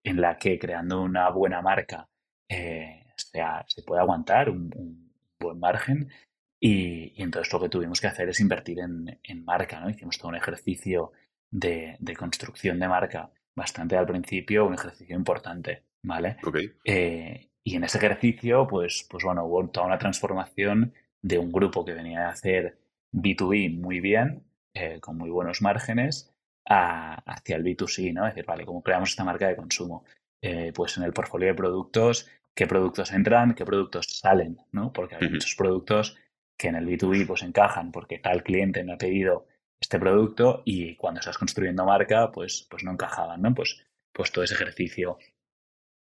en 0.05 0.21
la 0.21 0.37
que 0.39 0.59
creando 0.59 1.03
una 1.03 1.31
buena 1.31 1.63
marca 1.63 2.09
eh, 2.49 3.07
se 3.17 3.83
puede 3.83 4.01
aguantar 4.01 4.51
un, 4.51 5.13
buen 5.39 5.59
margen. 5.59 6.11
Y, 6.59 7.21
entonces 7.23 7.53
lo 7.53 7.61
que 7.61 7.69
tuvimos 7.69 8.01
que 8.01 8.07
hacer 8.07 8.29
es 8.29 8.41
invertir 8.41 8.81
en, 8.81 9.21
en 9.23 9.45
marca, 9.45 9.81
¿no? 9.81 9.91
Hicimos 9.91 10.19
todo 10.19 10.29
un 10.29 10.37
ejercicio 10.37 11.13
de, 11.51 11.97
de 12.01 12.17
construcción 12.17 12.79
de 12.79 12.89
marca 12.89 13.31
bastante 13.55 13.97
al 13.97 14.07
principio, 14.07 14.67
un 14.67 14.75
ejercicio 14.75 15.17
importante, 15.17 15.85
¿vale? 16.03 16.37
Eh, 16.85 17.51
y 17.65 17.75
en 17.75 17.85
ese 17.85 17.99
ejercicio, 17.99 18.67
pues, 18.67 19.07
pues 19.11 19.25
bueno, 19.25 19.45
hubo 19.45 19.69
toda 19.69 19.87
una 19.87 19.99
transformación 19.99 20.95
de 21.23 21.39
un 21.39 21.51
grupo 21.51 21.85
que 21.85 21.95
venía 21.95 22.21
de 22.21 22.27
hacer 22.27 22.79
B2B 23.13 23.79
muy 23.79 24.01
bien, 24.01 24.45
eh, 24.75 25.01
con 25.01 25.17
muy 25.17 25.31
buenos 25.31 25.63
márgenes, 25.63 26.33
hacia 26.69 27.57
el 27.57 27.65
B2C, 27.65 28.13
¿no? 28.13 28.27
Es 28.27 28.35
decir, 28.35 28.47
vale, 28.47 28.67
¿cómo 28.67 28.83
creamos 28.83 29.11
esta 29.11 29.25
marca 29.25 29.47
de 29.47 29.57
consumo? 29.57 30.05
Eh, 30.43 30.73
pues 30.75 30.97
en 30.97 31.05
el 31.05 31.13
portfolio 31.13 31.49
de 31.49 31.55
productos, 31.55 32.29
qué 32.55 32.67
productos 32.67 33.13
entran, 33.13 33.55
qué 33.55 33.65
productos 33.65 34.07
salen, 34.19 34.59
¿no? 34.73 34.93
Porque 34.93 35.17
hay 35.17 35.29
muchos 35.29 35.55
productos 35.55 36.17
que 36.57 36.69
en 36.69 36.77
el 36.77 36.87
B2B 36.87 37.27
pues 37.27 37.43
encajan 37.43 37.93
porque 37.93 38.19
tal 38.19 38.43
cliente 38.43 38.83
me 38.83 38.95
ha 38.95 38.99
pedido 38.99 39.47
este 39.81 39.99
producto 39.99 40.63
y 40.65 40.97
cuando 40.97 41.21
estás 41.21 41.39
construyendo 41.39 41.85
marca, 41.85 42.33
pues, 42.33 42.67
pues 42.71 42.83
no 42.83 42.93
encajaban, 42.93 43.43
¿no? 43.43 43.55
Pues, 43.55 43.85
pues 44.13 44.33
todo 44.33 44.45
ese 44.45 44.55
ejercicio. 44.55 45.19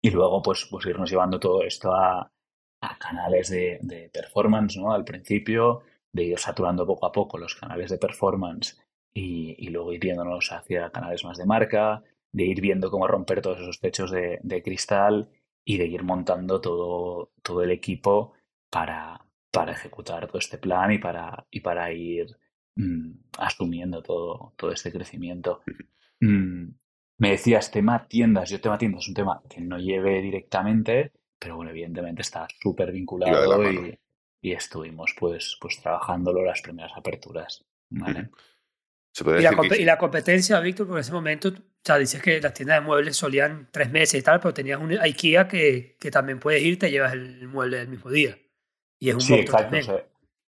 Y 0.01 0.10
luego, 0.10 0.41
pues, 0.41 0.67
pues 0.69 0.86
irnos 0.88 1.12
llevando 1.12 1.39
todo 1.39 1.63
esto 1.63 1.93
a, 1.93 2.32
a 2.82 2.97
canales 2.97 3.49
de, 3.49 3.80
de, 3.82 4.10
performance, 4.10 4.77
¿no? 4.77 4.91
Al 4.91 5.04
principio, 5.06 5.84
de 6.13 6.24
ir 6.24 6.39
saturando 6.39 6.86
poco 6.86 7.06
a 7.06 7.12
poco 7.12 7.38
los 7.38 7.56
canales 7.56 7.89
de 7.89 7.97
performance 7.97 8.80
y, 9.13 9.56
y 9.58 9.69
luego 9.69 9.93
ir 9.93 10.00
viéndonos 10.00 10.52
hacia 10.52 10.89
canales 10.91 11.24
más 11.24 11.38
de 11.38 11.45
marca, 11.45 12.04
de 12.32 12.43
ir 12.45 12.62
viendo 12.62 12.89
cómo 12.91 13.08
romper 13.08 13.41
todos 13.41 13.60
esos 13.60 13.80
techos 13.80 14.12
de, 14.12 14.39
de 14.43 14.63
cristal 14.63 15.30
y 15.63 15.78
de 15.78 15.88
ir 15.88 16.04
montando 16.04 16.62
todo, 16.62 17.32
todo 17.41 17.63
el 17.63 17.71
equipo 17.71 18.34
para, 18.69 19.26
para 19.52 19.74
ejecutar 19.74 20.28
todo 20.28 20.39
este 20.39 20.58
plan 20.58 20.91
y 20.91 20.97
para, 20.97 21.45
y 21.52 21.60
para 21.60 21.91
ir 21.91 22.38
Mm, 22.76 23.12
asumiendo 23.38 24.02
todo, 24.02 24.54
todo 24.56 24.71
este 24.71 24.91
crecimiento. 24.91 25.62
Mm, 26.21 26.69
me 27.17 27.32
decías 27.32 27.71
tema 27.71 28.08
tiendas, 28.08 28.50
yo 28.50 28.62
tema 28.62 28.78
tiendas 28.78 29.04
es 29.04 29.10
un 29.10 29.13
tema 29.13 29.41
que 29.50 29.60
no 29.60 29.78
lleve 29.78 30.21
directamente, 30.21 31.12
pero 31.38 31.58
bueno, 31.58 31.71
evidentemente 31.71 32.21
está 32.21 32.47
súper 32.62 32.91
vinculado 32.91 33.71
y, 33.71 33.97
y, 34.41 34.54
estuvimos 34.54 35.15
pues, 35.17 35.58
pues 35.60 35.80
trabajándolo 35.82 36.43
las 36.43 36.62
primeras 36.62 36.91
aperturas. 36.95 37.63
¿vale? 37.89 38.30
¿Y, 39.19 39.41
la 39.41 39.56
y, 39.77 39.86
la 39.86 39.97
competencia, 39.97 40.60
Víctor, 40.60 40.88
por 40.88 40.99
ese 40.99 41.12
momento, 41.12 41.49
o 41.49 41.54
sea, 41.84 41.97
dices 41.97 42.21
que 42.21 42.39
las 42.39 42.54
tiendas 42.54 42.80
de 42.80 42.86
muebles 42.86 43.17
solían 43.17 43.67
tres 43.71 43.91
meses 43.91 44.19
y 44.19 44.23
tal, 44.23 44.39
pero 44.39 44.54
tenías 44.54 44.80
un 44.80 44.97
IKEA 44.97 45.47
que, 45.47 45.97
que 45.99 46.12
también 46.12 46.39
puedes 46.39 46.63
ir, 46.63 46.80
te 46.80 46.89
llevas 46.89 47.13
el 47.13 47.47
mueble 47.47 47.82
el 47.82 47.89
mismo 47.89 48.10
día. 48.10 48.38
Y 48.99 49.10
es 49.10 49.15
un 49.15 49.21
sí, 49.21 49.34
exacto, 49.34 49.77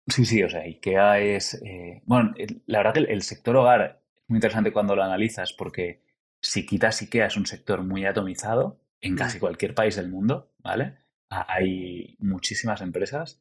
Sí, 0.07 0.25
sí, 0.25 0.43
o 0.43 0.49
sea, 0.49 0.61
IKEA 0.61 1.19
es... 1.19 1.61
Eh, 1.63 2.01
bueno, 2.05 2.33
la 2.65 2.79
verdad 2.79 2.93
que 2.93 2.99
el, 3.11 3.21
sector 3.21 3.55
hogar 3.55 4.01
es 4.15 4.23
muy 4.27 4.37
interesante 4.37 4.73
cuando 4.73 4.95
lo 4.95 5.03
analizas 5.03 5.53
porque 5.53 6.01
si 6.41 6.65
quitas 6.65 7.01
IKEA 7.01 7.27
es 7.27 7.37
un 7.37 7.45
sector 7.45 7.83
muy 7.83 8.05
atomizado 8.05 8.81
en 8.99 9.15
casi 9.15 9.37
mm. 9.37 9.39
cualquier 9.39 9.73
país 9.73 9.95
del 9.95 10.09
mundo, 10.09 10.51
¿vale? 10.59 10.97
Hay 11.29 12.15
muchísimas 12.19 12.81
empresas 12.81 13.39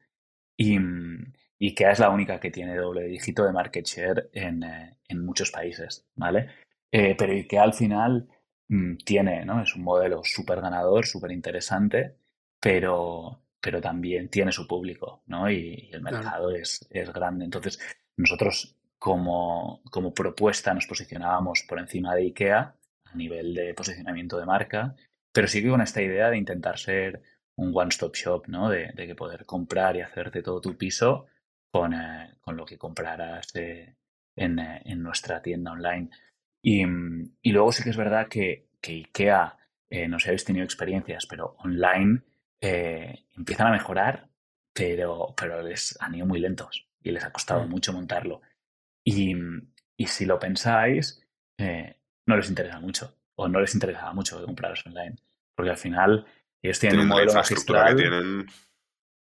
y 0.57 0.79
mm, 0.79 1.33
IKEA 1.59 1.91
es 1.91 1.99
la 1.99 2.09
única 2.09 2.39
que 2.39 2.51
tiene 2.51 2.75
doble 2.75 3.03
dígito 3.03 3.45
de 3.45 3.53
market 3.53 3.85
share 3.85 4.29
en, 4.33 4.63
eh, 4.63 4.97
en 5.07 5.25
muchos 5.25 5.51
países, 5.51 6.05
¿vale? 6.15 6.49
Eh, 6.91 7.15
pero 7.17 7.33
IKEA 7.33 7.63
al 7.63 7.73
final 7.73 8.27
mm, 8.67 8.97
tiene, 8.97 9.45
¿no? 9.45 9.61
Es 9.61 9.75
un 9.75 9.83
modelo 9.83 10.21
súper 10.23 10.61
ganador, 10.61 11.05
súper 11.05 11.31
interesante, 11.31 12.17
pero, 12.59 13.41
pero 13.59 13.81
también 13.81 14.29
tiene 14.29 14.51
su 14.51 14.67
público, 14.67 15.23
¿no? 15.27 15.49
Y, 15.49 15.89
el 15.91 16.01
mercado 16.01 16.51
es, 16.51 16.85
es, 16.89 17.11
grande. 17.11 17.45
Entonces, 17.45 17.79
nosotros 18.17 18.77
como, 18.99 19.81
como, 19.91 20.13
propuesta 20.13 20.73
nos 20.73 20.87
posicionábamos 20.87 21.63
por 21.67 21.79
encima 21.79 22.15
de 22.15 22.23
IKEA 22.23 22.75
a 23.05 23.15
nivel 23.15 23.53
de 23.53 23.73
posicionamiento 23.73 24.37
de 24.39 24.45
marca, 24.45 24.95
pero 25.31 25.47
sí 25.47 25.61
que 25.61 25.69
con 25.69 25.81
esta 25.81 26.01
idea 26.01 26.29
de 26.29 26.37
intentar 26.37 26.77
ser 26.77 27.21
un 27.55 27.71
one-stop 27.73 28.15
shop, 28.15 28.47
¿no? 28.47 28.69
De, 28.69 28.91
de, 28.93 29.07
que 29.07 29.15
poder 29.15 29.45
comprar 29.45 29.95
y 29.95 30.01
hacerte 30.01 30.41
todo 30.41 30.61
tu 30.61 30.77
piso 30.77 31.27
con, 31.71 31.93
eh, 31.93 32.35
con 32.41 32.57
lo 32.57 32.65
que 32.65 32.77
compraras 32.77 33.53
en, 33.55 34.59
eh, 34.59 34.81
en, 34.85 35.03
nuestra 35.03 35.41
tienda 35.41 35.71
online. 35.71 36.09
Y, 36.61 36.83
y, 37.41 37.51
luego 37.51 37.71
sí 37.71 37.83
que 37.83 37.89
es 37.89 37.97
verdad 37.97 38.27
que, 38.27 38.69
que 38.81 38.93
IKEA, 38.93 39.57
eh, 39.89 40.07
no 40.07 40.19
sé 40.19 40.23
si 40.23 40.29
habéis 40.29 40.45
tenido 40.45 40.65
experiencias, 40.65 41.25
pero 41.25 41.55
online 41.59 42.21
eh, 42.61 43.25
empiezan 43.35 43.67
a 43.67 43.71
mejorar, 43.71 44.29
pero, 44.73 45.33
pero 45.35 45.61
les 45.61 45.97
han 46.01 46.15
ido 46.15 46.25
muy 46.25 46.39
lentos 46.39 46.87
y 47.01 47.11
les 47.11 47.23
ha 47.23 47.31
costado 47.31 47.65
mm. 47.65 47.69
mucho 47.69 47.93
montarlo. 47.93 48.41
Y, 49.03 49.35
y 49.97 50.07
si 50.07 50.25
lo 50.25 50.39
pensáis, 50.39 51.21
eh, 51.57 51.97
no 52.25 52.37
les 52.37 52.49
interesa 52.49 52.79
mucho 52.79 53.17
o 53.35 53.47
no 53.47 53.59
les 53.59 53.73
interesaba 53.73 54.13
mucho 54.13 54.43
compraros 54.45 54.85
online, 54.85 55.15
porque 55.55 55.71
al 55.71 55.77
final 55.77 56.25
ellos 56.63 56.79
tienen, 56.79 57.01
un 57.01 57.07
modelo 57.07 57.33
magistral. 57.33 57.95
Tienen... 57.95 58.47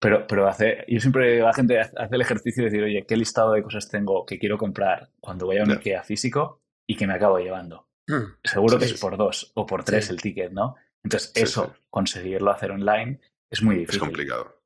Pero, 0.00 0.26
pero 0.26 0.46
hace, 0.46 0.84
yo 0.86 1.00
siempre 1.00 1.40
la 1.40 1.54
gente 1.54 1.80
hace 1.80 2.14
el 2.14 2.20
ejercicio 2.20 2.62
de 2.62 2.70
decir, 2.70 2.84
oye, 2.84 3.06
¿qué 3.06 3.16
listado 3.16 3.52
de 3.52 3.62
cosas 3.62 3.88
tengo 3.88 4.26
que 4.26 4.38
quiero 4.38 4.58
comprar 4.58 5.10
cuando 5.18 5.46
voy 5.46 5.58
a 5.58 5.62
un 5.62 5.70
IKEA 5.70 6.02
físico 6.02 6.60
y 6.86 6.96
que 6.96 7.06
me 7.06 7.14
acabo 7.14 7.38
llevando? 7.38 7.88
Mm. 8.06 8.36
Seguro 8.42 8.78
que 8.78 8.84
es 8.84 9.00
por 9.00 9.16
dos 9.16 9.50
o 9.54 9.64
por 9.64 9.82
tres 9.82 10.10
el 10.10 10.20
ticket, 10.20 10.52
¿no? 10.52 10.76
Entonces, 11.02 11.32
eso, 11.34 11.74
conseguirlo 11.90 12.50
hacer 12.50 12.70
online 12.70 13.20
es 13.50 13.62
muy 13.62 13.76
difícil. 13.76 13.96
Es 13.96 14.00
complicado. 14.00 14.62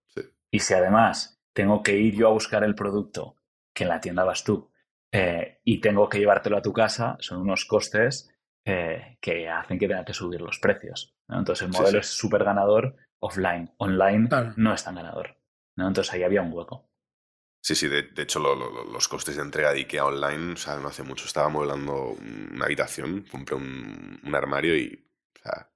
Y 0.51 0.61
si 0.61 0.75
además 0.75 1.41
tengo 1.53 1.83
que 1.83 1.97
ir 1.97 2.15
yo 2.15 2.29
a 2.29 2.33
buscar 2.33 2.65
el 2.65 2.75
producto, 2.75 3.37
que 3.75 3.85
en 3.85 3.91
la 3.91 4.01
tienda 4.01 4.25
vas 4.25 4.45
tú, 4.45 4.71
eh, 5.13 5.61
y 5.65 5.81
tengo 5.81 6.09
que 6.09 6.19
llevártelo 6.19 6.57
a 6.57 6.63
tu 6.63 6.73
casa, 6.73 7.17
son 7.21 7.41
unos 7.41 7.65
costes 7.65 8.31
eh, 8.69 9.19
que 9.21 9.49
hacen 9.49 9.79
que 9.79 9.89
tenga 9.89 10.05
que 10.05 10.13
subir 10.13 10.41
los 10.41 10.59
precios. 10.59 11.15
Entonces 11.29 11.67
el 11.67 11.73
modelo 11.73 11.99
es 11.99 12.07
súper 12.07 12.45
ganador 12.45 12.97
offline. 13.21 13.73
Online 13.79 14.29
no 14.57 14.75
es 14.75 14.85
tan 14.85 14.95
ganador. 14.95 15.37
¿no? 15.77 15.89
Entonces 15.89 16.13
ahí 16.13 16.23
había 16.23 16.43
un 16.43 16.53
hueco. 16.53 16.89
Sí, 17.63 17.75
sí, 17.75 17.89
de, 17.89 18.09
hecho 18.17 18.41
los 18.41 19.09
costes 19.09 19.37
de 19.37 19.43
entrega 19.43 19.73
de 19.73 19.81
IKEA 19.81 20.07
online, 20.07 20.53
o 20.53 20.57
sea, 20.57 20.77
no 20.77 20.89
hace 20.89 21.03
mucho 21.03 21.27
estaba 21.27 21.49
modelando 21.49 22.17
una 22.53 22.65
habitación, 22.65 23.27
compré 23.31 23.57
un, 23.57 24.21
armario 24.33 24.77
y, 24.77 25.07
o 25.37 25.43
sea, 25.43 25.71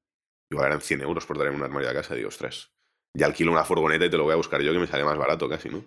igual 0.50 0.68
eran 0.68 0.80
100 0.80 1.02
euros 1.02 1.26
por 1.26 1.36
traer 1.36 1.52
un 1.52 1.62
armario 1.62 1.90
a 1.90 1.94
casa, 1.94 2.14
digo, 2.14 2.28
ostras, 2.28 2.72
ya 3.14 3.26
alquilo 3.26 3.50
una 3.50 3.64
furgoneta 3.64 4.06
y 4.06 4.10
te 4.10 4.16
lo 4.16 4.24
voy 4.24 4.32
a 4.32 4.36
buscar 4.36 4.62
yo 4.62 4.72
que 4.72 4.78
me 4.78 4.86
sale 4.86 5.04
más 5.04 5.18
barato 5.18 5.48
casi, 5.48 5.68
¿no? 5.68 5.84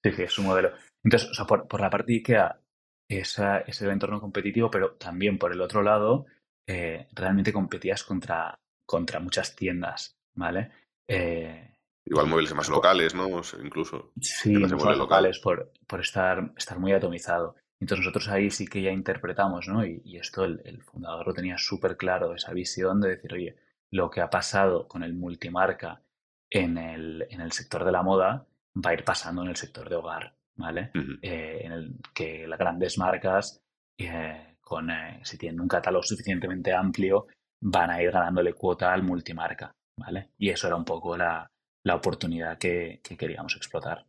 Sí, 0.00 0.12
sí, 0.12 0.22
es 0.22 0.38
un 0.38 0.46
modelo. 0.46 0.72
Entonces, 1.02 1.28
o 1.30 1.34
sea, 1.34 1.44
por, 1.44 1.66
por 1.66 1.80
la 1.80 1.90
parte 1.90 2.12
de 2.12 2.18
IKEA 2.18 2.60
esa, 3.08 3.60
es 3.60 3.80
el 3.82 3.90
entorno 3.90 4.20
competitivo, 4.20 4.70
pero 4.70 4.92
también 4.92 5.38
por 5.38 5.52
el 5.52 5.60
otro 5.60 5.82
lado, 5.82 6.26
eh, 6.66 7.08
realmente 7.12 7.52
competías 7.52 8.04
contra, 8.04 8.58
contra 8.86 9.20
muchas 9.20 9.56
tiendas, 9.56 10.18
¿vale? 10.34 10.70
Eh, 11.06 11.74
Igual 12.04 12.26
muebles 12.26 12.54
más 12.54 12.68
locales, 12.68 13.14
¿no? 13.14 13.28
incluso. 13.62 14.12
Sí, 14.20 14.52
más 14.54 14.96
locales 14.96 15.38
por, 15.40 15.72
por 15.86 16.00
estar, 16.00 16.52
estar 16.56 16.78
muy 16.78 16.92
atomizado. 16.92 17.56
Entonces 17.80 18.04
nosotros 18.04 18.28
ahí 18.28 18.50
sí 18.50 18.66
que 18.66 18.82
ya 18.82 18.90
interpretamos, 18.90 19.68
¿no? 19.68 19.84
Y, 19.84 20.16
esto 20.16 20.44
el, 20.44 20.82
fundador 20.82 21.26
lo 21.26 21.34
tenía 21.34 21.58
súper 21.58 21.96
claro, 21.96 22.34
esa 22.34 22.52
visión 22.52 23.00
de 23.00 23.10
decir, 23.10 23.32
oye, 23.32 23.56
lo 23.90 24.10
que 24.10 24.20
ha 24.20 24.30
pasado 24.30 24.88
con 24.88 25.02
el 25.02 25.14
multimarca 25.14 26.02
en 26.50 26.78
el, 26.78 27.26
en 27.30 27.40
el 27.40 27.52
sector 27.52 27.84
de 27.84 27.92
la 27.92 28.02
moda 28.02 28.46
va 28.74 28.90
a 28.90 28.94
ir 28.94 29.04
pasando 29.04 29.42
en 29.42 29.48
el 29.48 29.56
sector 29.56 29.88
de 29.88 29.96
hogar, 29.96 30.34
¿vale? 30.58 30.90
Eh, 31.22 31.60
en 31.62 31.72
el 31.72 31.96
que 32.12 32.46
las 32.46 32.58
grandes 32.58 32.98
marcas, 32.98 33.60
eh, 33.96 34.56
con, 34.60 34.90
eh, 34.90 35.20
si 35.22 35.38
tienen 35.38 35.60
un 35.60 35.68
catálogo 35.68 36.02
suficientemente 36.02 36.74
amplio, 36.74 37.28
van 37.60 37.90
a 37.90 38.02
ir 38.02 38.10
ganándole 38.10 38.52
cuota 38.52 38.92
al 38.92 39.02
multimarca, 39.02 39.72
¿vale? 39.96 40.30
Y 40.36 40.50
eso 40.50 40.66
era 40.66 40.76
un 40.76 40.84
poco 40.84 41.16
la, 41.16 41.48
la 41.84 41.94
oportunidad 41.94 42.58
que, 42.58 43.00
queríamos 43.02 43.56
explotar. 43.56 44.06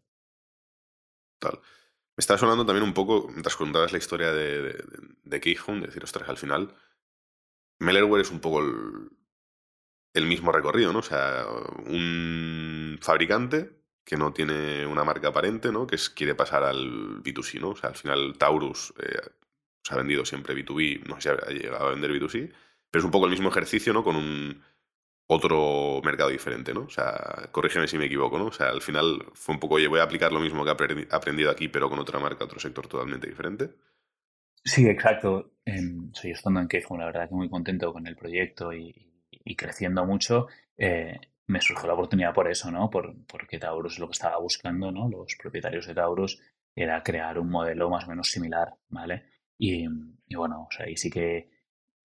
Tal. 1.39 1.53
Me 1.53 2.21
está 2.21 2.38
sonando 2.38 2.65
también 2.65 2.83
un 2.83 2.93
poco, 2.93 3.27
mientras 3.29 3.55
contabas 3.55 3.93
la 3.93 3.97
historia 3.97 4.33
de, 4.33 4.62
de, 4.62 4.83
de 5.23 5.39
decir, 5.39 6.03
ostras, 6.03 6.27
al 6.27 6.38
final, 6.38 6.75
Mellerware 7.79 8.21
es 8.21 8.31
un 8.31 8.41
poco 8.41 8.59
el, 8.59 10.25
mismo 10.25 10.51
recorrido, 10.51 10.91
¿no? 10.91 10.99
O 10.99 11.03
sea, 11.03 11.45
un 11.85 12.99
fabricante 13.01 13.79
que 14.10 14.17
no 14.17 14.34
tiene 14.34 14.88
una 14.88 15.04
marca 15.04 15.28
aparente, 15.28 15.72
¿no? 15.72 15.86
Que 15.86 15.98
quiere 16.15 16.34
pasar 16.34 16.63
al 16.63 17.22
B2C, 17.22 17.62
¿no? 17.62 17.69
O 17.69 17.76
sea, 17.76 17.91
al 17.91 17.95
final 17.95 18.34
Taurus 18.39 18.91
eh, 18.98 19.22
se 19.84 19.93
ha 19.93 19.98
vendido 19.98 20.26
siempre 20.26 20.56
B2B, 20.56 21.06
no 21.06 21.22
sé 21.22 21.30
si 21.30 21.30
ha 21.30 21.52
llegado 21.52 21.86
a 21.86 21.91
vender 21.91 22.10
B2C, 22.10 22.52
pero 22.89 23.02
es 23.02 23.06
un 23.06 23.12
poco 23.12 23.26
el 23.26 23.32
mismo 23.32 23.50
ejercicio, 23.50 23.93
¿no? 23.93 24.04
Con 24.04 24.15
un 24.15 24.63
otro 25.28 26.02
mercado 26.04 26.32
diferente, 26.32 26.74
¿no? 26.74 26.86
O 26.86 26.89
sea, 26.89 27.50
corrígeme 27.52 27.88
si 27.88 28.00
me 28.00 28.06
equivoco, 28.06 28.39
¿no? 28.39 28.45
O 28.45 28.52
sea, 28.52 28.69
al 28.69 28.82
final 28.82 29.28
fue 29.36 29.54
un 29.54 29.60
poco, 29.60 29.76
oye, 29.76 29.88
voy 29.88 30.00
a 30.00 30.04
aplicar 30.06 30.32
lo 30.32 30.39
mismo 30.39 30.65
que 30.65 30.72
he 30.72 31.08
aprendido 31.12 31.52
aquí, 31.52 31.67
pero 31.67 31.88
con 31.88 32.00
otra 32.00 32.17
marca, 32.17 32.45
otro 32.45 32.60
sector 32.60 32.88
totalmente 32.88 33.28
diferente. 33.28 33.76
Sí, 34.63 34.88
exacto. 34.88 35.52
soy 36.13 36.32
estando 36.32 36.62
en 36.62 36.67
Keyphone, 36.67 37.02
la 37.02 37.06
verdad 37.06 37.30
que 37.30 37.36
muy 37.36 37.48
contento 37.48 37.93
con 37.93 38.08
el 38.08 38.15
proyecto 38.15 38.74
y, 38.74 38.95
creciendo 39.56 40.04
mucho. 40.04 40.48
Eh, 40.80 41.19
me 41.49 41.62
surgió 41.62 41.88
la 41.88 41.95
oportunidad 41.95 42.33
por 42.33 42.49
eso, 42.49 42.69
¿no? 42.69 42.89
Por, 42.91 43.25
porque 43.25 43.57
Taurus 43.57 43.97
lo 43.97 44.07
que 44.07 44.13
estaba 44.13 44.38
buscando, 44.38 44.91
¿no? 44.91 45.09
Los 45.09 45.35
propietarios 45.35 45.88
de 45.88 45.95
Taurus 45.95 46.39
era 46.75 47.01
crear 47.01 47.39
un 47.39 47.49
modelo 47.49 47.89
más 47.89 48.05
o 48.05 48.09
menos 48.09 48.29
similar, 48.29 48.75
¿vale? 48.89 49.25
Y, 49.57 49.88
bueno, 50.35 50.67
o 50.69 50.71
sea, 50.71 50.85
ahí 50.85 50.95
sí 50.95 51.09
que 51.09 51.49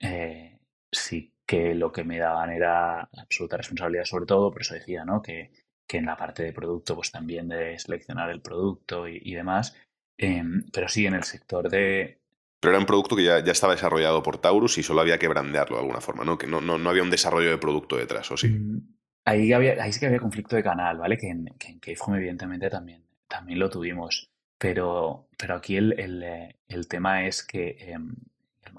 eh, 0.00 0.59
sí 0.90 1.35
que 1.46 1.74
lo 1.74 1.92
que 1.92 2.04
me 2.04 2.18
daban 2.18 2.50
era 2.50 3.02
absoluta 3.02 3.59
responsabilidad 3.59 4.04
sobre 4.07 4.24
todo, 4.24 4.50
por 4.50 4.62
eso 4.62 4.74
decía, 4.74 5.04
¿no? 5.04 5.20
Que, 5.20 5.52
que 5.87 5.98
en 5.98 6.07
la 6.07 6.16
parte 6.16 6.42
de 6.42 6.54
producto, 6.54 6.96
pues 6.96 7.12
también 7.12 7.46
de 7.46 7.78
seleccionar 7.78 8.30
el 8.30 8.40
producto 8.40 9.07
y, 9.07 9.35
demás. 9.35 9.76
Em, 10.16 10.64
pero 10.72 10.88
sí, 10.88 11.04
en 11.04 11.14
el 11.14 11.24
sector 11.24 11.68
de... 11.68 12.18
Pero 12.61 12.72
era 12.72 12.80
un 12.80 12.87
producto 12.87 13.14
que 13.14 13.24
ya, 13.24 13.44
ya, 13.44 13.52
estaba 13.52 13.74
desarrollado 13.74 14.22
por 14.22 14.38
Taurus 14.38 14.78
y 14.78 14.83
solo 14.83 15.02
había 15.02 15.18
que 15.18 15.28
brandearlo 15.28 15.76
de 15.76 15.83
alguna 15.83 16.00
forma, 16.00 16.24
¿no? 16.24 16.38
Que 16.38 16.46
no, 16.46 16.62
no, 16.62 16.78
no 16.78 16.88
había 16.88 17.02
un 17.02 17.11
desarrollo 17.11 17.50
de 17.50 17.59
producto 17.59 17.98
detrás, 17.98 18.30
¿o 18.30 18.38
sí? 18.38 18.48
Mm, 18.48 18.93
ahí, 19.25 19.53
había, 19.53 19.83
ahí 19.83 19.93
sí 19.93 20.01
que 20.01 20.07
había 20.07 20.21
conflicto 20.21 20.57
de 20.57 20.63
canal, 20.63 20.99
¿vale? 20.99 21.17
Que 21.17 21.29
en, 21.29 21.47
que 21.59 21.69
en 21.69 22.15
evidentemente 22.15 22.71
también, 22.71 23.05
también 23.29 23.59
lo 23.59 23.71
tuvimos. 23.71 24.31
Pero, 24.59 25.29
pero 25.37 25.57
aquí 25.57 25.77
el, 25.77 25.99
el, 25.99 26.57
el 26.69 26.89
tema 26.89 27.27
es 27.27 27.45
que 27.45 27.77
em, 27.81 28.15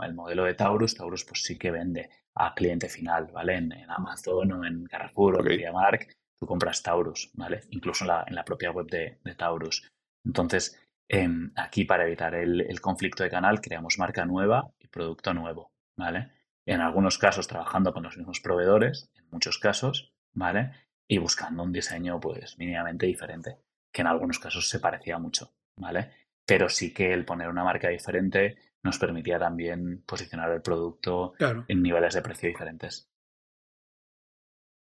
el, 0.04 0.14
modelo 0.14 0.46
de 0.46 0.54
Taurus, 0.54 0.96
Taurus 0.96 1.26
pues 1.26 1.44
sí 1.44 1.58
que 1.58 1.72
vende 1.72 2.10
a 2.36 2.54
cliente 2.54 2.90
final, 2.90 3.28
¿vale? 3.34 3.56
En, 3.56 3.74
Amazon 3.90 4.52
o 4.52 4.66
en 4.66 4.86
Carrefour 4.86 5.36
o 5.36 5.40
en 5.40 5.46
MediaMark, 5.46 6.16
tú 6.38 6.46
compras 6.46 6.82
Taurus, 6.82 7.32
¿vale? 7.34 7.62
Incluso 7.70 8.04
en 8.04 8.10
la, 8.10 8.26
en 8.28 8.36
la 8.36 8.44
propia 8.44 8.72
web 8.72 8.88
de, 8.88 9.20
Taurus. 9.38 9.90
Entonces, 10.26 10.80
em, 11.08 11.52
aquí 11.56 11.86
para 11.86 12.06
evitar 12.06 12.36
el, 12.36 12.82
conflicto 12.82 13.24
de 13.24 13.30
canal, 13.30 13.62
creamos 13.62 13.98
marca 14.00 14.26
nueva 14.26 14.72
y 14.80 14.88
producto 14.88 15.34
nuevo, 15.34 15.72
¿vale? 15.98 16.32
En 16.66 16.82
algunos 16.82 17.18
casos 17.18 17.48
trabajando 17.48 17.94
con 17.94 18.04
los 18.04 18.18
mismos 18.18 18.40
proveedores, 18.42 19.10
en 19.16 19.26
muchos 19.30 19.60
casos, 19.60 20.15
¿vale? 20.36 20.72
Y 21.08 21.18
buscando 21.18 21.64
un 21.64 21.72
diseño, 21.72 22.20
pues, 22.20 22.58
mínimamente 22.60 23.08
diferente, 23.08 23.58
que 23.92 24.02
en 24.02 24.08
algunos 24.08 24.40
casos 24.40 24.70
se 24.70 24.80
parecía 24.80 25.18
mucho, 25.18 25.56
¿vale? 25.78 26.12
Pero 26.46 26.70
sí 26.70 26.94
que 26.94 27.12
el 27.14 27.26
poner 27.26 27.50
una 27.50 27.64
marca 27.64 27.90
diferente 27.90 28.58
nos 28.84 29.00
permitía 29.00 29.40
también 29.40 30.04
posicionar 30.06 30.52
el 30.52 30.62
producto 30.62 31.34
en 31.40 31.82
niveles 31.82 32.14
de 32.14 32.22
precio 32.22 32.50
diferentes. 32.50 33.10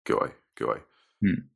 Qué 0.04 0.12
guay, 0.12 0.32
qué 0.54 0.64
guay. 0.64 0.80
Mm. 1.20 1.54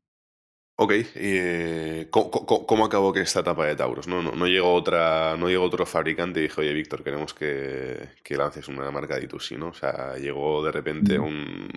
Ok, 0.81 0.93
eh, 1.17 2.07
¿cómo, 2.09 2.85
acabó 2.85 3.13
que 3.13 3.21
esta 3.21 3.41
etapa 3.41 3.67
de 3.67 3.75
Taurus? 3.75 4.07
No, 4.07 4.23
no, 4.23 4.47
llegó 4.47 4.73
otra, 4.73 5.37
no 5.37 5.49
llegó 5.49 5.65
otro 5.65 5.85
fabricante 5.85 6.39
y 6.39 6.45
dijo, 6.45 6.61
oye, 6.61 6.73
Víctor, 6.73 7.03
queremos 7.03 7.35
que, 7.35 8.11
lances 8.31 8.69
una 8.69 8.89
marca 8.93 9.17
de 9.17 9.29
D2C, 9.29 9.59
¿no? 9.59 9.71
O 9.71 9.75
sea, 9.75 10.15
llegó 10.17 10.65
de 10.65 10.71
repente 10.71 11.19
un, 11.19 11.69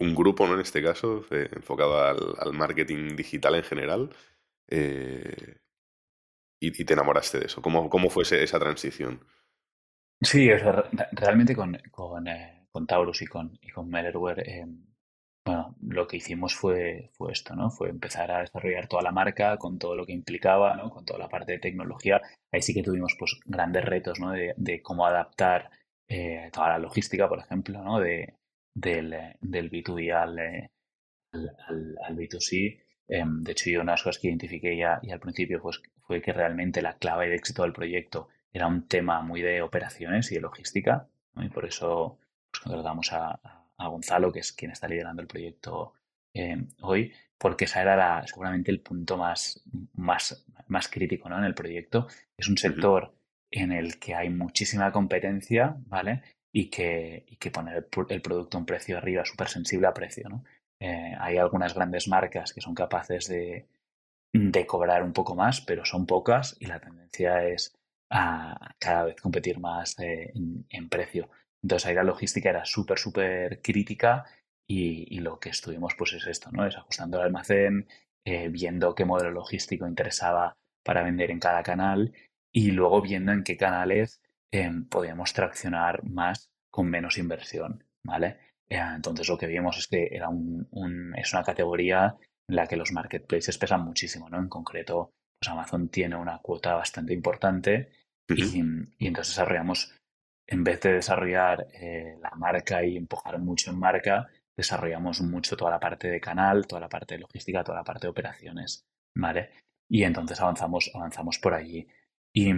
un 0.00 0.14
grupo, 0.14 0.46
¿no? 0.46 0.54
En 0.54 0.60
este 0.60 0.82
caso, 0.82 1.24
enfocado 1.30 2.02
al, 2.02 2.52
marketing 2.52 3.16
digital 3.16 3.54
en 3.54 3.62
general. 3.62 4.10
Eh, 4.68 5.56
y, 6.60 6.84
te 6.84 6.92
enamoraste 6.92 7.38
de 7.38 7.46
eso. 7.46 7.62
¿Cómo, 7.62 7.88
cómo 7.88 8.10
fue 8.10 8.24
esa 8.24 8.58
transición? 8.58 9.20
Sí, 10.20 10.50
realmente 11.12 11.54
con, 11.54 11.78
con, 11.90 12.28
eh, 12.28 12.66
con, 12.70 12.86
Taurus 12.86 13.22
y 13.22 13.26
con, 13.26 13.58
y 13.62 13.70
con 13.70 13.90
eh, 13.94 14.66
bueno, 15.46 15.74
lo 15.80 16.06
que 16.06 16.18
hicimos 16.18 16.54
fue, 16.54 17.10
fue 17.14 17.32
esto, 17.32 17.56
¿no? 17.56 17.70
Fue 17.70 17.88
empezar 17.88 18.30
a 18.30 18.40
desarrollar 18.40 18.86
toda 18.88 19.02
la 19.02 19.12
marca 19.12 19.56
con 19.56 19.78
todo 19.78 19.96
lo 19.96 20.04
que 20.04 20.12
implicaba, 20.12 20.76
¿no? 20.76 20.90
Con 20.90 21.06
toda 21.06 21.18
la 21.18 21.28
parte 21.28 21.52
de 21.52 21.58
tecnología. 21.58 22.20
Ahí 22.52 22.60
sí 22.60 22.74
que 22.74 22.82
tuvimos 22.82 23.16
pues 23.18 23.40
grandes 23.46 23.84
retos, 23.84 24.20
¿no? 24.20 24.32
De, 24.32 24.52
de 24.56 24.82
cómo 24.82 25.06
adaptar 25.06 25.70
eh, 26.08 26.50
toda 26.52 26.70
la 26.70 26.78
logística, 26.78 27.28
por 27.28 27.38
ejemplo, 27.38 27.82
¿no? 27.82 28.00
De, 28.00 28.34
del, 28.74 29.36
del 29.40 29.70
B2B 29.70 30.12
al, 30.12 30.38
al, 31.32 31.96
al, 32.02 32.16
B2C. 32.16 32.80
Em, 33.08 33.42
de 33.42 33.52
hecho, 33.52 33.70
yo 33.70 33.80
una 33.80 33.92
de 33.92 33.94
las 33.94 34.02
cosas 34.02 34.20
que 34.20 34.28
identifiqué 34.28 34.76
ya, 34.76 35.00
y 35.02 35.10
al 35.10 35.20
principio 35.20 35.60
pues, 35.60 35.82
fue 36.02 36.22
que 36.22 36.32
realmente 36.32 36.82
la 36.82 36.96
clave 36.96 37.28
de 37.28 37.36
éxito 37.36 37.62
del 37.62 37.72
proyecto 37.72 38.28
era 38.52 38.66
un 38.66 38.86
tema 38.86 39.22
muy 39.22 39.42
de 39.42 39.62
operaciones 39.62 40.30
y 40.30 40.36
de 40.36 40.40
logística, 40.40 41.08
y 41.36 41.48
por 41.48 41.64
eso 41.64 42.18
pues, 42.50 42.60
contratamos 42.62 43.12
a, 43.12 43.40
a, 43.76 43.88
Gonzalo, 43.88 44.32
que 44.32 44.40
es 44.40 44.52
quien 44.52 44.70
está 44.70 44.88
liderando 44.88 45.22
el 45.22 45.28
proyecto 45.28 45.94
eh, 46.34 46.64
hoy, 46.82 47.12
porque 47.38 47.64
ese 47.64 47.80
era 47.80 48.24
seguramente 48.26 48.70
el 48.70 48.80
punto 48.80 49.16
más, 49.16 49.62
más, 49.94 50.44
más 50.66 50.88
crítico 50.88 51.28
¿no? 51.28 51.38
en 51.38 51.44
el 51.44 51.54
proyecto. 51.54 52.06
Es 52.36 52.48
un 52.48 52.58
sector 52.58 53.14
en 53.50 53.72
el 53.72 53.98
que 53.98 54.14
hay 54.14 54.30
muchísima 54.30 54.92
competencia, 54.92 55.76
¿vale? 55.86 56.22
Y 56.52 56.68
que, 56.68 57.24
y 57.28 57.36
que 57.36 57.50
poner 57.50 57.88
el, 58.08 58.22
producto 58.22 58.56
a 58.56 58.60
un 58.60 58.66
precio 58.66 58.98
arriba 58.98 59.24
súper 59.24 59.48
sensible 59.48 59.86
a 59.86 59.94
precio, 59.94 60.28
¿no? 60.28 60.44
Eh, 60.80 61.14
hay 61.18 61.36
algunas 61.36 61.74
grandes 61.74 62.08
marcas 62.08 62.52
que 62.52 62.60
son 62.60 62.74
capaces 62.74 63.28
de, 63.28 63.68
de 64.32 64.66
cobrar 64.66 65.02
un 65.02 65.12
poco 65.12 65.34
más, 65.34 65.60
pero 65.60 65.84
son 65.84 66.06
pocas 66.06 66.56
y 66.60 66.66
la 66.66 66.80
tendencia 66.80 67.44
es 67.44 67.74
a 68.10 68.74
cada 68.78 69.04
vez 69.04 69.20
competir 69.20 69.58
más 69.58 69.98
eh, 70.00 70.32
en, 70.34 70.88
precio. 70.88 71.30
Entonces 71.62 71.86
ahí 71.86 71.94
la 71.94 72.02
logística 72.02 72.50
era 72.50 72.64
súper, 72.64 72.98
súper 72.98 73.60
crítica 73.62 74.24
y, 74.66 75.20
lo 75.20 75.38
que 75.40 75.50
estuvimos 75.50 75.94
pues 75.96 76.12
es 76.14 76.26
esto, 76.26 76.50
¿no? 76.52 76.66
Es 76.66 76.76
ajustando 76.76 77.18
el 77.18 77.24
almacén, 77.24 77.88
eh, 78.24 78.48
viendo 78.48 78.94
qué 78.94 79.04
modelo 79.04 79.30
logístico 79.30 79.86
interesaba 79.86 80.56
para 80.84 81.02
vender 81.02 81.30
en 81.30 81.40
cada 81.40 81.62
canal 81.62 82.12
y 82.52 82.70
luego 82.70 83.02
viendo 83.02 83.32
en 83.32 83.44
qué 83.44 83.56
canales 83.56 84.22
em, 84.50 84.86
podíamos 84.86 85.32
traccionar 85.32 86.04
más 86.04 86.50
con 86.70 86.88
menos 86.88 87.18
inversión, 87.18 87.84
¿vale? 88.04 88.38
Eh, 88.68 88.80
entonces 88.94 89.28
lo 89.28 89.36
que 89.36 89.46
vimos 89.46 89.78
es 89.78 89.88
que 89.88 90.08
era 90.10 90.28
un, 90.28 91.14
es 91.16 91.32
una 91.32 91.42
categoría 91.42 92.16
en 92.48 92.56
la 92.56 92.66
que 92.66 92.76
los 92.76 92.92
marketplaces 92.92 93.58
pesan 93.58 93.84
muchísimo, 93.84 94.28
¿no? 94.28 94.38
En 94.38 94.48
concreto, 94.48 95.12
pues 95.38 95.50
Amazon 95.50 95.88
tiene 95.88 96.16
una 96.16 96.38
cuota 96.38 96.74
bastante 96.74 97.12
importante 97.12 97.90
y, 98.28 98.60
entonces 98.98 99.34
desarrollamos, 99.34 99.96
en 100.46 100.62
vez 100.62 100.80
de 100.80 100.94
desarrollar 100.94 101.66
eh, 101.72 102.16
la 102.20 102.30
marca 102.36 102.84
y 102.84 102.96
empujar 102.96 103.38
mucho 103.38 103.70
en 103.70 103.78
marca, 103.78 104.28
desarrollamos 104.56 105.20
mucho 105.22 105.56
toda 105.56 105.70
la 105.70 105.80
parte 105.80 106.08
de 106.08 106.20
canal, 106.20 106.66
toda 106.66 106.80
la 106.80 106.88
parte 106.88 107.14
de 107.14 107.20
logística, 107.20 107.64
toda 107.64 107.78
la 107.78 107.84
parte 107.84 108.06
de 108.06 108.10
operaciones, 108.10 108.84
¿vale? 109.16 109.50
Y 109.88 110.04
entonces 110.04 110.40
avanzamos, 110.40 110.90
avanzamos 110.94 111.38
por 111.38 111.54
allí. 111.54 111.88
Y, 112.32 112.52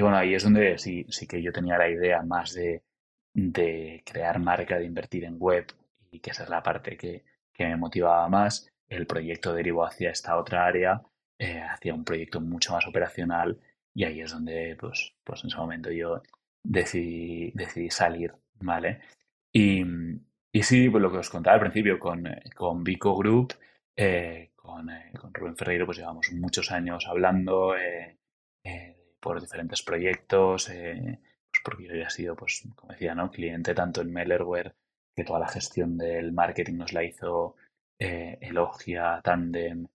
bueno, 0.00 0.16
ahí 0.16 0.34
es 0.34 0.42
donde 0.44 0.78
sí, 0.78 1.06
sí 1.08 1.26
que 1.26 1.42
yo 1.42 1.52
tenía 1.52 1.78
la 1.78 1.88
idea 1.88 2.22
más 2.22 2.54
de, 2.54 2.82
de 3.32 4.02
crear 4.04 4.38
marca, 4.38 4.78
de 4.78 4.86
invertir 4.86 5.24
en 5.24 5.36
web 5.38 5.66
y 6.10 6.20
que 6.20 6.30
esa 6.30 6.44
es 6.44 6.48
la 6.50 6.62
parte 6.62 6.96
que, 6.96 7.24
que 7.52 7.64
me 7.66 7.76
motivaba 7.76 8.28
más. 8.28 8.70
El 8.88 9.06
proyecto 9.06 9.52
derivó 9.54 9.84
hacia 9.86 10.10
esta 10.10 10.36
otra 10.36 10.66
área, 10.66 11.02
eh, 11.38 11.62
hacia 11.62 11.94
un 11.94 12.04
proyecto 12.04 12.40
mucho 12.40 12.72
más 12.72 12.86
operacional 12.86 13.58
y 13.94 14.04
ahí 14.04 14.20
es 14.20 14.32
donde, 14.32 14.76
pues, 14.78 15.14
pues 15.22 15.42
en 15.44 15.48
ese 15.48 15.56
momento 15.58 15.90
yo 15.90 16.22
decidí, 16.62 17.52
decidí 17.54 17.90
salir, 17.90 18.34
¿vale? 18.60 19.00
Y, 19.52 19.84
y 20.52 20.62
sí, 20.62 20.88
pues 20.90 21.02
lo 21.02 21.10
que 21.12 21.18
os 21.18 21.30
contaba 21.30 21.54
al 21.54 21.60
principio, 21.60 21.98
con, 21.98 22.24
con 22.56 22.82
Vico 22.82 23.16
Group, 23.16 23.54
eh, 23.96 24.50
con, 24.56 24.90
eh, 24.90 25.12
con, 25.18 25.32
Rubén 25.32 25.56
Ferreiro, 25.56 25.86
pues 25.86 25.98
llevamos 25.98 26.32
muchos 26.32 26.72
años 26.72 27.06
hablando 27.08 27.76
eh, 27.76 28.18
por 29.24 29.40
diferentes 29.40 29.82
proyectos, 29.82 30.66
pues 30.66 31.62
porque 31.64 31.84
yo 31.84 31.92
había 31.92 32.10
sido, 32.10 32.36
pues, 32.36 32.62
como 32.76 32.92
decía, 32.92 33.14
¿no? 33.14 33.30
cliente 33.30 33.74
tanto 33.74 34.02
en 34.02 34.12
Mellerware, 34.12 34.74
que 35.16 35.24
toda 35.24 35.38
la 35.38 35.48
gestión 35.48 35.96
del 35.96 36.32
marketing 36.32 36.74
nos 36.74 36.92
la 36.92 37.04
hizo 37.04 37.56
Elogia, 37.98 39.20
Tandem 39.24 39.86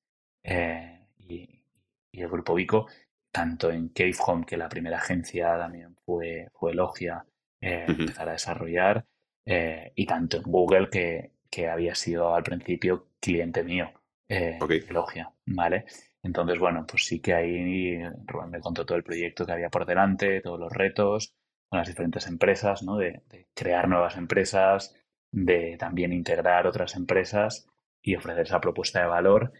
y, 0.43 1.63
y, 2.11 2.21
el 2.21 2.27
grupo 2.27 2.55
Vico, 2.55 2.87
tanto 3.31 3.69
en 3.69 3.89
Cave 3.89 4.15
Home, 4.25 4.45
que 4.45 4.57
la 4.57 4.67
primera 4.67 4.97
agencia 4.97 5.57
también 5.57 5.95
fue, 6.05 6.47
fue 6.53 6.71
Elogia, 6.71 7.23
empezar 7.61 8.29
a 8.29 8.33
desarrollar. 8.33 9.05
Eh, 9.51 9.93
y 9.95 10.05
tanto 10.05 10.37
en 10.37 10.43
Google 10.43 10.89
que, 10.91 11.31
que, 11.49 11.67
había 11.67 11.95
sido 11.95 12.35
al 12.35 12.43
principio 12.43 13.07
cliente 13.19 13.63
mío, 13.63 13.91
eh, 14.27 14.59
Elogia, 14.87 15.33
¿vale? 15.47 15.85
Entonces, 16.21 16.59
bueno, 16.59 16.85
pues 16.87 17.05
sí 17.05 17.21
que 17.21 17.33
ahí 17.33 18.01
Rubén 18.25 18.51
me 18.51 18.59
contó 18.59 18.85
todo 18.85 18.97
el 18.97 19.03
proyecto 19.03 19.45
que 19.45 19.53
había 19.53 19.69
por 19.69 19.85
delante, 19.85 20.41
todos 20.41 20.59
los 20.59 20.71
retos 20.71 21.33
con 21.69 21.79
las 21.79 21.87
diferentes 21.87 22.27
empresas, 22.27 22.83
¿no? 22.83 22.97
De, 22.97 23.21
crear 23.53 23.87
nuevas 23.87 24.17
empresas, 24.17 24.95
de 25.31 25.77
también 25.77 26.11
integrar 26.11 26.67
otras 26.67 26.95
empresas 26.95 27.67
y 28.01 28.15
ofrecer 28.15 28.45
esa 28.45 28.59
propuesta 28.59 29.01
de 29.01 29.07
valor 29.07 29.53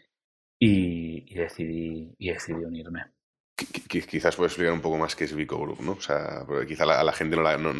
y, 0.58 1.34
decidí, 1.34 2.16
y 2.18 2.32
decidí 2.32 2.64
unirme. 2.64 3.06
Quizás 3.56 4.36
puedes 4.36 4.54
explicar 4.54 4.74
un 4.74 4.82
poco 4.82 4.98
más 4.98 5.16
qué 5.16 5.26
es 5.26 5.36
Vico 5.36 5.60
Group, 5.60 5.82
¿no? 5.82 5.94
O 5.94 6.02
sea, 6.02 6.44
porque 6.48 6.66
quizá 6.66 6.84
a 6.84 7.04
la 7.04 7.14
gente 7.14 7.36
no, 7.36 7.42
la, 7.44 7.58
no, 7.58 7.74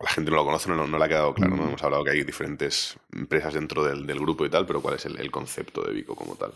la 0.00 0.10
gente 0.10 0.30
no 0.30 0.36
lo 0.36 0.44
conoce, 0.44 0.70
no, 0.70 0.86
no 0.86 0.98
le 0.98 1.04
ha 1.04 1.08
quedado 1.08 1.34
claro. 1.34 1.56
¿no? 1.56 1.64
Mm. 1.64 1.68
Hemos 1.68 1.82
hablado 1.82 2.04
que 2.04 2.10
hay 2.10 2.22
diferentes 2.22 2.98
empresas 3.12 3.54
dentro 3.54 3.84
del, 3.84 4.06
grupo 4.18 4.46
y 4.46 4.50
tal, 4.50 4.66
pero 4.66 4.80
¿cuál 4.80 4.94
es 4.94 5.06
el, 5.06 5.30
concepto 5.30 5.82
de 5.82 5.92
Vico 5.92 6.14
como 6.14 6.36
tal? 6.36 6.52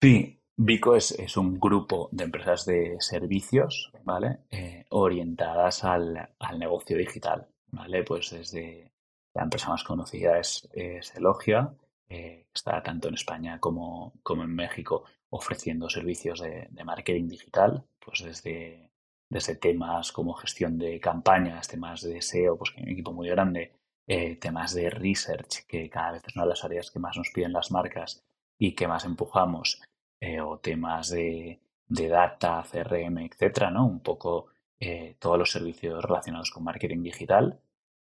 Sí, 0.00 0.40
Vico 0.56 0.96
es, 0.96 1.36
un 1.36 1.58
grupo 1.58 2.08
de 2.12 2.24
empresas 2.24 2.64
de 2.64 2.96
servicios, 3.00 3.92
¿vale? 4.04 4.40
Eh, 4.50 4.86
orientadas 4.90 5.84
al, 5.84 6.30
al, 6.38 6.58
negocio 6.58 6.96
digital, 6.96 7.48
¿vale? 7.68 8.02
Pues 8.04 8.30
desde 8.30 8.92
la 9.34 9.42
empresa 9.42 9.68
más 9.68 9.84
conocida 9.84 10.38
es, 10.38 10.68
es 10.72 11.14
Elogia, 11.14 11.74
eh, 12.08 12.46
está 12.54 12.82
tanto 12.82 13.08
en 13.08 13.14
España 13.14 13.58
como, 13.60 14.14
como 14.22 14.44
en 14.44 14.54
México 14.54 15.04
ofreciendo 15.30 15.90
servicios 15.90 16.40
de, 16.40 16.68
de 16.70 16.84
marketing 16.84 17.28
digital, 17.28 17.84
pues 17.98 18.22
desde 18.24 18.86
desde 19.28 19.56
temas 19.56 20.12
como 20.12 20.34
gestión 20.34 20.78
de 20.78 21.00
campañas, 21.00 21.68
temas 21.68 22.02
de 22.02 22.22
SEO, 22.22 22.56
pues 22.56 22.70
que 22.70 22.80
hay 22.80 22.84
un 22.84 22.92
equipo 22.92 23.12
muy 23.12 23.28
grande, 23.28 23.72
eh, 24.06 24.36
temas 24.36 24.74
de 24.74 24.90
research, 24.90 25.66
que 25.66 25.90
cada 25.90 26.12
vez 26.12 26.22
es 26.26 26.36
una 26.36 26.44
de 26.44 26.50
las 26.50 26.64
áreas 26.64 26.90
que 26.90 27.00
más 27.00 27.16
nos 27.16 27.30
piden 27.30 27.52
las 27.52 27.70
marcas 27.70 28.24
y 28.58 28.74
que 28.74 28.88
más 28.88 29.04
empujamos, 29.04 29.82
eh, 30.20 30.40
o 30.40 30.58
temas 30.58 31.10
de, 31.10 31.60
de, 31.86 32.08
data, 32.08 32.62
CRM, 32.70 33.18
etcétera, 33.18 33.70
¿no? 33.70 33.86
Un 33.86 34.00
poco 34.00 34.46
eh, 34.80 35.16
todos 35.18 35.38
los 35.38 35.50
servicios 35.50 36.02
relacionados 36.04 36.50
con 36.50 36.64
marketing 36.64 37.02
digital. 37.02 37.60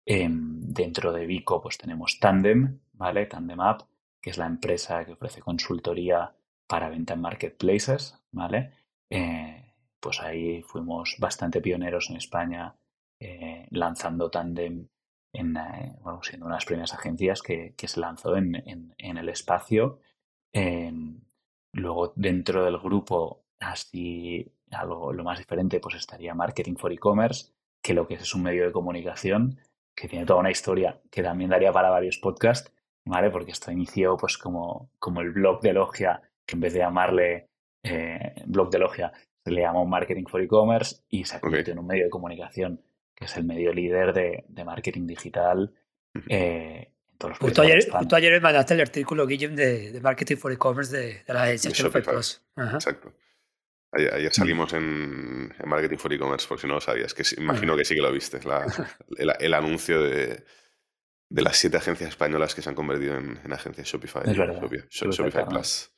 Em, 0.04 0.60
dentro 0.60 1.12
de 1.12 1.26
Vico, 1.26 1.60
pues 1.60 1.78
tenemos 1.78 2.18
Tandem, 2.20 2.80
¿vale? 2.92 3.26
Tandem 3.26 3.60
App, 3.60 3.82
que 4.20 4.30
es 4.30 4.38
la 4.38 4.46
empresa 4.46 5.04
que 5.04 5.12
ofrece 5.12 5.40
consultoría 5.40 6.32
para 6.66 6.88
venta 6.88 7.14
en 7.14 7.20
marketplaces, 7.20 8.18
¿vale? 8.32 8.72
pues 10.00 10.20
ahí 10.20 10.62
fuimos 10.62 11.16
bastante 11.18 11.60
pioneros 11.60 12.10
en 12.10 12.16
España 12.16 12.76
eh, 13.18 13.66
lanzando 13.70 14.30
Tandem 14.30 14.88
en, 15.32 15.56
eh, 15.56 15.96
bueno, 16.00 16.22
siendo 16.22 16.46
unas 16.46 16.64
primeras 16.64 16.92
agencias 16.94 17.40
que, 17.42 17.74
se 17.76 18.00
lanzó 18.00 18.36
en, 18.36 18.94
el 18.98 19.28
espacio. 19.28 20.00
Luego 21.72 22.12
dentro 22.16 22.64
del 22.64 22.78
grupo, 22.78 23.44
así 23.60 24.50
algo 24.70 25.12
lo 25.12 25.24
más 25.24 25.38
diferente, 25.38 25.78
pues 25.80 25.96
estaría 25.96 26.34
Marketing 26.34 26.76
for 26.76 26.92
E-Commerce, 26.92 27.52
que 27.82 27.94
lo 27.94 28.06
que 28.06 28.14
es 28.14 28.22
es 28.22 28.34
un 28.34 28.42
medio 28.42 28.64
de 28.64 28.72
comunicación 28.72 29.58
que 29.94 30.08
tiene 30.08 30.26
toda 30.26 30.40
una 30.40 30.50
historia 30.50 31.00
que 31.10 31.22
también 31.22 31.50
daría 31.50 31.72
para 31.72 31.90
varios 31.90 32.18
podcasts, 32.18 32.72
¿vale? 33.04 33.30
Porque 33.30 33.52
esto 33.52 33.70
inició 33.70 34.16
pues 34.16 34.36
como, 34.38 34.90
como 34.98 35.20
el 35.20 35.32
blog 35.32 35.60
de 35.60 35.72
Logia, 35.72 36.22
que 36.44 36.56
en 36.56 36.60
vez 36.60 36.72
de 36.72 36.80
llamarle 36.80 37.48
eh, 37.82 38.42
blog 38.46 38.70
de 38.70 38.78
Logia, 38.78 39.12
le 39.44 39.60
llamó 39.60 39.86
Marketing 39.86 40.24
for 40.24 40.40
E-Commerce 40.40 41.04
y 41.08 41.24
se 41.24 41.40
convirtió 41.40 41.72
en 41.72 41.78
un 41.78 41.86
medio 41.86 42.04
de 42.04 42.10
comunicación 42.10 42.82
que 43.14 43.24
es 43.24 43.36
el 43.36 43.44
medio 43.44 43.72
líder 43.72 44.12
de, 44.12 44.64
marketing 44.64 45.06
digital. 45.06 45.72
Eh, 46.28 46.92
todos 47.18 47.30
los 47.30 47.38
justo, 47.38 47.62
ayer, 47.62 47.88
justo 47.90 48.16
ayer 48.16 48.32
me 48.32 48.40
mandaste 48.40 48.74
el 48.74 48.80
artículo, 48.80 49.26
Guillem, 49.26 49.54
de, 49.54 49.98
Marketing 50.02 50.36
for 50.36 50.52
E-Commerce 50.52 50.96
de, 50.96 51.22
la 51.26 51.44
agencia 51.44 51.70
Exacto. 51.70 53.14
Ayer, 53.92 54.32
salimos 54.32 54.72
en, 54.74 55.54
Marketing 55.64 55.96
for 55.96 56.12
E-Commerce, 56.12 56.46
por 56.46 56.60
si 56.60 56.66
no 56.66 56.74
lo 56.74 56.80
sabías, 56.80 57.14
que 57.14 57.22
imagino 57.38 57.76
que 57.76 57.84
sí 57.84 57.94
que 57.94 58.02
lo 58.02 58.12
viste, 58.12 58.40
el, 59.18 59.54
anuncio 59.54 60.02
de, 60.02 60.44
las 61.30 61.56
siete 61.56 61.78
agencias 61.78 62.10
españolas 62.10 62.54
que 62.54 62.62
se 62.62 62.68
han 62.68 62.74
convertido 62.74 63.16
en, 63.16 63.52
agencias 63.52 63.88
Shopify. 63.88 64.22
Shopify, 64.90 65.46
Plus. 65.48 65.90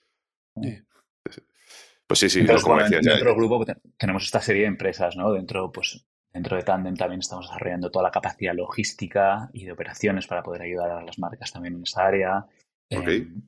Pues 2.07 2.21
sí, 2.21 2.31
sí, 2.31 2.47
como 2.63 2.79
decías, 2.79 3.03
dentro 3.03 3.27
del 3.27 3.35
grupo 3.35 3.67
tenemos 3.99 4.25
esta 4.25 4.41
serie 4.41 4.63
de 4.63 4.69
empresas, 4.69 5.15
¿no? 5.17 5.33
Dentro, 5.33 5.71
pues, 5.71 6.07
dentro 6.33 6.57
de 6.57 6.63
Tandem 6.63 6.95
también 6.95 7.21
estamos 7.21 7.47
desarrollando 7.47 7.91
toda 7.91 8.05
la 8.05 8.11
capacidad 8.11 8.55
logística 8.55 9.51
y 9.53 9.65
de 9.65 9.73
operaciones 9.73 10.27
para 10.27 10.43
poder 10.43 10.63
ayudar 10.63 10.91
a 10.91 11.03
las 11.03 11.19
marcas 11.19 11.53
también 11.53 11.75
en 11.77 11.83
esa 11.83 12.07
área. 12.07 12.47
Em, 12.91 13.43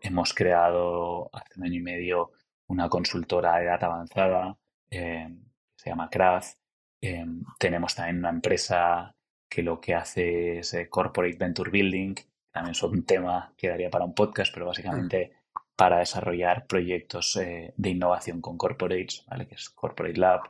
hemos 0.00 0.34
creado 0.34 1.30
hace 1.32 1.58
un 1.58 1.64
año 1.64 1.74
y 1.74 1.82
medio 1.82 2.32
una 2.68 2.88
consultora 2.88 3.58
de 3.58 3.66
data 3.66 3.86
avanzada 3.86 4.56
em, 4.90 5.40
que 5.40 5.82
se 5.82 5.90
llama 5.90 6.08
Craft. 6.10 6.58
Em, 7.00 7.42
tenemos 7.58 7.94
también 7.94 8.18
una 8.18 8.30
empresa 8.30 9.14
que 9.48 9.62
lo 9.62 9.80
que 9.80 9.94
hace 9.94 10.58
es 10.58 10.74
eh, 10.74 10.88
Corporate 10.88 11.36
Venture 11.36 11.70
Building. 11.70 12.14
También 12.52 12.72
es 12.72 12.82
un 12.82 13.04
tema 13.04 13.52
que 13.56 13.68
daría 13.68 13.90
para 13.90 14.04
un 14.04 14.14
podcast, 14.14 14.52
pero 14.52 14.66
básicamente 14.66 15.32
para 15.76 15.98
desarrollar 15.98 16.66
proyectos 16.66 17.36
eh, 17.36 17.72
de 17.76 17.90
innovación 17.90 18.40
con 18.40 18.56
corporates, 18.56 19.24
¿vale? 19.28 19.46
que 19.46 19.54
es 19.54 19.70
Corporate 19.70 20.18
Lab. 20.18 20.42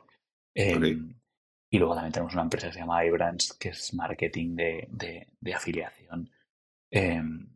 Y 1.71 1.79
luego 1.79 1.95
también 1.95 2.11
tenemos 2.11 2.33
una 2.33 2.43
empresa 2.43 2.67
que 2.67 2.73
se 2.73 2.79
llama 2.79 3.05
iBrands, 3.05 3.53
que 3.53 3.69
es 3.69 3.93
marketing 3.93 4.55
de, 4.55 4.87
de, 5.39 5.53
afiliación. 5.53 6.29
Em, 6.91 7.47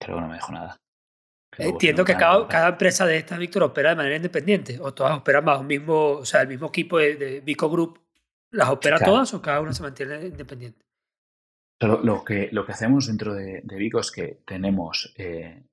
creo 0.00 0.16
que 0.16 0.20
no 0.20 0.28
me 0.28 0.34
dejo 0.34 0.52
nada. 0.52 0.76
Entiendo 1.56 2.04
que 2.04 2.14
cada, 2.14 2.46
cada, 2.48 2.68
empresa 2.70 3.06
de 3.06 3.16
estas, 3.16 3.38
Víctor, 3.38 3.62
opera 3.62 3.90
de 3.90 3.96
manera 3.96 4.16
independiente, 4.16 4.78
o 4.80 4.92
todas 4.92 5.16
operan 5.16 5.44
bajo 5.44 5.60
un 5.60 5.68
mismo, 5.68 6.10
o 6.12 6.24
sea, 6.24 6.42
el 6.42 6.48
mismo 6.48 6.68
equipo 6.68 6.98
de, 6.98 7.40
Vico 7.40 7.70
Group, 7.70 8.00
¿las 8.52 8.68
opera 8.68 8.98
todas 8.98 9.32
o 9.32 9.40
cada 9.40 9.60
una 9.60 9.72
se 9.72 9.82
mantiene 9.82 10.26
independiente? 10.26 10.84
Lo, 11.80 12.02
lo, 12.02 12.24
que, 12.24 12.48
lo 12.52 12.66
que 12.66 12.72
hacemos 12.72 13.06
dentro 13.06 13.34
de, 13.34 13.62
de 13.62 13.76
Vico 13.76 14.00
es 14.00 14.10
que 14.10 14.42
tenemos 14.44 15.14
eh, 15.16 15.64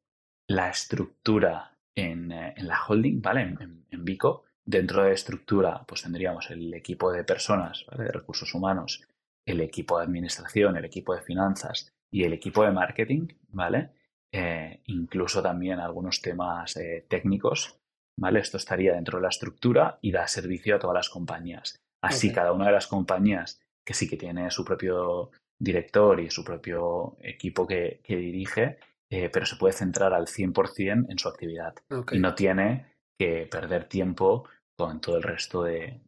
la 0.47 0.69
estructura 0.69 1.77
en, 1.95 2.31
eh, 2.31 2.53
en 2.55 2.67
la 2.67 2.79
holding, 2.87 3.21
¿vale? 3.21 3.41
En, 3.41 3.85
en, 3.89 4.05
Vico. 4.05 4.45
Dentro 4.67 5.03
de 5.03 5.13
estructura, 5.13 5.85
pues 5.87 6.03
tendríamos 6.03 6.51
el 6.51 6.73
equipo 6.73 7.09
de 7.13 7.23
personas, 7.23 7.85
¿vale? 7.89 8.03
De 8.03 8.11
recursos 8.11 8.53
humanos, 8.53 9.07
el 9.45 9.61
equipo 9.61 9.97
de 9.97 10.03
administración, 10.03 10.75
el 10.75 10.83
equipo 10.83 11.15
de 11.15 11.21
finanzas 11.21 11.89
y 12.11 12.25
el 12.25 12.33
equipo 12.33 12.65
de 12.65 12.71
marketing, 12.71 13.27
¿vale? 13.47 13.91
Eh, 14.29 14.81
incluso 14.87 15.41
también 15.41 15.79
algunos 15.79 16.21
temas 16.21 16.75
eh, 16.75 17.05
técnicos, 17.07 17.79
¿vale? 18.19 18.41
Esto 18.41 18.57
estaría 18.57 18.93
dentro 18.93 19.19
de 19.19 19.23
la 19.23 19.29
estructura 19.29 19.99
y 20.01 20.11
da 20.11 20.27
servicio 20.27 20.75
a 20.75 20.79
todas 20.79 20.95
las 20.95 21.09
compañías. 21.09 21.79
Así, 22.03 22.33
cada 22.33 22.51
una 22.51 22.65
de 22.65 22.73
las 22.73 22.87
compañías 22.87 23.61
que 23.85 23.93
sí 23.93 24.09
que 24.09 24.17
tiene 24.17 24.51
su 24.51 24.65
propio 24.65 25.31
director 25.57 26.19
y 26.19 26.29
su 26.29 26.43
propio 26.43 27.15
equipo 27.21 27.65
que, 27.65 28.01
que 28.03 28.17
dirige, 28.17 28.79
eh, 29.09 29.29
pero 29.31 29.45
se 29.45 29.55
puede 29.55 29.73
centrar 29.73 30.13
al 30.13 30.27
100% 30.27 31.05
en 31.09 31.17
su 31.17 31.29
actividad 31.29 31.73
y 32.11 32.19
no 32.19 32.35
tiene 32.35 32.97
que 33.17 33.47
perder 33.49 33.85
tiempo 33.85 34.47
con 34.77 35.01
todo 35.01 35.17
el 35.17 35.23
resto 35.23 35.63
de, 35.63 36.01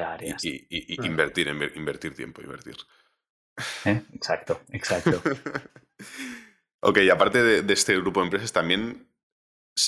áreas. 0.00 0.44
Y, 0.44 0.66
invertir, 1.04 1.48
invertir 1.48 2.14
tiempo, 2.14 2.42
invertir. 2.42 2.76
¿Eh? 3.86 4.02
Exacto, 4.12 4.60
exacto. 4.70 5.22
ok, 6.80 6.98
y 6.98 7.10
aparte 7.10 7.42
de, 7.42 7.72
este 7.72 7.96
grupo 7.96 8.20
de 8.20 8.26
empresas, 8.26 8.52
también 8.52 9.08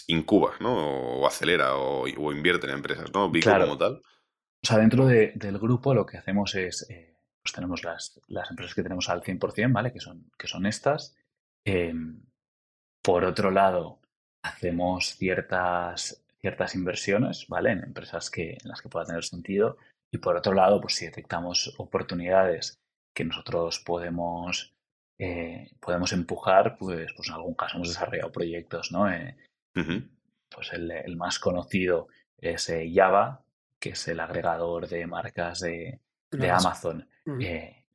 incuba, 0.07 0.55
¿no? 0.61 1.21
O 1.21 1.27
acelera 1.27 1.77
o, 1.77 2.07
invierte 2.33 2.67
en 2.67 2.73
empresas, 2.73 3.13
¿no? 3.13 3.31
Vico 3.31 3.51
como 3.51 3.77
tal. 3.77 4.03
O 4.63 4.67
sea, 4.67 4.79
dentro 4.79 5.07
del 5.07 5.59
grupo 5.59 5.95
lo 5.95 6.07
que 6.07 6.17
hacemos 6.17 6.55
es, 6.55 6.89
eh, 6.91 7.19
pues 7.43 7.53
tenemos 7.53 7.83
las, 7.85 8.19
empresas 8.51 8.75
que 8.75 8.83
tenemos 8.83 9.09
al 9.11 9.23
100%, 9.23 9.73
¿vale? 9.73 9.93
Que 9.93 10.01
son, 10.01 10.31
que 10.39 10.47
son 10.47 10.67
estas. 10.67 11.17
Em, 11.65 12.23
por 13.03 13.25
otro 13.25 13.51
lado, 13.51 14.01
hacemos 14.43 15.17
ciertas, 15.17 16.25
ciertas 16.41 16.75
inversiones, 16.75 17.47
¿vale? 17.49 17.73
En 17.73 17.85
empresas 17.85 18.31
que, 18.31 18.53
en 18.53 18.69
las 18.69 18.81
que 18.81 18.89
pueda 18.89 19.07
tener 19.07 19.25
sentido. 19.25 19.77
Y 20.11 20.19
por 20.19 20.37
otro 20.37 20.55
lado, 20.55 20.81
pues 20.81 20.95
si 20.95 21.07
detectamos 21.07 21.75
oportunidades 21.79 22.81
que 23.15 23.25
nosotros 23.25 23.81
podemos, 23.81 24.75
eh, 25.19 25.71
podemos 25.81 26.13
empujar, 26.13 26.77
pues, 26.79 27.13
pues 27.15 27.29
en 27.29 27.35
algún 27.35 27.55
caso 27.55 27.77
hemos 27.77 27.89
desarrollado 27.89 28.33
proyectos, 28.33 28.91
¿no? 28.93 29.11
Eh, 29.11 29.37
pues 30.49 30.73
el, 30.73 31.17
más 31.17 31.39
conocido 31.39 32.09
es 32.39 32.69
eh, 32.71 32.91
Java, 32.93 33.45
que 33.79 33.91
es 33.91 34.09
el 34.09 34.21
agregador 34.21 34.89
de 34.89 35.07
marcas 35.07 35.61
de, 35.61 36.01
Amazon, 36.51 37.09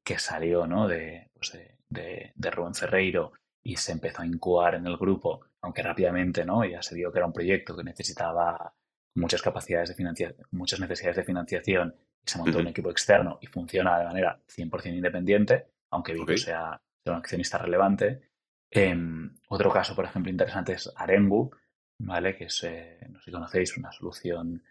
que 0.03 0.19
salió, 0.19 0.67
¿no? 0.67 0.87
De, 0.87 1.29
pues 1.33 1.51
de, 1.89 2.33
de, 2.35 2.51
Rubén 2.51 2.75
Ferreiro 2.75 3.33
y 3.63 3.77
se 3.77 3.91
empezó 3.91 4.21
a 4.21 4.27
incubar 4.27 4.75
en 4.75 4.85
el 4.87 4.97
grupo, 4.97 5.41
aunque 5.65 5.81
rápidamente, 5.81 6.45
¿no? 6.45 6.63
Ya 6.63 6.81
se 6.81 6.95
vio 6.95 7.11
que 7.11 7.17
era 7.17 7.25
un 7.25 7.33
proyecto 7.33 7.75
que 7.75 7.83
necesitaba 7.83 8.73
muchas 9.15 9.41
capacidades 9.41 9.89
de 9.89 9.95
financiación, 9.95 10.47
muchas 10.51 10.79
necesidades 10.79 11.17
de 11.17 11.23
financiación 11.23 11.95
se 12.23 12.37
montó 12.37 12.59
un 12.59 12.67
equipo 12.67 12.89
externo 12.91 13.37
y 13.41 13.47
funciona 13.47 13.99
de 13.99 14.05
manera 14.05 14.39
100% 14.47 14.95
independiente, 14.95 15.67
aunque 15.91 16.13
Vico 16.13 16.37
sea, 16.37 16.79
un 17.05 17.13
accionista 17.13 17.57
relevante. 17.57 18.21
Em, 18.69 19.31
otro 19.49 19.71
caso, 19.71 19.95
por 19.95 20.05
ejemplo, 20.05 20.31
interesante 20.31 20.73
es 20.73 20.91
Arengu, 20.95 21.51
¿vale? 21.99 22.35
que 22.35 22.45
es, 22.45 22.63
eh, 22.63 22.99
no 23.09 23.19
sé 23.19 23.25
si 23.25 23.31
conocéis, 23.31 23.77
una 23.77 23.91
solución 23.91 24.63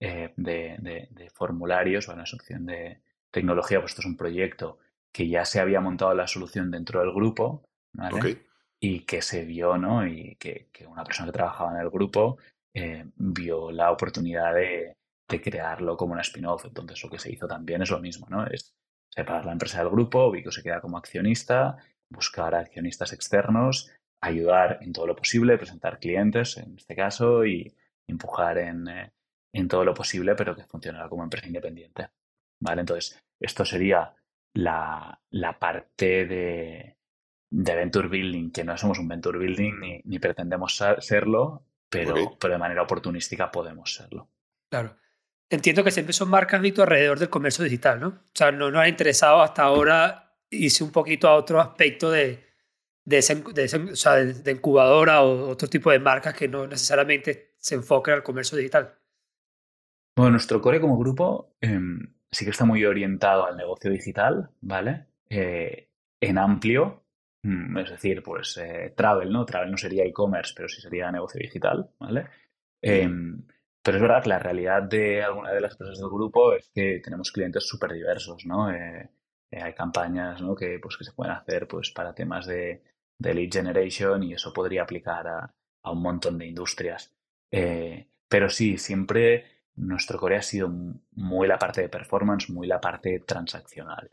eh, 0.00 0.32
de, 0.36 1.30
formularios 1.32 2.08
o 2.08 2.14
una 2.14 2.26
solución 2.26 2.66
de 2.66 3.02
tecnología. 3.30 3.80
Pues 3.80 3.92
esto 3.92 4.02
es 4.02 4.06
un 4.06 4.16
proyecto 4.16 4.78
que 5.12 5.28
ya 5.28 5.44
se 5.44 5.60
había 5.60 5.80
montado 5.80 6.14
la 6.14 6.26
solución 6.26 6.70
dentro 6.70 7.00
del 7.00 7.12
grupo 7.12 7.64
¿vale? 7.92 8.46
Y 8.84 9.04
que 9.06 9.22
se 9.22 9.44
vio, 9.44 9.78
¿no? 9.78 10.04
Y 10.04 10.34
que, 10.36 10.68
que, 10.72 10.86
una 10.86 11.04
persona 11.04 11.26
que 11.28 11.38
trabajaba 11.38 11.72
en 11.72 11.80
el 11.82 11.90
grupo 11.90 12.38
eh, 12.74 13.04
vio 13.14 13.70
la 13.70 13.92
oportunidad 13.92 14.54
de, 14.54 14.96
de 15.28 15.40
crearlo 15.40 15.96
como 15.96 16.14
una 16.14 16.22
spin-off. 16.22 16.64
Entonces 16.64 17.00
lo 17.04 17.08
que 17.08 17.20
se 17.20 17.30
hizo 17.32 17.46
también 17.46 17.82
es 17.82 17.90
lo 17.90 18.00
mismo, 18.00 18.26
¿no? 18.28 18.44
Es 18.44 18.74
separar 19.08 19.46
la 19.46 19.52
empresa 19.52 19.78
del 19.78 19.90
grupo, 19.90 20.32
Vico 20.32 20.50
se 20.50 20.64
queda 20.64 20.80
como 20.80 20.98
accionista, 20.98 21.76
buscar 22.10 22.56
accionistas 22.56 23.12
externos, 23.12 23.92
ayudar 24.20 24.78
en 24.82 24.92
todo 24.92 25.06
lo 25.06 25.14
posible, 25.14 25.58
presentar 25.58 26.00
clientes 26.00 26.56
en 26.56 26.74
este 26.76 26.96
caso 26.96 27.46
y 27.46 27.76
empujar 28.08 28.58
en, 28.58 28.88
eh, 28.88 29.12
en 29.52 29.68
todo 29.68 29.84
lo 29.84 29.94
posible, 29.94 30.34
pero 30.34 30.56
que 30.56 30.64
funcionara 30.64 31.08
como 31.08 31.22
empresa 31.22 31.46
independiente. 31.46 32.08
¿Vale? 32.60 32.80
Entonces, 32.80 33.22
esto 33.40 33.64
sería 33.64 34.12
la, 34.54 35.20
la 35.30 35.58
parte 35.60 36.26
de, 36.26 36.96
de 37.52 37.74
Venture 37.74 38.08
Building, 38.08 38.50
que 38.50 38.64
no 38.64 38.76
somos 38.78 38.98
un 38.98 39.08
Venture 39.08 39.38
Building 39.38 39.78
ni, 39.78 40.00
ni 40.04 40.18
pretendemos 40.18 40.80
serlo, 41.00 41.66
pero, 41.88 42.14
pero 42.40 42.54
de 42.54 42.58
manera 42.58 42.82
oportunística 42.82 43.50
podemos 43.50 43.94
serlo. 43.94 44.28
Claro. 44.70 44.96
Entiendo 45.50 45.84
que 45.84 45.90
siempre 45.90 46.14
son 46.14 46.30
marcas, 46.30 46.62
Víctor, 46.62 46.88
alrededor 46.88 47.18
del 47.18 47.28
comercio 47.28 47.62
digital, 47.62 48.00
¿no? 48.00 48.08
O 48.08 48.30
sea, 48.32 48.50
no 48.50 48.70
nos 48.70 48.80
ha 48.80 48.88
interesado 48.88 49.42
hasta 49.42 49.64
ahora 49.64 50.34
irse 50.48 50.82
un 50.82 50.90
poquito 50.90 51.28
a 51.28 51.34
otro 51.34 51.60
aspecto 51.60 52.10
de, 52.10 52.42
de, 53.04 53.18
o 53.18 53.96
sea, 53.96 54.14
de, 54.14 54.50
incubadora 54.50 55.22
o 55.22 55.50
otro 55.50 55.68
tipo 55.68 55.90
de 55.90 55.98
marcas 55.98 56.32
que 56.32 56.48
no 56.48 56.66
necesariamente 56.66 57.54
se 57.58 57.74
enfoquen 57.74 58.14
al 58.14 58.22
comercio 58.22 58.56
digital. 58.56 58.94
Bueno, 60.16 60.32
nuestro 60.32 60.62
core 60.62 60.80
como 60.80 60.96
grupo 60.96 61.54
em, 61.60 62.14
sí 62.30 62.46
que 62.46 62.50
está 62.50 62.64
muy 62.64 62.82
orientado 62.86 63.46
al 63.46 63.56
negocio 63.56 63.90
digital, 63.90 64.48
¿vale? 64.62 65.06
Eh, 65.28 65.90
en 66.18 66.38
amplio, 66.38 67.01
mm, 67.01 67.01
es 67.42 67.90
decir, 67.90 68.22
pues 68.22 68.56
eh, 68.58 68.92
travel, 68.96 69.32
¿no? 69.32 69.44
Travel 69.44 69.70
no 69.70 69.76
sería 69.76 70.04
e-commerce, 70.04 70.54
pero 70.56 70.68
sí 70.68 70.80
sería 70.80 71.10
negocio 71.10 71.40
digital, 71.40 71.90
¿vale? 71.98 72.26
Em, 72.80 73.44
pero 73.82 73.96
es 73.96 74.02
verdad 74.02 74.22
que 74.22 74.28
la 74.28 74.38
realidad 74.38 74.82
de 74.82 75.22
alguna 75.22 75.52
de 75.52 75.60
las 75.60 75.72
empresas 75.72 75.98
del 75.98 76.08
grupo 76.08 76.54
es 76.54 76.70
que 76.72 77.00
tenemos 77.02 77.32
clientes 77.32 77.66
súper 77.66 77.92
diversos, 77.92 78.46
¿no? 78.46 78.70
Eh, 78.70 79.10
eh, 79.52 79.62
hay 79.62 79.74
campañas 79.74 80.40
¿no? 80.40 80.54
que, 80.54 80.78
pues, 80.80 80.96
que 80.96 81.04
se 81.04 81.12
pueden 81.12 81.34
hacer 81.34 81.68
pues, 81.68 81.90
para 81.90 82.14
temas 82.14 82.46
de, 82.46 82.82
lead 83.18 83.52
generation 83.52 84.22
y 84.22 84.32
eso 84.34 84.52
podría 84.52 84.82
aplicar 84.82 85.28
a, 85.28 85.54
un 85.90 86.00
montón 86.00 86.38
de 86.38 86.46
industrias. 86.46 87.14
Eh, 87.50 88.08
pero 88.28 88.48
sí, 88.48 88.78
siempre 88.78 89.44
nuestro 89.74 90.18
core 90.18 90.36
ha 90.36 90.42
sido 90.42 90.70
muy 91.12 91.46
la 91.46 91.58
parte 91.58 91.82
de 91.82 91.88
performance, 91.88 92.50
muy 92.50 92.66
la 92.66 92.80
parte 92.80 93.20
transaccional. 93.20 94.10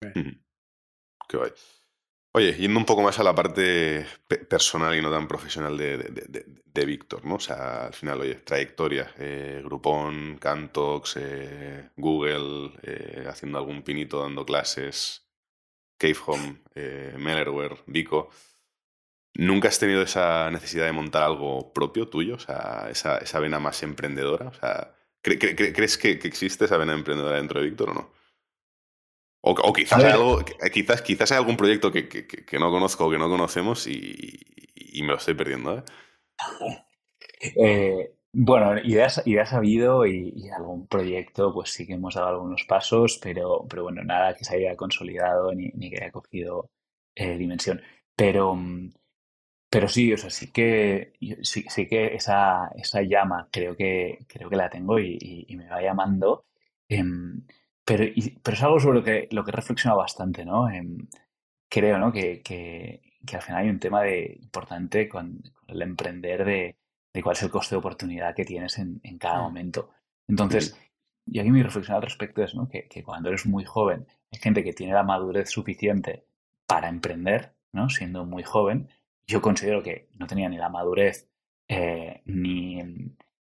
Qué 0.00 1.36
guay. 1.36 1.50
Oye, 2.36 2.54
yendo 2.54 2.80
un 2.80 2.84
poco 2.84 3.00
más 3.02 3.20
a 3.20 3.22
la 3.22 3.32
parte 3.32 4.06
personal 4.48 4.92
y 4.96 5.00
no 5.00 5.08
tan 5.08 5.28
profesional 5.28 5.78
de, 5.78 5.98
de, 6.64 6.84
Víctor, 6.84 7.24
¿no? 7.24 7.36
O 7.36 7.40
sea, 7.40 7.86
al 7.86 7.94
final, 7.94 8.20
oye, 8.22 8.34
trayectoria, 8.34 9.14
eh, 9.18 9.62
Cantox, 10.40 11.16
eh, 11.16 11.90
Google, 11.96 12.72
eh, 12.82 13.26
haciendo 13.28 13.58
algún 13.58 13.82
pinito, 13.82 14.20
dando 14.20 14.44
clases, 14.44 15.28
Cave 15.96 16.16
Home, 16.26 16.62
eh, 16.74 17.14
Mellerware, 17.16 17.84
Vico. 17.86 18.30
¿Nunca 19.34 19.68
has 19.68 19.78
tenido 19.78 20.02
esa 20.02 20.50
necesidad 20.50 20.86
de 20.86 20.92
montar 20.92 21.22
algo 21.22 21.72
propio 21.72 22.08
tuyo? 22.08 22.34
O 22.34 22.40
sea, 22.40 22.88
esa, 22.90 23.18
esa 23.18 23.38
vena 23.38 23.60
más 23.60 23.82
emprendedora. 23.84 24.48
O 24.48 24.54
sea, 24.54 24.96
¿crees 25.22 25.98
que, 25.98 26.18
que 26.18 26.28
existe 26.28 26.64
esa 26.64 26.78
vena 26.78 26.94
emprendedora 26.94 27.36
dentro 27.36 27.60
de 27.60 27.66
Víctor 27.66 27.90
o 27.90 27.94
no? 27.94 28.23
O, 29.46 29.72
quizás, 29.74 30.02
hay 30.02 30.10
algo, 30.10 30.42
quizás, 30.72 31.02
quizás 31.02 31.30
hay 31.30 31.36
algún 31.36 31.58
proyecto 31.58 31.92
que, 31.92 32.08
que, 32.08 32.58
no 32.58 32.70
conozco 32.70 33.06
o 33.06 33.10
que 33.10 33.18
no 33.18 33.28
conocemos 33.28 33.86
y, 33.86 34.40
y, 34.74 35.02
me 35.02 35.08
lo 35.08 35.16
estoy 35.16 35.34
perdiendo. 35.34 35.78
¿eh? 35.78 35.82
eh 37.56 38.14
bueno, 38.32 38.78
ideas, 38.82 39.22
ideas 39.26 39.52
ha 39.52 39.58
habido 39.58 40.06
y, 40.06 40.48
algún 40.48 40.86
proyecto, 40.86 41.52
pues 41.52 41.70
sí 41.70 41.86
que 41.86 41.92
hemos 41.92 42.14
dado 42.14 42.28
algunos 42.28 42.64
pasos, 42.64 43.20
pero, 43.22 43.66
pero 43.68 43.84
bueno, 43.84 44.02
nada 44.02 44.34
que 44.34 44.44
se 44.44 44.56
haya 44.56 44.74
consolidado 44.76 45.54
ni, 45.54 45.68
ni 45.74 45.90
que 45.90 46.02
haya 46.02 46.10
cogido 46.10 46.70
eh, 47.14 47.36
dimensión. 47.36 47.82
Pero, 48.16 48.56
pero 49.68 49.88
sí, 49.88 50.12
o 50.12 50.16
sea, 50.16 50.30
sí 50.30 50.50
que, 50.52 51.12
sí, 51.42 51.64
sí 51.68 51.86
que 51.86 52.14
esa, 52.14 52.70
esa 52.76 53.02
llama 53.02 53.48
creo 53.52 53.76
que, 53.76 54.24
creo 54.26 54.48
que 54.48 54.56
la 54.56 54.70
tengo 54.70 54.98
y, 54.98 55.46
me 55.50 55.68
va 55.68 55.82
llamando. 55.82 56.46
Em, 56.88 57.46
pero, 57.84 58.04
pero 58.42 58.56
es 58.56 58.62
algo 58.62 58.80
sobre 58.80 58.98
lo 58.98 59.04
que, 59.04 59.28
lo 59.30 59.44
que 59.44 59.52
reflexiona 59.52 59.94
bastante, 59.94 60.44
¿no? 60.44 60.68
Em, 60.70 61.08
creo, 61.68 61.98
¿no? 61.98 62.12
Que, 62.12 62.42
que, 62.42 63.02
que, 63.26 63.36
al 63.36 63.42
final 63.42 63.62
hay 63.62 63.68
un 63.70 63.80
tema 63.80 64.02
de, 64.02 64.38
importante 64.40 65.08
con, 65.08 65.42
el 65.66 65.82
emprender 65.82 66.44
de, 66.44 66.76
de, 67.12 67.22
cuál 67.22 67.36
es 67.36 67.42
el 67.42 67.50
coste 67.50 67.74
de 67.74 67.80
oportunidad 67.80 68.34
que 68.34 68.44
tienes 68.44 68.78
en, 68.78 69.00
en 69.02 69.18
cada 69.18 69.40
mm. 69.40 69.42
momento. 69.42 69.90
Entonces, 70.28 70.78
y 71.26 71.38
aquí 71.38 71.50
mi 71.50 71.62
reflexión 71.62 71.96
al 71.96 72.02
respecto 72.02 72.42
es, 72.42 72.54
¿no? 72.54 72.68
Que, 72.68 72.88
que 72.88 73.02
cuando 73.02 73.28
eres 73.28 73.46
muy 73.46 73.64
joven, 73.64 74.06
hay 74.32 74.38
gente 74.38 74.64
que 74.64 74.72
tiene 74.72 74.92
la 74.92 75.02
madurez 75.02 75.50
suficiente 75.50 76.26
para 76.66 76.88
emprender, 76.88 77.54
¿no? 77.72 77.88
Siendo 77.90 78.24
muy 78.24 78.42
joven. 78.42 78.88
Yo 79.26 79.40
considero 79.40 79.82
que 79.82 80.08
no 80.14 80.26
tenía 80.26 80.48
ni 80.48 80.56
la 80.56 80.68
madurez 80.68 81.30
eh, 81.68 82.22
ni, 82.26 82.80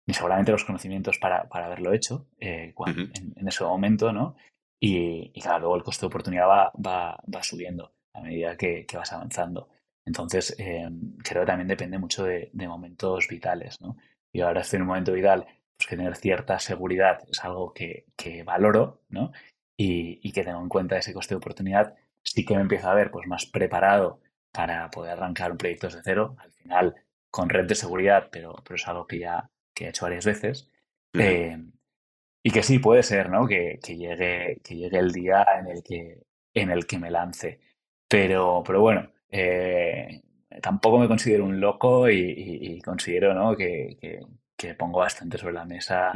ni 0.08 0.14
seguramente 0.14 0.52
los 0.52 0.66
conocimientos 0.66 1.18
para, 1.18 1.48
para 1.50 1.66
haberlo 1.66 1.94
hecho 1.94 2.28
eh, 2.40 2.74
en, 2.88 3.48
ese 3.48 3.64
momento, 3.64 4.12
¿no? 4.12 4.36
Y, 4.80 5.32
claro, 5.42 5.60
luego 5.60 5.76
el 5.78 5.84
coste 5.84 6.02
de 6.02 6.08
oportunidad 6.08 6.48
va, 6.48 6.72
va, 6.76 7.20
va 7.34 7.44
subiendo 7.44 7.94
a 8.14 8.22
medida 8.22 8.56
que, 8.56 8.86
que 8.86 8.98
vas 8.98 9.12
avanzando. 9.14 9.70
Entonces, 10.06 10.56
eh, 10.60 10.88
creo 11.24 11.42
que 11.42 11.48
también 11.48 11.68
depende 11.68 11.98
mucho 11.98 12.24
de, 12.24 12.50
de, 12.54 12.68
momentos 12.68 13.28
vitales, 13.28 13.82
¿no? 13.82 13.98
Y 14.32 14.42
ahora 14.42 14.62
estoy 14.62 14.78
en 14.78 14.84
un 14.84 14.90
momento 14.90 15.14
vital, 15.14 15.46
pues 15.78 15.88
que 15.90 15.98
tener 15.98 16.16
cierta 16.16 16.60
seguridad 16.60 17.24
es 17.30 17.44
algo 17.44 17.74
que, 17.74 18.06
que 18.16 18.44
valoro, 18.44 19.02
¿no? 19.10 19.32
Y, 19.78 20.20
y, 20.22 20.32
que 20.32 20.44
tengo 20.44 20.62
en 20.62 20.70
cuenta 20.70 20.98
ese 20.98 21.14
coste 21.14 21.34
de 21.34 21.38
oportunidad, 21.38 21.96
sí 22.24 22.46
que 22.46 22.56
me 22.56 22.62
empiezo 22.62 22.90
a 22.90 22.94
ver 22.94 23.12
pues 23.12 23.28
más 23.28 23.46
preparado 23.46 24.22
para 24.52 24.90
poder 24.90 25.14
arrancar 25.14 25.52
un 25.52 25.58
proyecto 25.58 25.88
desde 25.88 26.02
cero, 26.04 26.36
al 26.40 26.52
final 26.52 26.96
con 27.32 27.50
red 27.50 27.68
de 27.68 27.76
seguridad, 27.76 28.30
pero, 28.32 28.56
pero 28.64 28.76
es 28.76 28.88
algo 28.88 29.08
que 29.08 29.20
ya, 29.20 29.50
que 29.76 29.86
he 29.86 29.90
hecho 29.90 30.06
varias 30.06 30.26
veces. 30.26 30.72
Eh, 31.14 31.58
y 32.42 32.52
que 32.52 32.64
sí, 32.64 32.80
puede 32.80 33.04
ser, 33.04 33.30
¿no? 33.30 33.48
Que, 33.48 33.80
que, 33.84 33.96
llegue, 33.96 34.62
que 34.64 34.76
llegue 34.76 34.98
el 34.98 35.12
día 35.12 35.46
en 35.60 35.68
el 35.68 35.84
que, 35.84 36.24
en 36.54 36.72
el 36.72 36.88
que 36.88 36.98
me 36.98 37.12
lance. 37.12 37.60
Pero, 38.08 38.64
pero 38.66 38.82
bueno, 38.82 39.12
eh, 39.30 40.22
tampoco 40.62 41.00
me 41.00 41.08
considero 41.08 41.46
un 41.46 41.60
loco 41.60 42.10
y, 42.10 42.82
considero 42.82 43.34
¿no? 43.34 43.56
que, 43.56 44.20
pongo 44.78 45.00
bastante 45.00 45.38
sobre 45.38 45.54
la 45.54 45.66
mesa 45.66 46.14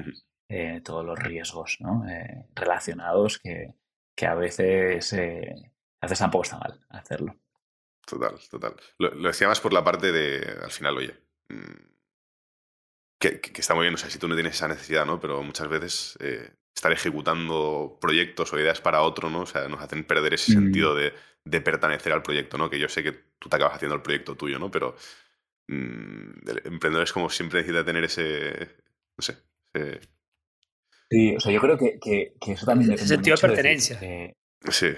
eh, 0.48 0.82
todos 0.84 1.06
los 1.06 1.20
riesgos 1.20 1.78
¿no? 1.82 2.10
Eh, 2.10 2.46
relacionados 2.56 3.40
que, 3.40 3.74
a 4.26 4.36
veces, 4.36 5.14
a 5.14 6.06
veces 6.06 6.20
tampoco 6.20 6.44
está 6.44 6.58
mal 6.58 6.80
hacerlo. 6.90 7.36
Total, 8.06 8.36
total. 8.50 8.76
Lo, 8.98 9.10
decía 9.28 9.48
más 9.48 9.60
por 9.60 9.74
la 9.74 9.84
parte 9.84 10.12
de, 10.12 10.58
al 10.64 10.72
final, 10.72 10.98
oye, 10.98 11.14
mm, 11.50 11.90
que, 13.20 13.42
está 13.56 13.76
muy 13.76 13.84
bien, 13.84 13.94
o 13.94 13.98
sea, 13.98 14.10
si 14.10 14.18
tú 14.18 14.28
no 14.28 14.36
tienes 14.36 14.56
esa 14.56 14.68
necesidad, 14.68 15.06
¿no? 15.06 15.20
Pero 15.20 15.44
muchas 15.44 15.68
veces 15.68 16.18
eh, 16.22 16.50
estar 16.74 16.92
ejecutando 16.92 17.98
proyectos 18.02 18.52
o 18.54 18.60
ideas 18.60 18.82
para 18.82 19.02
otro, 19.02 19.30
¿no? 19.30 19.42
O 19.42 19.46
sea, 19.46 19.68
nos 19.68 19.82
hacen 19.82 20.06
perder 20.06 20.34
ese 20.34 20.54
sentido 20.54 20.96
mm. 20.96 21.50
de, 21.50 21.62
pertenecer 21.62 22.14
al 22.14 22.24
proyecto, 22.24 22.58
¿no? 22.58 22.70
Que 22.70 22.80
yo 22.80 22.88
sé 22.88 23.04
que 23.04 23.12
tú 23.38 23.50
te 23.50 23.56
acabas 23.58 23.76
haciendo 23.76 23.96
el 23.96 24.02
proyecto 24.02 24.36
tuyo, 24.36 24.58
¿no? 24.58 24.72
Pero 24.72 24.96
mm, 25.68 26.50
el 26.50 26.62
emprendedor 26.66 27.04
es 27.04 27.14
como 27.14 27.30
siempre 27.30 27.60
necesita 27.60 27.84
tener 27.84 28.04
ese, 28.04 28.70
no 29.18 29.22
sé, 29.22 29.38
Sí, 31.12 31.36
o 31.36 31.40
sea, 31.40 31.52
yo 31.52 31.60
creo 31.60 31.78
que, 31.78 32.00
que, 32.00 32.52
eso 32.52 32.68
también... 32.68 32.92
Ese 32.92 33.08
sentido 33.08 33.36
de 33.36 33.42
pertenencia. 33.42 34.00
sí. 34.70 34.94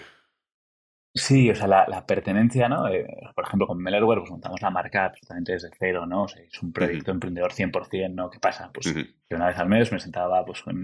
Sí, 1.13 1.49
o 1.49 1.55
sea, 1.55 1.67
la, 1.67 2.05
pertenencia, 2.05 2.69
¿no? 2.69 2.87
Eh, 2.87 3.05
por 3.35 3.43
ejemplo, 3.43 3.67
con 3.67 3.77
Mellerware 3.79 4.19
pues 4.19 4.31
montamos 4.31 4.61
la 4.61 4.69
marca 4.69 5.05
absolutamente 5.05 5.51
desde 5.51 5.69
cero, 5.77 6.05
¿no? 6.05 6.23
O 6.23 6.27
sea, 6.27 6.41
es 6.41 6.63
un 6.63 6.71
proyecto 6.71 7.11
emprendedor 7.11 7.51
100%, 7.51 8.13
¿no? 8.13 8.29
¿Qué 8.29 8.39
pasa? 8.39 8.71
Pues 8.73 8.93
que 8.93 9.35
una 9.35 9.47
vez 9.47 9.57
al 9.57 9.67
mes 9.67 9.91
me 9.91 9.99
sentaba 9.99 10.45
pues 10.45 10.61
con, 10.61 10.81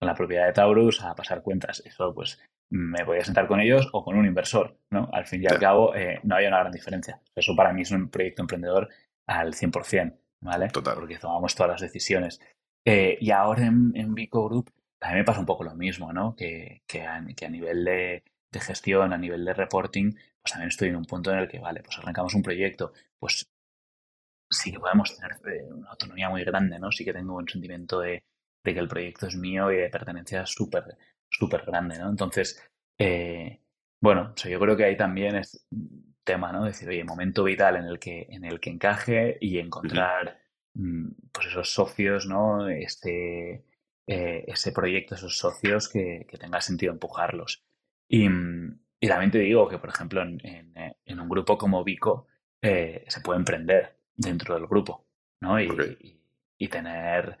la 0.00 0.14
propiedad 0.14 0.46
de 0.46 0.52
Taurus 0.52 1.04
a 1.04 1.14
pasar 1.14 1.42
cuentas. 1.42 1.82
Eso, 1.86 2.12
pues, 2.12 2.40
me 2.70 3.04
podía 3.04 3.24
sentar 3.24 3.46
con 3.46 3.60
ellos 3.60 3.88
o 3.92 4.04
con 4.04 4.16
un 4.16 4.26
inversor, 4.26 4.76
¿no? 4.90 5.08
Al 5.12 5.26
fin 5.26 5.42
y 5.42 5.46
al 5.46 5.60
cabo, 5.60 5.94
eh, 5.94 6.18
no 6.24 6.34
hay 6.34 6.46
una 6.46 6.60
gran 6.60 6.72
diferencia. 6.72 7.20
Eso 7.34 7.54
para 7.54 7.72
mí 7.72 7.82
es 7.82 7.90
un 7.92 8.08
proyecto 8.08 8.42
emprendedor 8.42 8.88
al 9.28 9.54
100%, 9.54 10.16
¿vale? 10.40 10.68
Total. 10.68 10.94
Porque 10.96 11.18
tomamos 11.18 11.54
todas 11.54 11.72
las 11.72 11.80
decisiones. 11.80 12.40
Eh, 12.84 13.18
y 13.20 13.30
ahora 13.30 13.66
en, 13.66 13.92
en 13.94 14.14
Vico 14.14 14.48
Group 14.48 14.72
también 14.98 15.20
me 15.20 15.24
pasa 15.24 15.40
un 15.40 15.46
poco 15.46 15.62
lo 15.62 15.74
mismo, 15.76 16.12
¿no? 16.12 16.34
Que, 16.34 16.82
que 16.86 17.02
a 17.04 17.20
nivel 17.20 17.84
de 17.84 18.24
de 18.50 18.60
gestión, 18.60 19.12
a 19.12 19.18
nivel 19.18 19.44
de 19.44 19.54
reporting, 19.54 20.12
pues 20.12 20.52
también 20.52 20.68
estoy 20.68 20.88
en 20.88 20.96
un 20.96 21.04
punto 21.04 21.32
en 21.32 21.38
el 21.38 21.48
que, 21.48 21.58
vale, 21.58 21.82
pues 21.82 21.98
arrancamos 21.98 22.34
un 22.34 22.42
proyecto, 22.42 22.92
pues 23.18 23.46
sí 24.50 24.72
que 24.72 24.80
podemos 24.80 25.16
tener 25.16 25.36
eh, 25.46 25.72
una 25.72 25.90
autonomía 25.90 26.28
muy 26.28 26.44
grande, 26.44 26.78
¿no? 26.78 26.90
Sí 26.90 27.04
que 27.04 27.12
tengo 27.12 27.36
un 27.36 27.48
sentimiento 27.48 28.00
de, 28.00 28.24
que 28.64 28.78
el 28.78 28.88
proyecto 28.88 29.26
es 29.26 29.36
mío 29.36 29.70
y 29.72 29.76
de 29.76 29.88
pertenencia 29.88 30.44
súper, 30.46 30.96
súper 31.28 31.64
grande, 31.64 31.98
¿no? 31.98 32.10
Entonces, 32.10 32.60
eh, 32.98 33.60
bueno, 34.00 34.34
yo 34.34 34.60
creo 34.60 34.76
que 34.76 34.84
ahí 34.84 34.96
también 34.96 35.36
es 35.36 35.66
tema, 36.24 36.52
¿no? 36.52 36.64
Decir, 36.64 36.88
oye, 36.88 37.04
momento 37.04 37.44
vital 37.44 37.76
en 37.76 37.84
el 37.84 37.98
que, 37.98 38.26
en 38.30 38.44
el 38.44 38.60
que 38.60 38.70
encaje 38.70 39.38
y 39.40 39.58
encontrar, 39.58 40.40
mm, 40.74 41.08
pues 41.32 41.46
esos 41.48 41.72
socios, 41.72 42.26
¿no? 42.26 42.68
Este, 42.68 43.64
eh, 44.06 44.44
ese 44.46 44.72
proyecto, 44.72 45.14
esos 45.14 45.38
socios 45.38 45.88
que, 45.88 46.26
que 46.28 46.38
tenga 46.38 46.60
sentido 46.60 46.92
empujarlos. 46.92 47.62
Y, 48.12 48.28
y, 48.98 49.08
también 49.08 49.30
te 49.30 49.38
digo 49.38 49.68
que, 49.68 49.78
por 49.78 49.90
ejemplo, 49.90 50.20
en, 50.22 50.40
en, 50.42 51.20
un 51.20 51.28
grupo 51.28 51.56
como 51.56 51.84
Vico 51.84 52.26
eh, 52.60 53.04
se 53.06 53.20
puede 53.20 53.38
emprender 53.38 53.98
dentro 54.16 54.56
del 54.56 54.66
grupo, 54.66 55.06
¿no? 55.40 55.60
Y, 55.60 56.18
y, 56.58 56.68
tener 56.68 57.38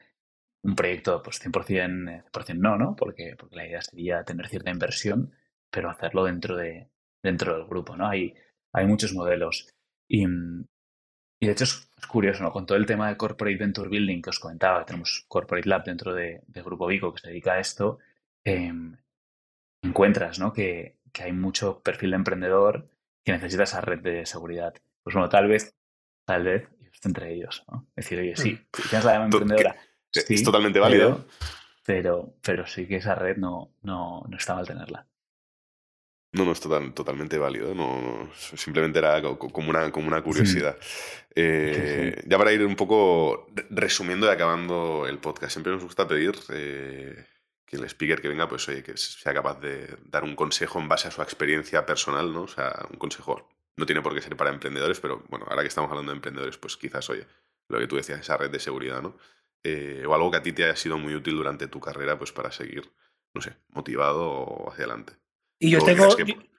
un 0.62 0.76
proyecto, 0.76 1.20
pues 1.24 1.44
100%, 1.44 2.30
100% 2.30 2.54
no, 2.56 2.76
¿no? 2.76 2.94
Porque, 2.94 3.34
porque 3.36 3.56
la 3.56 3.66
idea 3.66 3.82
sería 3.82 4.22
tener 4.22 4.46
cierta 4.46 4.70
inversión, 4.70 5.32
pero 5.72 5.90
hacerlo 5.90 6.24
dentro, 6.24 6.56
de, 6.56 6.88
dentro 7.20 7.56
del 7.56 7.66
grupo, 7.66 7.96
¿no? 7.96 8.08
Hay, 8.08 8.34
hay 8.72 8.86
muchos 8.86 9.12
modelos. 9.12 9.74
Y, 10.06 10.24
y 10.24 11.46
de 11.46 11.52
hecho 11.52 11.64
es, 11.64 11.90
curioso, 12.06 12.44
¿no? 12.44 12.52
Con 12.52 12.64
todo 12.64 12.78
el 12.78 12.86
tema 12.86 13.08
de 13.08 13.16
Corporate 13.16 13.56
Venture 13.56 13.88
Building 13.88 14.22
que 14.22 14.30
os 14.30 14.38
comentaba, 14.38 14.84
tenemos 14.84 15.24
Corporate 15.26 15.68
Lab 15.68 15.82
dentro 15.82 16.14
de, 16.14 16.42
de 16.46 16.62
Grupo 16.62 16.86
Vico 16.86 17.12
que 17.12 17.20
se 17.22 17.28
dedica 17.30 17.54
a 17.54 17.60
esto, 17.60 17.98
eh, 18.44 18.72
encuentras 19.82 20.38
¿no? 20.38 20.52
que, 20.52 20.98
que, 21.12 21.24
hay 21.24 21.32
mucho 21.32 21.82
perfil 21.82 22.10
de 22.10 22.16
emprendedor 22.16 22.88
que 23.24 23.32
necesita 23.32 23.64
esa 23.64 23.80
red 23.80 24.00
de 24.00 24.26
seguridad. 24.26 24.74
Pues 25.02 25.14
bueno, 25.14 25.28
tal 25.28 25.48
vez, 25.48 25.74
tal 26.24 26.44
vez, 26.44 26.68
entre 27.04 27.32
ellos. 27.32 27.64
¿no? 27.70 27.86
Es 27.96 28.04
decir, 28.04 28.18
oye, 28.18 28.36
sí, 28.36 28.52
mm. 28.52 28.88
tienes 28.88 29.04
la 29.04 29.12
llama 29.12 29.24
emprendedora. 29.26 29.76
es 30.12 30.42
totalmente 30.42 30.80
válido. 30.80 31.26
Pero, 31.84 32.34
pero, 32.42 32.66
sí 32.66 32.86
que 32.86 32.96
esa 32.96 33.14
red 33.14 33.36
no, 33.36 33.74
no, 33.82 34.22
no 34.28 34.36
está 34.36 34.54
mal 34.54 34.66
tenerla. 34.66 35.06
No, 36.32 36.44
no, 36.44 36.52
es 36.52 36.60
totalmente 36.60 37.38
válido. 37.38 37.74
No, 37.74 38.30
simplemente 38.34 39.00
era 39.00 39.20
como 39.20 39.70
una, 39.70 39.90
como 39.90 40.06
una 40.06 40.22
curiosidad. 40.22 40.76
Eh, 41.34 42.22
ya 42.26 42.38
para 42.38 42.52
ir 42.52 42.64
un 42.64 42.76
poco 42.76 43.48
resumiendo 43.70 44.26
y 44.26 44.30
acabando 44.30 45.06
el 45.08 45.18
podcast, 45.18 45.52
siempre 45.52 45.72
nos 45.72 45.82
gusta 45.82 46.06
pedir 46.06 46.34
eh, 46.50 47.26
que 47.70 47.76
el 47.76 47.84
speaker 47.84 48.20
que 48.20 48.28
venga, 48.28 48.48
pues 48.48 48.68
oye, 48.68 48.82
que 48.82 48.96
sea 48.96 49.32
capaz 49.32 49.60
de 49.60 49.96
dar 50.06 50.24
un 50.24 50.34
consejo 50.34 50.80
en 50.80 50.88
base 50.88 51.06
a 51.06 51.12
su 51.12 51.22
experiencia 51.22 51.86
personal, 51.86 52.32
¿no? 52.32 52.42
O 52.42 52.48
sea, 52.48 52.84
un 52.90 52.98
consejo 52.98 53.48
no 53.76 53.86
tiene 53.86 54.02
por 54.02 54.12
qué 54.12 54.20
ser 54.20 54.36
para 54.36 54.50
emprendedores, 54.50 54.98
pero 54.98 55.22
bueno, 55.28 55.46
ahora 55.48 55.62
que 55.62 55.68
estamos 55.68 55.88
hablando 55.88 56.10
de 56.10 56.16
emprendedores, 56.16 56.58
pues 56.58 56.76
quizás, 56.76 57.08
oye, 57.10 57.28
lo 57.68 57.78
que 57.78 57.86
tú 57.86 57.94
decías, 57.94 58.18
esa 58.18 58.36
red 58.36 58.50
de 58.50 58.58
seguridad, 58.58 59.00
¿no? 59.00 59.16
Eh, 59.62 60.02
o 60.04 60.12
algo 60.14 60.32
que 60.32 60.38
a 60.38 60.42
ti 60.42 60.52
te 60.52 60.64
haya 60.64 60.74
sido 60.74 60.98
muy 60.98 61.14
útil 61.14 61.36
durante 61.36 61.68
tu 61.68 61.78
carrera, 61.78 62.18
pues 62.18 62.32
para 62.32 62.50
seguir, 62.50 62.90
no 63.34 63.40
sé, 63.40 63.54
motivado 63.68 64.68
hacia 64.68 64.86
adelante. 64.86 65.12
Y 65.60 65.70
yo, 65.70 65.80
tengo, 65.84 66.08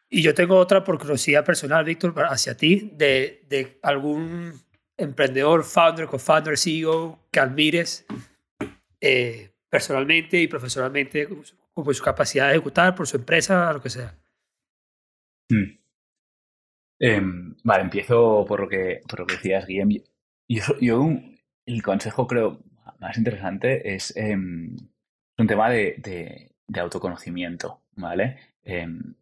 y 0.10 0.22
yo 0.22 0.34
tengo 0.34 0.56
otra 0.56 0.82
por 0.82 0.98
curiosidad 0.98 1.44
personal, 1.44 1.84
Víctor, 1.84 2.14
hacia 2.30 2.56
ti, 2.56 2.90
de, 2.94 3.44
de 3.50 3.80
algún 3.84 4.54
emprendedor, 4.96 5.66
founder, 5.66 6.08
co-founder, 6.08 6.58
CEO 6.58 7.28
que 7.32 7.40
admires. 7.42 8.06
Eh, 9.02 9.51
personalmente 9.72 10.42
y 10.42 10.48
profesionalmente, 10.48 11.28
por 11.74 11.96
su 11.96 12.04
capacidad 12.04 12.48
de 12.48 12.52
ejecutar, 12.52 12.94
por 12.94 13.08
su 13.08 13.16
empresa, 13.18 13.72
lo 13.72 13.82
que 13.82 13.90
sea. 13.90 14.14
Hmm. 15.50 15.80
Em, 17.00 17.56
vale, 17.64 17.84
empiezo 17.84 18.46
por 18.46 18.60
lo 18.60 18.68
que, 18.70 19.02
por 19.08 19.22
lo 19.22 19.26
que 19.26 19.36
decías, 19.36 19.66
Guillem. 19.66 20.04
Yo, 20.48 20.64
yo, 20.82 21.10
el 21.66 21.82
consejo 21.82 22.28
creo 22.28 22.62
más 23.00 23.18
interesante 23.18 23.96
es 23.96 24.16
em, 24.18 24.76
un 25.38 25.48
tema 25.48 25.70
de, 25.70 26.52
autoconocimiento, 26.76 27.82
¿vale? 27.96 28.38
Em, 28.64 29.16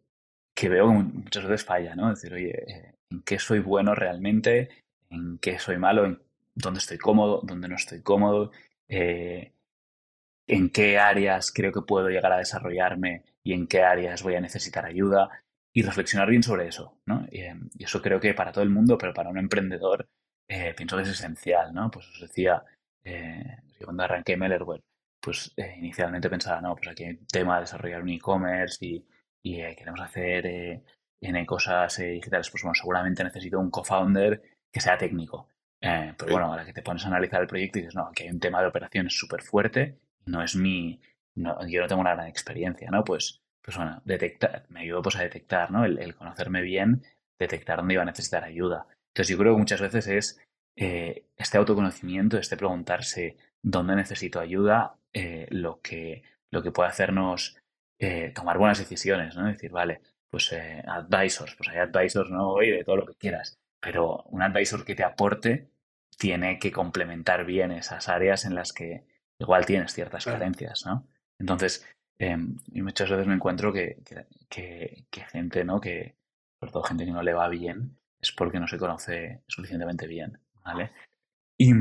que 0.54 0.68
veo 0.68 0.88
que 0.88 0.94
muchas 0.94 1.44
veces 1.44 1.64
falla, 1.64 1.94
¿no? 1.94 2.12
Es 2.12 2.20
decir, 2.20 2.34
oye, 2.34 2.50
eh, 2.50 2.94
¿en 3.10 3.22
qué 3.22 3.38
soy 3.38 3.60
bueno 3.60 3.94
realmente? 3.94 4.68
¿En 5.10 5.38
qué 5.38 5.58
soy 5.58 5.78
malo? 5.78 6.04
¿En 6.04 6.20
dónde 6.54 6.78
estoy 6.80 6.98
cómodo? 6.98 7.40
¿Dónde 7.44 7.68
no 7.68 7.76
estoy 7.76 8.02
cómodo? 8.02 8.50
Eh, 8.88 9.52
en 10.50 10.68
qué 10.70 10.98
áreas 10.98 11.52
creo 11.52 11.70
que 11.72 11.82
puedo 11.82 12.08
llegar 12.08 12.32
a 12.32 12.38
desarrollarme 12.38 13.24
y 13.44 13.52
en 13.52 13.68
qué 13.68 13.82
áreas 13.82 14.22
voy 14.24 14.34
a 14.34 14.40
necesitar 14.40 14.84
ayuda 14.84 15.30
y 15.72 15.82
reflexionar 15.82 16.28
bien 16.28 16.42
sobre 16.42 16.66
eso, 16.66 16.98
¿no? 17.06 17.24
Y, 17.30 17.42
eh, 17.42 17.54
eso 17.78 18.02
creo 18.02 18.18
que 18.18 18.34
para 18.34 18.50
todo 18.50 18.64
el 18.64 18.70
mundo, 18.70 18.98
pero 18.98 19.14
para 19.14 19.30
un 19.30 19.38
emprendedor, 19.38 20.08
eh, 20.48 20.74
pienso 20.76 20.96
que 20.96 21.04
es 21.04 21.10
esencial, 21.10 21.72
¿no? 21.72 21.88
Pues 21.90 22.08
os 22.08 22.20
decía, 22.20 22.64
eh, 23.04 23.58
cuando 23.84 24.02
arranqué 24.02 24.36
Mellerware, 24.36 24.82
pues 25.20 25.54
inicialmente 25.78 26.28
pensaba, 26.28 26.60
no, 26.60 26.74
pues 26.74 26.88
aquí 26.88 27.04
hay 27.04 27.10
un 27.10 27.26
tema 27.26 27.56
de 27.56 27.60
desarrollar 27.62 28.02
un 28.02 28.08
e-commerce 28.08 28.84
y, 28.84 29.06
queremos 29.42 30.00
hacer 30.00 30.46
en 30.46 31.46
cosas 31.46 31.96
digitales, 31.96 32.50
pues 32.50 32.62
bueno, 32.62 32.74
seguramente 32.74 33.24
necesito 33.24 33.58
un 33.58 33.70
co-founder 33.70 34.42
que 34.70 34.80
sea 34.80 34.98
técnico. 34.98 35.48
pero 35.80 36.32
bueno, 36.32 36.46
ahora 36.46 36.64
que 36.66 36.72
te 36.74 36.82
pones 36.82 37.04
a 37.04 37.08
analizar 37.08 37.40
el 37.40 37.46
proyecto 37.46 37.78
y 37.78 37.82
dices, 37.82 37.94
no, 37.96 38.08
aquí 38.08 38.24
hay 38.24 38.30
un 38.30 38.40
tema 38.40 38.60
de 38.60 38.68
operaciones 38.68 39.16
súper 39.16 39.42
fuerte 39.42 39.98
no 40.26 40.42
es 40.42 40.56
mi, 40.56 41.00
yo 41.34 41.80
no 41.80 41.86
tengo 41.86 42.00
una 42.00 42.14
gran 42.14 42.26
experiencia, 42.28 42.90
¿no? 42.90 43.04
Pues, 43.04 43.42
pues 43.62 43.76
bueno, 43.76 44.00
detectar, 44.04 44.66
me 44.68 44.80
ayudó 44.80 45.02
pues 45.02 45.16
a 45.16 45.22
detectar, 45.22 45.70
¿no? 45.70 45.84
El, 45.84 46.14
conocerme 46.14 46.62
bien, 46.62 47.02
detectar 47.38 47.78
dónde 47.78 47.94
iba 47.94 48.02
a 48.02 48.06
necesitar 48.06 48.44
ayuda. 48.44 48.86
Entonces 49.08 49.28
yo 49.28 49.38
creo 49.38 49.54
que 49.54 49.58
muchas 49.58 49.80
veces 49.80 50.06
es 50.06 50.40
eh, 50.76 51.26
este 51.36 51.58
autoconocimiento, 51.58 52.38
este 52.38 52.56
preguntarse 52.56 53.36
dónde 53.62 53.96
necesito 53.96 54.40
ayuda, 54.40 54.96
eh, 55.12 55.46
lo, 55.50 55.80
que, 55.80 56.22
lo 56.50 56.62
que 56.62 56.72
puede 56.72 56.88
hacernos 56.88 57.56
eh, 57.98 58.32
tomar 58.34 58.58
buenas 58.58 58.78
decisiones, 58.78 59.36
¿no? 59.36 59.46
Decir, 59.46 59.70
vale, 59.70 60.00
pues 60.28 60.52
advisors, 60.52 61.56
pues 61.56 61.68
hay 61.70 61.78
advisors, 61.78 62.30
¿no? 62.30 62.50
Oye, 62.50 62.72
de 62.72 62.84
todo 62.84 62.96
lo 62.96 63.06
que 63.06 63.14
quieras, 63.14 63.58
pero 63.80 64.22
un 64.24 64.42
advisor 64.42 64.84
que 64.84 64.94
te 64.94 65.02
aporte 65.04 65.70
tiene 66.16 66.58
que 66.58 66.70
complementar 66.70 67.44
bien 67.44 67.72
esas 67.72 68.08
áreas 68.08 68.44
en 68.44 68.54
las 68.54 68.72
que 68.72 69.04
igual 69.40 69.66
tienes 69.66 69.92
ciertas 69.92 70.24
carencias, 70.24 70.84
¿no? 70.86 71.08
Entonces, 71.38 71.86
eh, 72.18 72.36
y 72.72 72.82
muchas 72.82 73.10
veces 73.10 73.26
me 73.26 73.34
encuentro 73.34 73.72
que, 73.72 73.96
que, 74.48 75.04
gente, 75.32 75.64
¿no? 75.64 75.80
Que, 75.80 76.14
sobre 76.60 76.72
todo 76.72 76.82
gente 76.84 77.06
que 77.06 77.12
no 77.12 77.22
le 77.22 77.32
va 77.32 77.48
bien, 77.48 77.96
es 78.20 78.30
porque 78.32 78.60
no 78.60 78.68
se 78.68 78.78
conoce 78.78 79.42
suficientemente 79.46 80.06
bien, 80.06 80.38
¿vale? 80.62 80.92
Y, 81.56 81.72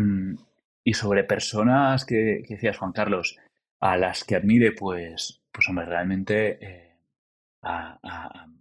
y 0.83 0.93
sobre 0.93 1.25
personas 1.25 2.05
que, 2.05 2.43
que, 2.47 2.55
decías, 2.55 2.77
Juan 2.77 2.93
Carlos, 2.93 3.37
a 3.81 3.97
las 3.97 4.23
que 4.23 4.35
admire, 4.35 4.71
pues, 4.71 5.41
pues 5.51 5.67
hombre, 5.67 5.85
realmente 5.85 6.65
eh, 6.65 6.89
a, 7.61 7.99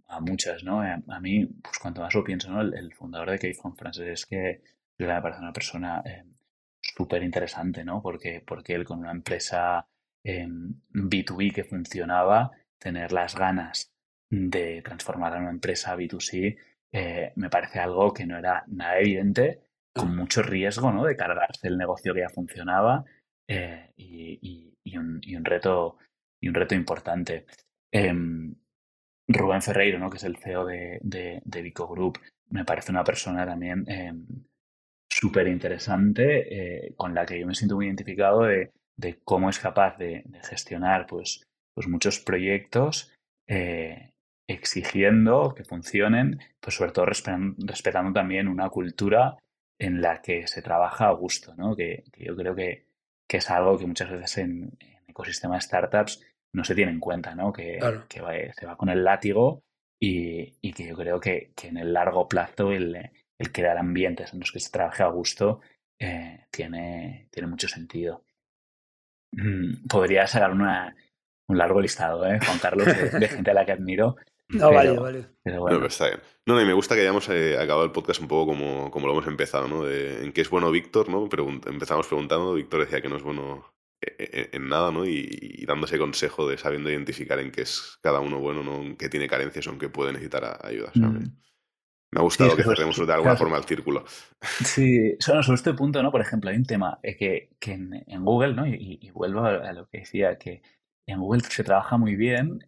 a, 0.07 0.19
muchas, 0.19 0.63
¿no? 0.63 0.81
A, 0.81 1.19
mí, 1.21 1.45
pues 1.45 1.79
cuanto 1.79 2.01
más 2.01 2.13
lo 2.13 2.23
pienso, 2.23 2.51
¿no? 2.51 2.61
El, 2.61 2.93
fundador 2.93 3.31
de 3.31 3.39
Keyphone 3.39 3.75
Francis 3.75 4.03
es 4.03 4.25
que 4.25 4.61
me 4.97 5.21
parece 5.21 5.39
una 5.39 5.53
persona 5.53 6.03
eh, 6.05 6.25
súper 6.99 7.23
interesante, 7.23 7.85
¿no? 7.85 8.01
Porque, 8.01 8.43
porque 8.45 8.75
él 8.75 8.83
con 8.83 8.99
una 8.99 9.11
empresa 9.11 9.87
B2B 10.21 11.53
que 11.53 11.63
funcionaba, 11.63 12.51
tener 12.77 13.13
las 13.13 13.35
ganas 13.35 13.93
de 14.29 14.81
transformar 14.81 15.33
a 15.33 15.39
una 15.39 15.49
empresa 15.49 15.95
B2C 15.95 16.57
eh, 16.91 17.31
me 17.35 17.49
parece 17.49 17.79
algo 17.79 18.13
que 18.13 18.25
no 18.25 18.37
era 18.37 18.65
nada 18.67 18.99
evidente, 18.99 19.61
con 19.93 20.13
mucho 20.15 20.41
riesgo 20.41 20.91
¿no? 20.91 21.05
de 21.05 21.15
cargarse 21.15 21.67
el 21.67 21.77
negocio 21.77 22.13
que 22.13 22.21
ya 22.21 22.29
funcionaba 22.29 23.05
eh, 23.47 23.93
y, 23.95 24.97
un, 24.97 25.45
reto, 25.45 25.97
y 26.41 26.49
un 26.49 26.53
reto 26.53 26.75
importante. 26.75 27.45
Em, 27.91 28.55
Rubén 29.27 29.61
Ferreiro, 29.61 29.99
¿no? 29.99 30.09
que 30.09 30.17
es 30.17 30.23
el 30.23 30.37
CEO 30.37 30.65
de, 30.65 30.99
de, 31.01 31.61
Vico 31.61 31.87
Group, 31.87 32.19
me 32.49 32.65
parece 32.65 32.91
una 32.91 33.03
persona 33.03 33.45
también 33.45 33.85
em, 33.87 34.25
súper 35.19 35.47
interesante 35.47 36.85
eh, 36.87 36.93
con 36.95 37.13
la 37.13 37.25
que 37.25 37.39
yo 37.39 37.47
me 37.47 37.55
siento 37.55 37.75
muy 37.75 37.87
identificado 37.87 38.43
de, 38.43 38.71
cómo 39.23 39.49
es 39.49 39.59
capaz 39.59 39.97
de, 39.97 40.23
gestionar 40.43 41.07
pues, 41.07 41.43
pues 41.73 41.87
muchos 41.87 42.19
proyectos 42.19 43.13
exigiendo 44.47 45.53
que 45.55 45.63
funcionen, 45.63 46.39
pues 46.59 46.75
sobre 46.75 46.91
todo 46.91 47.05
respetando, 47.05 48.13
también 48.13 48.47
una 48.47 48.69
cultura 48.69 49.37
en 49.79 50.01
la 50.01 50.21
que 50.21 50.47
se 50.47 50.61
trabaja 50.61 51.07
a 51.07 51.13
gusto, 51.13 51.55
¿no? 51.55 51.75
Que, 51.75 52.03
yo 52.17 52.35
creo 52.35 52.55
que, 52.55 52.85
es 53.27 53.49
algo 53.49 53.77
que 53.77 53.85
muchas 53.85 54.09
veces 54.09 54.39
en, 54.39 54.71
en 54.79 55.03
ecosistema 55.07 55.55
de 55.55 55.61
startups 55.61 56.21
no 56.53 56.63
se 56.63 56.75
tiene 56.75 56.91
en 56.91 56.99
cuenta, 56.99 57.35
¿no? 57.35 57.53
Que, 57.53 57.79
se 58.09 58.65
va 58.65 58.75
con 58.75 58.89
el 58.89 59.03
látigo 59.03 59.61
y, 59.99 60.73
que 60.73 60.87
yo 60.87 60.95
creo 60.95 61.19
que, 61.19 61.51
en 61.63 61.77
el 61.77 61.93
largo 61.93 62.27
plazo 62.27 62.71
el, 62.71 63.11
crear 63.47 63.77
ambientes 63.77 64.33
en 64.33 64.41
los 64.41 64.51
que 64.51 64.59
se 64.59 64.69
trabaje 64.69 65.03
a 65.03 65.07
gusto 65.07 65.61
eh, 65.97 66.45
tiene, 66.51 67.29
tiene 67.31 67.47
mucho 67.47 67.67
sentido. 67.67 68.25
Mm, 69.31 69.87
podría 69.87 70.27
sacar 70.27 70.51
una, 70.51 70.95
un 71.47 71.57
largo 71.57 71.81
listado, 71.81 72.25
¿eh, 72.25 72.39
Juan 72.43 72.59
Carlos, 72.59 72.85
de, 72.85 73.27
gente 73.27 73.51
a 73.51 73.53
la 73.53 73.65
que 73.65 73.71
admiro, 73.71 74.15
no, 74.49 74.71
vale, 74.71 74.97
vale. 74.97 75.25
No, 75.45 75.85
está 75.85 76.07
bien. 76.07 76.19
No, 76.45 76.59
y 76.59 76.65
me 76.65 76.73
gusta 76.73 76.95
que 76.95 77.01
hayamos 77.01 77.29
eh, 77.29 77.55
acabado 77.55 77.85
el 77.85 77.91
podcast 77.91 78.21
un 78.21 78.27
poco 78.27 78.51
como, 78.51 78.89
como 78.89 79.07
lo 79.07 79.13
hemos 79.13 79.27
empezado, 79.27 79.67
¿no? 79.67 79.83
De, 79.83 80.23
en 80.23 80.31
qué 80.31 80.41
es 80.41 80.49
bueno 80.49 80.71
Víctor, 80.71 81.09
¿no? 81.09 81.29
empezamos 81.67 82.07
preguntando, 82.07 82.55
Víctor 82.55 82.81
decía 82.81 83.01
que 83.01 83.09
no 83.09 83.17
es 83.17 83.23
bueno 83.23 83.65
eh, 84.01 84.49
en, 84.53 84.69
nada, 84.69 84.91
¿no? 84.91 85.05
Y, 85.05 85.65
dándose 85.65 85.99
consejo 85.99 86.47
de 86.47 86.57
sabiendo 86.57 86.89
identificar 86.89 87.39
en 87.39 87.51
qué 87.51 87.61
es 87.61 87.99
cada 88.01 88.19
uno 88.21 88.39
bueno, 88.39 88.63
¿no? 88.63 88.81
En 88.81 88.95
qué 88.95 89.09
tiene 89.09 89.27
carencias 89.27 89.67
o 89.67 89.71
en 89.71 89.79
qué 89.79 89.89
puede 89.89 90.13
necesitar 90.13 90.59
ayuda. 90.63 90.91
Mm. 90.95 91.37
Me 92.11 92.19
ha 92.19 92.23
gustado 92.23 92.55
que 92.55 92.63
cerremos 92.63 92.97
de 93.05 93.13
alguna 93.13 93.35
forma 93.35 93.57
el 93.57 93.63
círculo. 93.65 94.03
Sí, 94.41 95.15
solo 95.19 95.43
sobre 95.43 95.55
este 95.57 95.73
punto, 95.73 96.01
¿no? 96.01 96.11
Por 96.11 96.21
ejemplo, 96.21 96.49
hay 96.49 96.57
un 96.57 96.65
tema 96.65 96.99
que, 97.03 97.49
que 97.59 97.73
en, 97.73 98.25
Google, 98.25 98.55
¿no? 98.55 98.65
Y, 98.65 99.11
vuelvo 99.13 99.45
a, 99.45 99.71
lo 99.73 99.87
que 99.87 99.99
decía, 99.99 100.37
que 100.37 100.63
en 101.05 101.19
Google 101.19 101.41
se 101.41 101.63
trabaja 101.63 101.97
muy 101.97 102.15
bien 102.15 102.59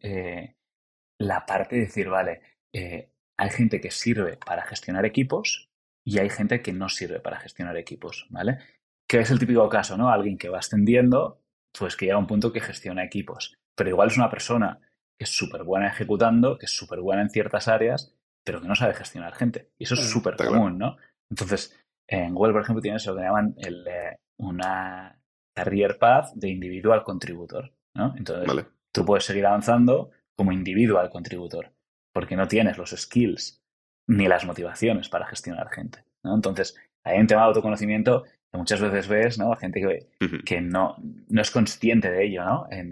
la 1.22 1.46
parte 1.46 1.76
de 1.76 1.82
decir, 1.84 2.10
vale, 2.10 2.42
eh, 2.74 3.12
hay 3.38 3.50
gente 3.50 3.80
que 3.80 3.92
sirve 3.92 4.38
para 4.38 4.64
gestionar 4.64 5.06
equipos 5.06 5.70
y 6.04 6.20
hay 6.20 6.30
gente 6.30 6.62
que 6.62 6.74
no 6.74 6.89
sirve 6.89 7.20
para 7.20 7.39
gestionar 7.39 7.78
equipos, 7.78 8.28
¿vale? 8.30 8.60
Que 9.08 9.20
es 9.20 9.32
el 9.32 9.39
típico 9.39 9.68
caso, 9.70 9.98
¿no? 9.98 10.10
Alguien 10.10 10.38
que 10.38 10.50
va 10.50 10.60
ascendiendo, 10.60 11.42
pues 11.78 11.96
que 11.96 12.06
llega 12.06 12.18
a 12.18 12.20
un 12.20 12.28
punto 12.28 12.52
que 12.52 12.60
gestiona 12.60 13.04
equipos, 13.04 13.58
pero 13.76 13.89
igual 13.89 14.10
es 14.10 14.18
una 14.18 14.30
persona 14.30 14.80
que 15.18 15.26
es 15.26 15.30
súper 15.30 15.64
buena 15.64 15.88
ejecutando, 15.88 16.58
que 16.58 16.66
es 16.66 16.72
súper 16.72 17.00
buena 17.02 17.22
en 17.22 17.30
ciertas 17.30 17.68
áreas, 17.68 18.16
pero 18.44 18.62
que 18.62 18.68
no 18.68 18.76
sabe 18.76 18.94
gestionar 18.94 19.34
gente. 19.34 19.70
Y 19.78 19.84
eso 19.84 19.96
es 19.96 20.10
súper 20.10 20.36
común, 20.36 20.78
¿no? 20.78 20.98
Entonces, 21.30 21.78
en 22.08 22.34
Google, 22.34 22.54
por 22.54 22.62
ejemplo, 22.64 22.82
tienes 22.82 23.06
lo 23.06 23.16
que 23.16 23.22
llaman 23.22 23.56
el, 23.58 23.88
eh, 23.88 24.18
una 24.38 25.20
career 25.56 25.98
path 25.98 26.34
de 26.34 26.50
individual 26.50 27.04
contributor, 27.04 27.74
¿no? 27.96 28.14
Entonces, 28.18 28.66
tú 28.92 29.06
puedes 29.06 29.26
seguir 29.26 29.46
avanzando, 29.46 30.12
como 30.36 30.52
individual 30.52 31.10
contributor, 31.10 31.72
porque 32.14 32.36
no 32.36 32.48
tienes 32.48 32.78
los 32.78 32.92
skills 32.92 33.62
ni 34.08 34.28
las 34.28 34.46
motivaciones 34.46 35.10
para 35.10 35.28
gestionar 35.28 35.70
gente. 35.70 36.04
¿no? 36.24 36.36
Entonces, 36.36 36.76
hay 37.04 37.20
un 37.20 37.28
tema 37.28 37.42
de 37.42 37.48
autoconocimiento 37.48 38.24
que 38.52 38.58
muchas 38.58 38.82
veces 38.82 39.08
ves, 39.08 39.39
¿no? 39.39 39.56
Gente 39.56 39.82
que, 39.82 40.42
que 40.44 40.62
no, 40.62 40.98
no 41.30 41.42
es 41.42 41.52
consciente 41.52 42.12
de 42.12 42.26
ello, 42.26 42.44
¿no? 42.44 42.68
En, 42.70 42.92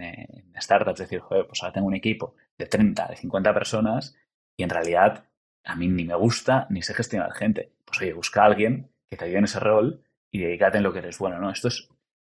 startups, 0.61 0.99
decir, 0.99 1.19
joder, 1.19 1.47
pues 1.47 1.61
ahora 1.63 1.73
tengo 1.73 1.87
un 1.87 1.95
equipo 1.95 2.35
de 2.57 2.65
30, 2.65 3.07
de 3.07 3.15
50 3.15 3.53
personas 3.53 4.15
y 4.57 4.63
en 4.63 4.69
realidad 4.69 5.23
a 5.63 5.75
mí 5.75 5.87
ni 5.87 6.03
me 6.03 6.15
gusta 6.15 6.67
ni 6.69 6.81
sé 6.81 6.93
gestionar 6.93 7.33
gente. 7.33 7.73
Pues 7.85 8.01
oye, 8.01 8.13
busca 8.13 8.43
a 8.43 8.45
alguien 8.45 8.91
que 9.09 9.17
te 9.17 9.25
ayude 9.25 9.39
en 9.39 9.43
ese 9.45 9.59
rol 9.59 10.03
y 10.31 10.39
dedícate 10.39 10.77
en 10.77 10.83
lo 10.83 10.93
que 10.93 10.99
eres 10.99 11.17
bueno, 11.17 11.39
¿no? 11.39 11.49
Esto 11.49 11.67
es 11.67 11.89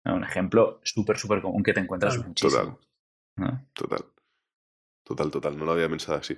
un 0.04 0.24
ejemplo 0.24 0.80
súper, 0.82 1.18
súper 1.18 1.40
común 1.40 1.62
que 1.62 1.72
te 1.72 1.80
encuentras 1.80 2.18
muchísimo. 2.18 2.78
Total. 3.36 3.68
Total. 3.72 4.04
Total, 5.04 5.30
total. 5.30 5.58
No 5.58 5.64
lo 5.64 5.72
había 5.72 5.88
pensado 5.88 6.18
así. 6.18 6.36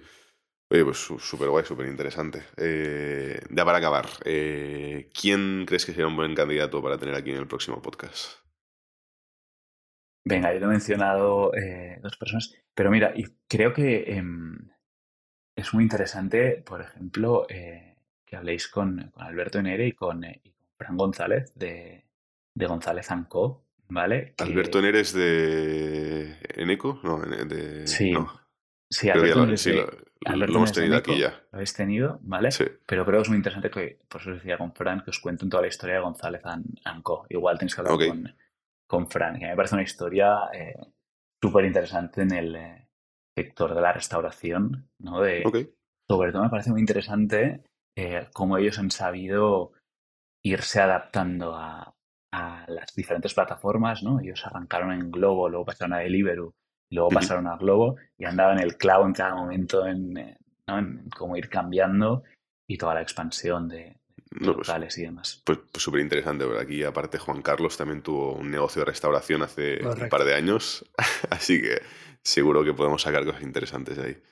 Oye, 0.69 0.85
pues 0.85 0.99
súper 0.99 1.49
guay, 1.49 1.65
súper 1.65 1.87
interesante. 1.87 2.43
Eh, 2.57 3.41
ya 3.51 3.65
para 3.65 3.79
acabar, 3.79 4.07
eh, 4.25 5.11
¿quién 5.19 5.65
crees 5.65 5.87
que 5.87 5.93
sería 5.93 6.09
un 6.09 6.17
buen 6.17 6.35
candidato 6.35 6.83
para 6.83 6.99
tener 6.99 7.15
aquí 7.15 7.31
en 7.31 7.37
el 7.37 7.47
próximo 7.47 7.81
podcast? 7.81 8.41
Venga, 10.25 10.53
yo 10.53 10.59
te 10.59 10.65
he 10.65 10.69
mencionado 10.69 11.55
eh, 11.55 12.01
dos 12.03 12.17
personas, 12.17 12.53
pero 12.75 12.91
mira, 12.91 13.13
y 13.15 13.25
creo 13.47 13.73
que 13.73 14.13
em, 14.13 14.59
es 15.57 15.75
muy 15.75 15.83
interesante, 15.83 16.63
por 16.65 16.83
ejemplo, 16.83 17.47
que 17.49 18.37
habléis 18.37 18.69
con, 18.69 19.13
Alberto 19.17 19.61
Nere 19.63 19.89
y 19.89 19.93
con, 19.93 20.23
Fran 20.77 20.97
González 20.97 21.53
de, 21.55 22.05
González 22.55 23.09
Co. 23.29 23.65
¿Vale? 23.89 24.35
Alberto 24.39 24.83
Nere 24.83 25.01
es 25.01 25.13
de 25.13 26.37
Eneco, 26.57 27.01
no, 27.03 27.21
de... 27.21 27.87
Sí. 27.87 28.13
Sí, 28.89 29.11
Alberto 29.11 29.47
lo, 29.47 29.57
sí, 29.57 29.73
lo, 29.73 30.45
hemos 30.45 30.73
tenido 30.73 30.97
aquí 30.97 31.19
ya. 31.19 31.31
Lo 31.51 31.57
habéis 31.57 31.75
tenido, 31.75 32.21
¿vale? 32.23 32.53
Sí. 32.53 32.65
Pero 32.87 33.05
creo 33.05 33.19
que 33.19 33.23
es 33.23 33.29
muy 33.29 33.39
interesante 33.39 33.71
que, 33.71 33.99
por 34.09 34.21
eso 34.21 34.31
decía 34.31 34.59
con 34.59 34.73
Fran, 34.75 35.03
que 35.03 35.11
os 35.11 35.19
cuenten 35.19 35.49
toda 35.49 35.63
la 35.63 35.69
historia 35.69 35.97
de 35.97 36.03
González 36.03 36.43
Anco. 36.85 37.27
Igual 37.29 37.59
tenéis 37.59 37.75
que 37.75 37.81
hablar 37.81 38.09
con, 38.09 38.35
con 38.87 39.09
Fran, 39.09 39.39
que 39.39 39.47
me 39.47 39.57
parece 39.57 39.75
una 39.75 39.83
historia 39.83 40.39
eh, 40.53 40.77
súper 41.43 41.65
interesante 41.65 42.23
en 42.23 42.33
el 42.33 42.55
eh, 42.55 42.86
sector 43.37 43.75
de 43.75 43.81
la 43.81 43.93
restauración, 43.93 44.89
¿no? 44.99 45.21
De, 45.21 45.43
Sobre 46.09 46.33
todo 46.33 46.43
me 46.43 46.51
parece 46.51 46.71
muy 46.71 46.81
interesante 46.81 47.63
eh, 47.97 48.29
cómo 48.33 48.59
ellos 48.59 48.79
han 48.79 48.91
sabido 48.91 49.73
irse 50.45 50.81
adaptando 50.81 51.55
a, 51.55 51.95
a, 52.33 52.65
las 52.69 52.95
diferentes 52.95 53.35
plataformas, 53.35 54.03
¿no? 54.03 54.21
Ellos 54.21 54.47
arrancaron 54.47 54.93
en 54.93 55.11
Globo, 55.11 55.49
luego 55.49 55.67
pasaron 55.67 55.95
a 55.95 55.99
Deliveroo, 55.99 56.55
Luego 56.91 57.11
pasaron 57.11 57.47
a 57.47 57.57
Globo 57.57 57.97
y 58.17 58.25
andaban 58.25 58.61
el 58.61 58.77
clavo 58.77 59.07
en 59.07 59.13
cada 59.13 59.35
momento 59.35 59.87
en, 59.87 60.17
eh, 60.17 60.39
cómo 61.17 61.37
ir 61.37 61.49
cambiando 61.49 62.23
y 62.69 62.79
toda 62.79 62.95
la 62.95 63.03
expansión 63.03 63.69
de, 63.69 63.97
pues, 64.31 64.47
locales 64.47 64.97
y 64.99 65.03
demás. 65.03 65.43
Pues 65.45 65.59
súper 65.75 66.01
pues 66.01 66.05
interesante, 66.05 66.45
aquí 66.61 66.85
aparte 66.85 67.19
Juan 67.19 67.43
Carlos 67.43 67.77
también 67.77 68.03
tuvo 68.03 68.35
un 68.35 68.51
negocio 68.51 68.81
de 68.81 68.87
restauración 68.87 69.43
hace 69.43 69.85
un 69.85 70.09
par 70.09 70.25
de 70.25 70.35
años, 70.35 70.85
así 71.31 71.61
que 71.61 71.83
seguro 72.27 72.65
que 72.65 72.75
podemos 72.75 73.03
sacar 73.03 73.25
cosas 73.25 73.43
interesantes 73.43 73.97
de 73.97 74.05
ahí. 74.05 74.23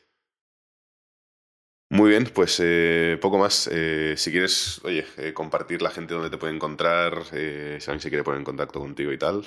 Muy 1.91 2.11
bien, 2.11 2.29
pues 2.35 2.61
eh, 2.63 3.19
poco 3.21 3.39
más. 3.39 3.69
Eh, 3.73 4.15
si 4.17 4.31
quieres, 4.31 4.81
oye, 4.85 5.05
compartir 5.33 5.83
la 5.83 5.91
gente 5.91 6.15
donde 6.15 6.31
te 6.31 6.39
puede 6.39 6.55
encontrar, 6.55 7.25
si 7.25 7.37
alguien 7.37 8.01
se 8.01 8.09
quiere 8.09 8.25
poner 8.25 8.39
en 8.39 8.45
contacto 8.45 8.81
contigo 8.81 9.13
y 9.13 9.19
tal, 9.19 9.45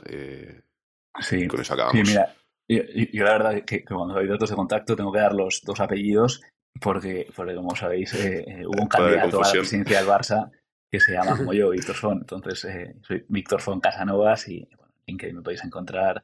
sí. 1.20 1.48
con 1.48 1.60
eso 1.60 1.74
acabamos. 1.74 2.08
Sí, 2.08 2.14
mira, 2.14 2.36
yo, 2.70 3.24
la 3.24 3.38
verdad 3.38 3.64
que, 3.66 3.84
cuando 3.84 4.18
hay 4.18 4.28
datos 4.28 4.50
de 4.50 4.56
contacto 4.56 4.96
tengo 4.96 5.12
que 5.12 5.20
dar 5.20 5.34
los 5.34 5.62
dos 5.64 5.80
apellidos 5.80 6.42
porque, 6.82 7.28
porque 7.36 7.56
como 7.56 7.76
sabéis, 7.76 8.14
eh, 8.14 8.44
eh, 8.48 8.66
hubo 8.66 8.82
un 8.82 8.88
candidato 8.90 9.42
a 9.42 9.46
la 9.46 9.52
presidencia 9.52 10.00
del 10.00 10.08
Barça 10.08 10.52
que 10.90 11.00
se 11.00 11.14
llama 11.14 11.38
como 11.38 11.54
yo, 11.54 11.70
Víctor 11.70 11.96
Fon. 11.96 12.20
Entonces, 12.20 12.66
eh, 12.66 12.96
soy 13.02 13.26
Víctor 13.30 13.62
Fon 13.62 13.80
Casanovas 13.80 14.48
y 14.48 14.68
bueno, 14.76 14.94
en 15.06 15.18
que 15.18 15.34
me 15.34 15.42
podéis 15.42 15.64
encontrar 15.64 16.24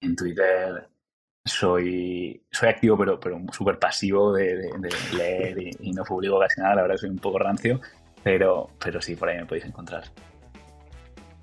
en 0.00 0.16
Twitter. 0.16 0.88
Soy, 1.50 2.40
soy 2.50 2.68
activo, 2.68 2.96
pero, 2.96 3.18
pero 3.18 3.40
súper 3.52 3.78
pasivo 3.78 4.32
de, 4.32 4.70
leer 5.16 5.58
y, 5.58 5.92
no 5.92 6.04
publico 6.04 6.38
casi 6.38 6.60
nada. 6.60 6.76
La 6.76 6.82
verdad, 6.82 6.96
soy 6.96 7.10
un 7.10 7.18
poco 7.18 7.38
rancio, 7.38 7.80
pero, 8.22 8.70
pero 8.82 9.02
sí, 9.02 9.16
por 9.16 9.28
ahí 9.28 9.38
me 9.38 9.46
podéis 9.46 9.66
encontrar. 9.66 10.04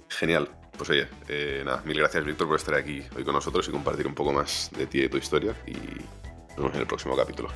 Genial. 0.10 0.48
Pues 0.78 0.92
oye, 0.92 1.08
eh, 1.28 1.64
nada, 1.66 1.82
mil 1.86 1.98
gracias 1.98 2.24
Víctor 2.24 2.48
por 2.48 2.58
estar 2.58 2.76
aquí 2.76 3.02
hoy 3.16 3.24
con 3.24 3.34
nosotros 3.34 3.68
y 3.68 3.72
compartir 3.72 4.06
un 4.06 4.14
poco 4.14 4.32
más 4.32 4.70
de 4.78 4.86
ti 4.86 5.00
y 5.00 5.02
de 5.02 5.10
tu 5.10 5.18
historia 5.18 5.56
y 5.66 5.74
nos 5.74 6.58
vemos 6.58 6.76
en 6.76 6.82
el 6.82 6.88
próximo 6.88 7.18
capítulo. 7.18 7.50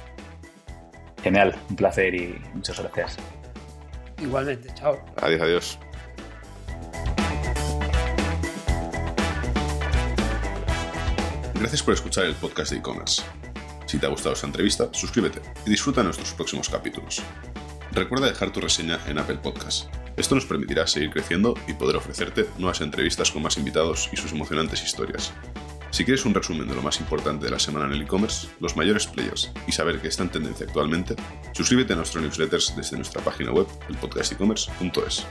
Genial, 1.22 1.56
un 1.70 1.76
placer 1.76 2.16
y 2.16 2.42
muchas 2.56 2.80
gracias. 2.80 3.18
Igualmente, 4.20 4.70
chao. 4.74 5.00
Adiós, 5.18 5.42
adiós. 5.42 5.80
Gracias 11.62 11.84
por 11.84 11.94
escuchar 11.94 12.26
el 12.26 12.34
podcast 12.34 12.72
de 12.72 12.80
e-commerce. 12.80 13.22
Si 13.86 14.00
te 14.00 14.08
ha 14.08 14.10
gustado 14.10 14.34
esta 14.34 14.48
entrevista, 14.48 14.90
suscríbete 14.94 15.44
y 15.64 15.70
disfruta 15.70 16.02
nuestros 16.02 16.34
próximos 16.34 16.68
capítulos. 16.68 17.22
Recuerda 17.92 18.26
dejar 18.26 18.52
tu 18.52 18.62
reseña 18.62 19.00
en 19.06 19.20
Apple 19.20 19.38
Podcast. 19.44 19.86
Esto 20.18 20.34
nos 20.34 20.48
permitirá 20.48 20.88
seguir 20.88 21.12
creciendo 21.12 21.54
y 21.68 21.74
poder 21.74 21.98
ofrecerte 21.98 22.50
nuevas 22.58 22.82
entrevistas 22.82 23.30
con 23.30 23.44
más 23.44 23.60
invitados 23.60 24.10
y 24.12 24.18
sus 24.18 24.32
emocionantes 24.32 24.84
historias. 24.84 25.34
Si 25.92 26.04
quieres 26.04 26.26
un 26.26 26.34
resumen 26.34 26.68
de 26.68 26.74
lo 26.74 26.82
más 26.82 27.00
importante 27.00 27.46
de 27.46 27.52
la 27.52 27.60
semana 27.60 27.86
en 27.86 27.92
el 27.92 28.02
e-commerce, 28.02 28.48
los 28.60 28.76
mayores 28.76 29.06
players 29.06 29.52
y 29.68 29.72
saber 29.72 30.02
qué 30.02 30.08
está 30.08 30.24
en 30.24 30.32
tendencia 30.32 30.66
actualmente, 30.66 31.16
suscríbete 31.54 31.94
a 31.94 31.98
nuestro 31.98 32.22
newsletter 32.22 32.60
desde 32.76 32.96
nuestra 32.96 33.22
página 33.22 33.52
web, 33.52 33.68
elpodcastecommerce.es. 33.88 35.28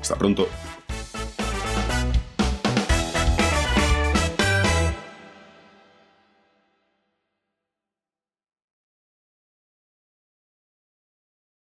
Hasta 0.00 0.14
pronto. 0.14 0.48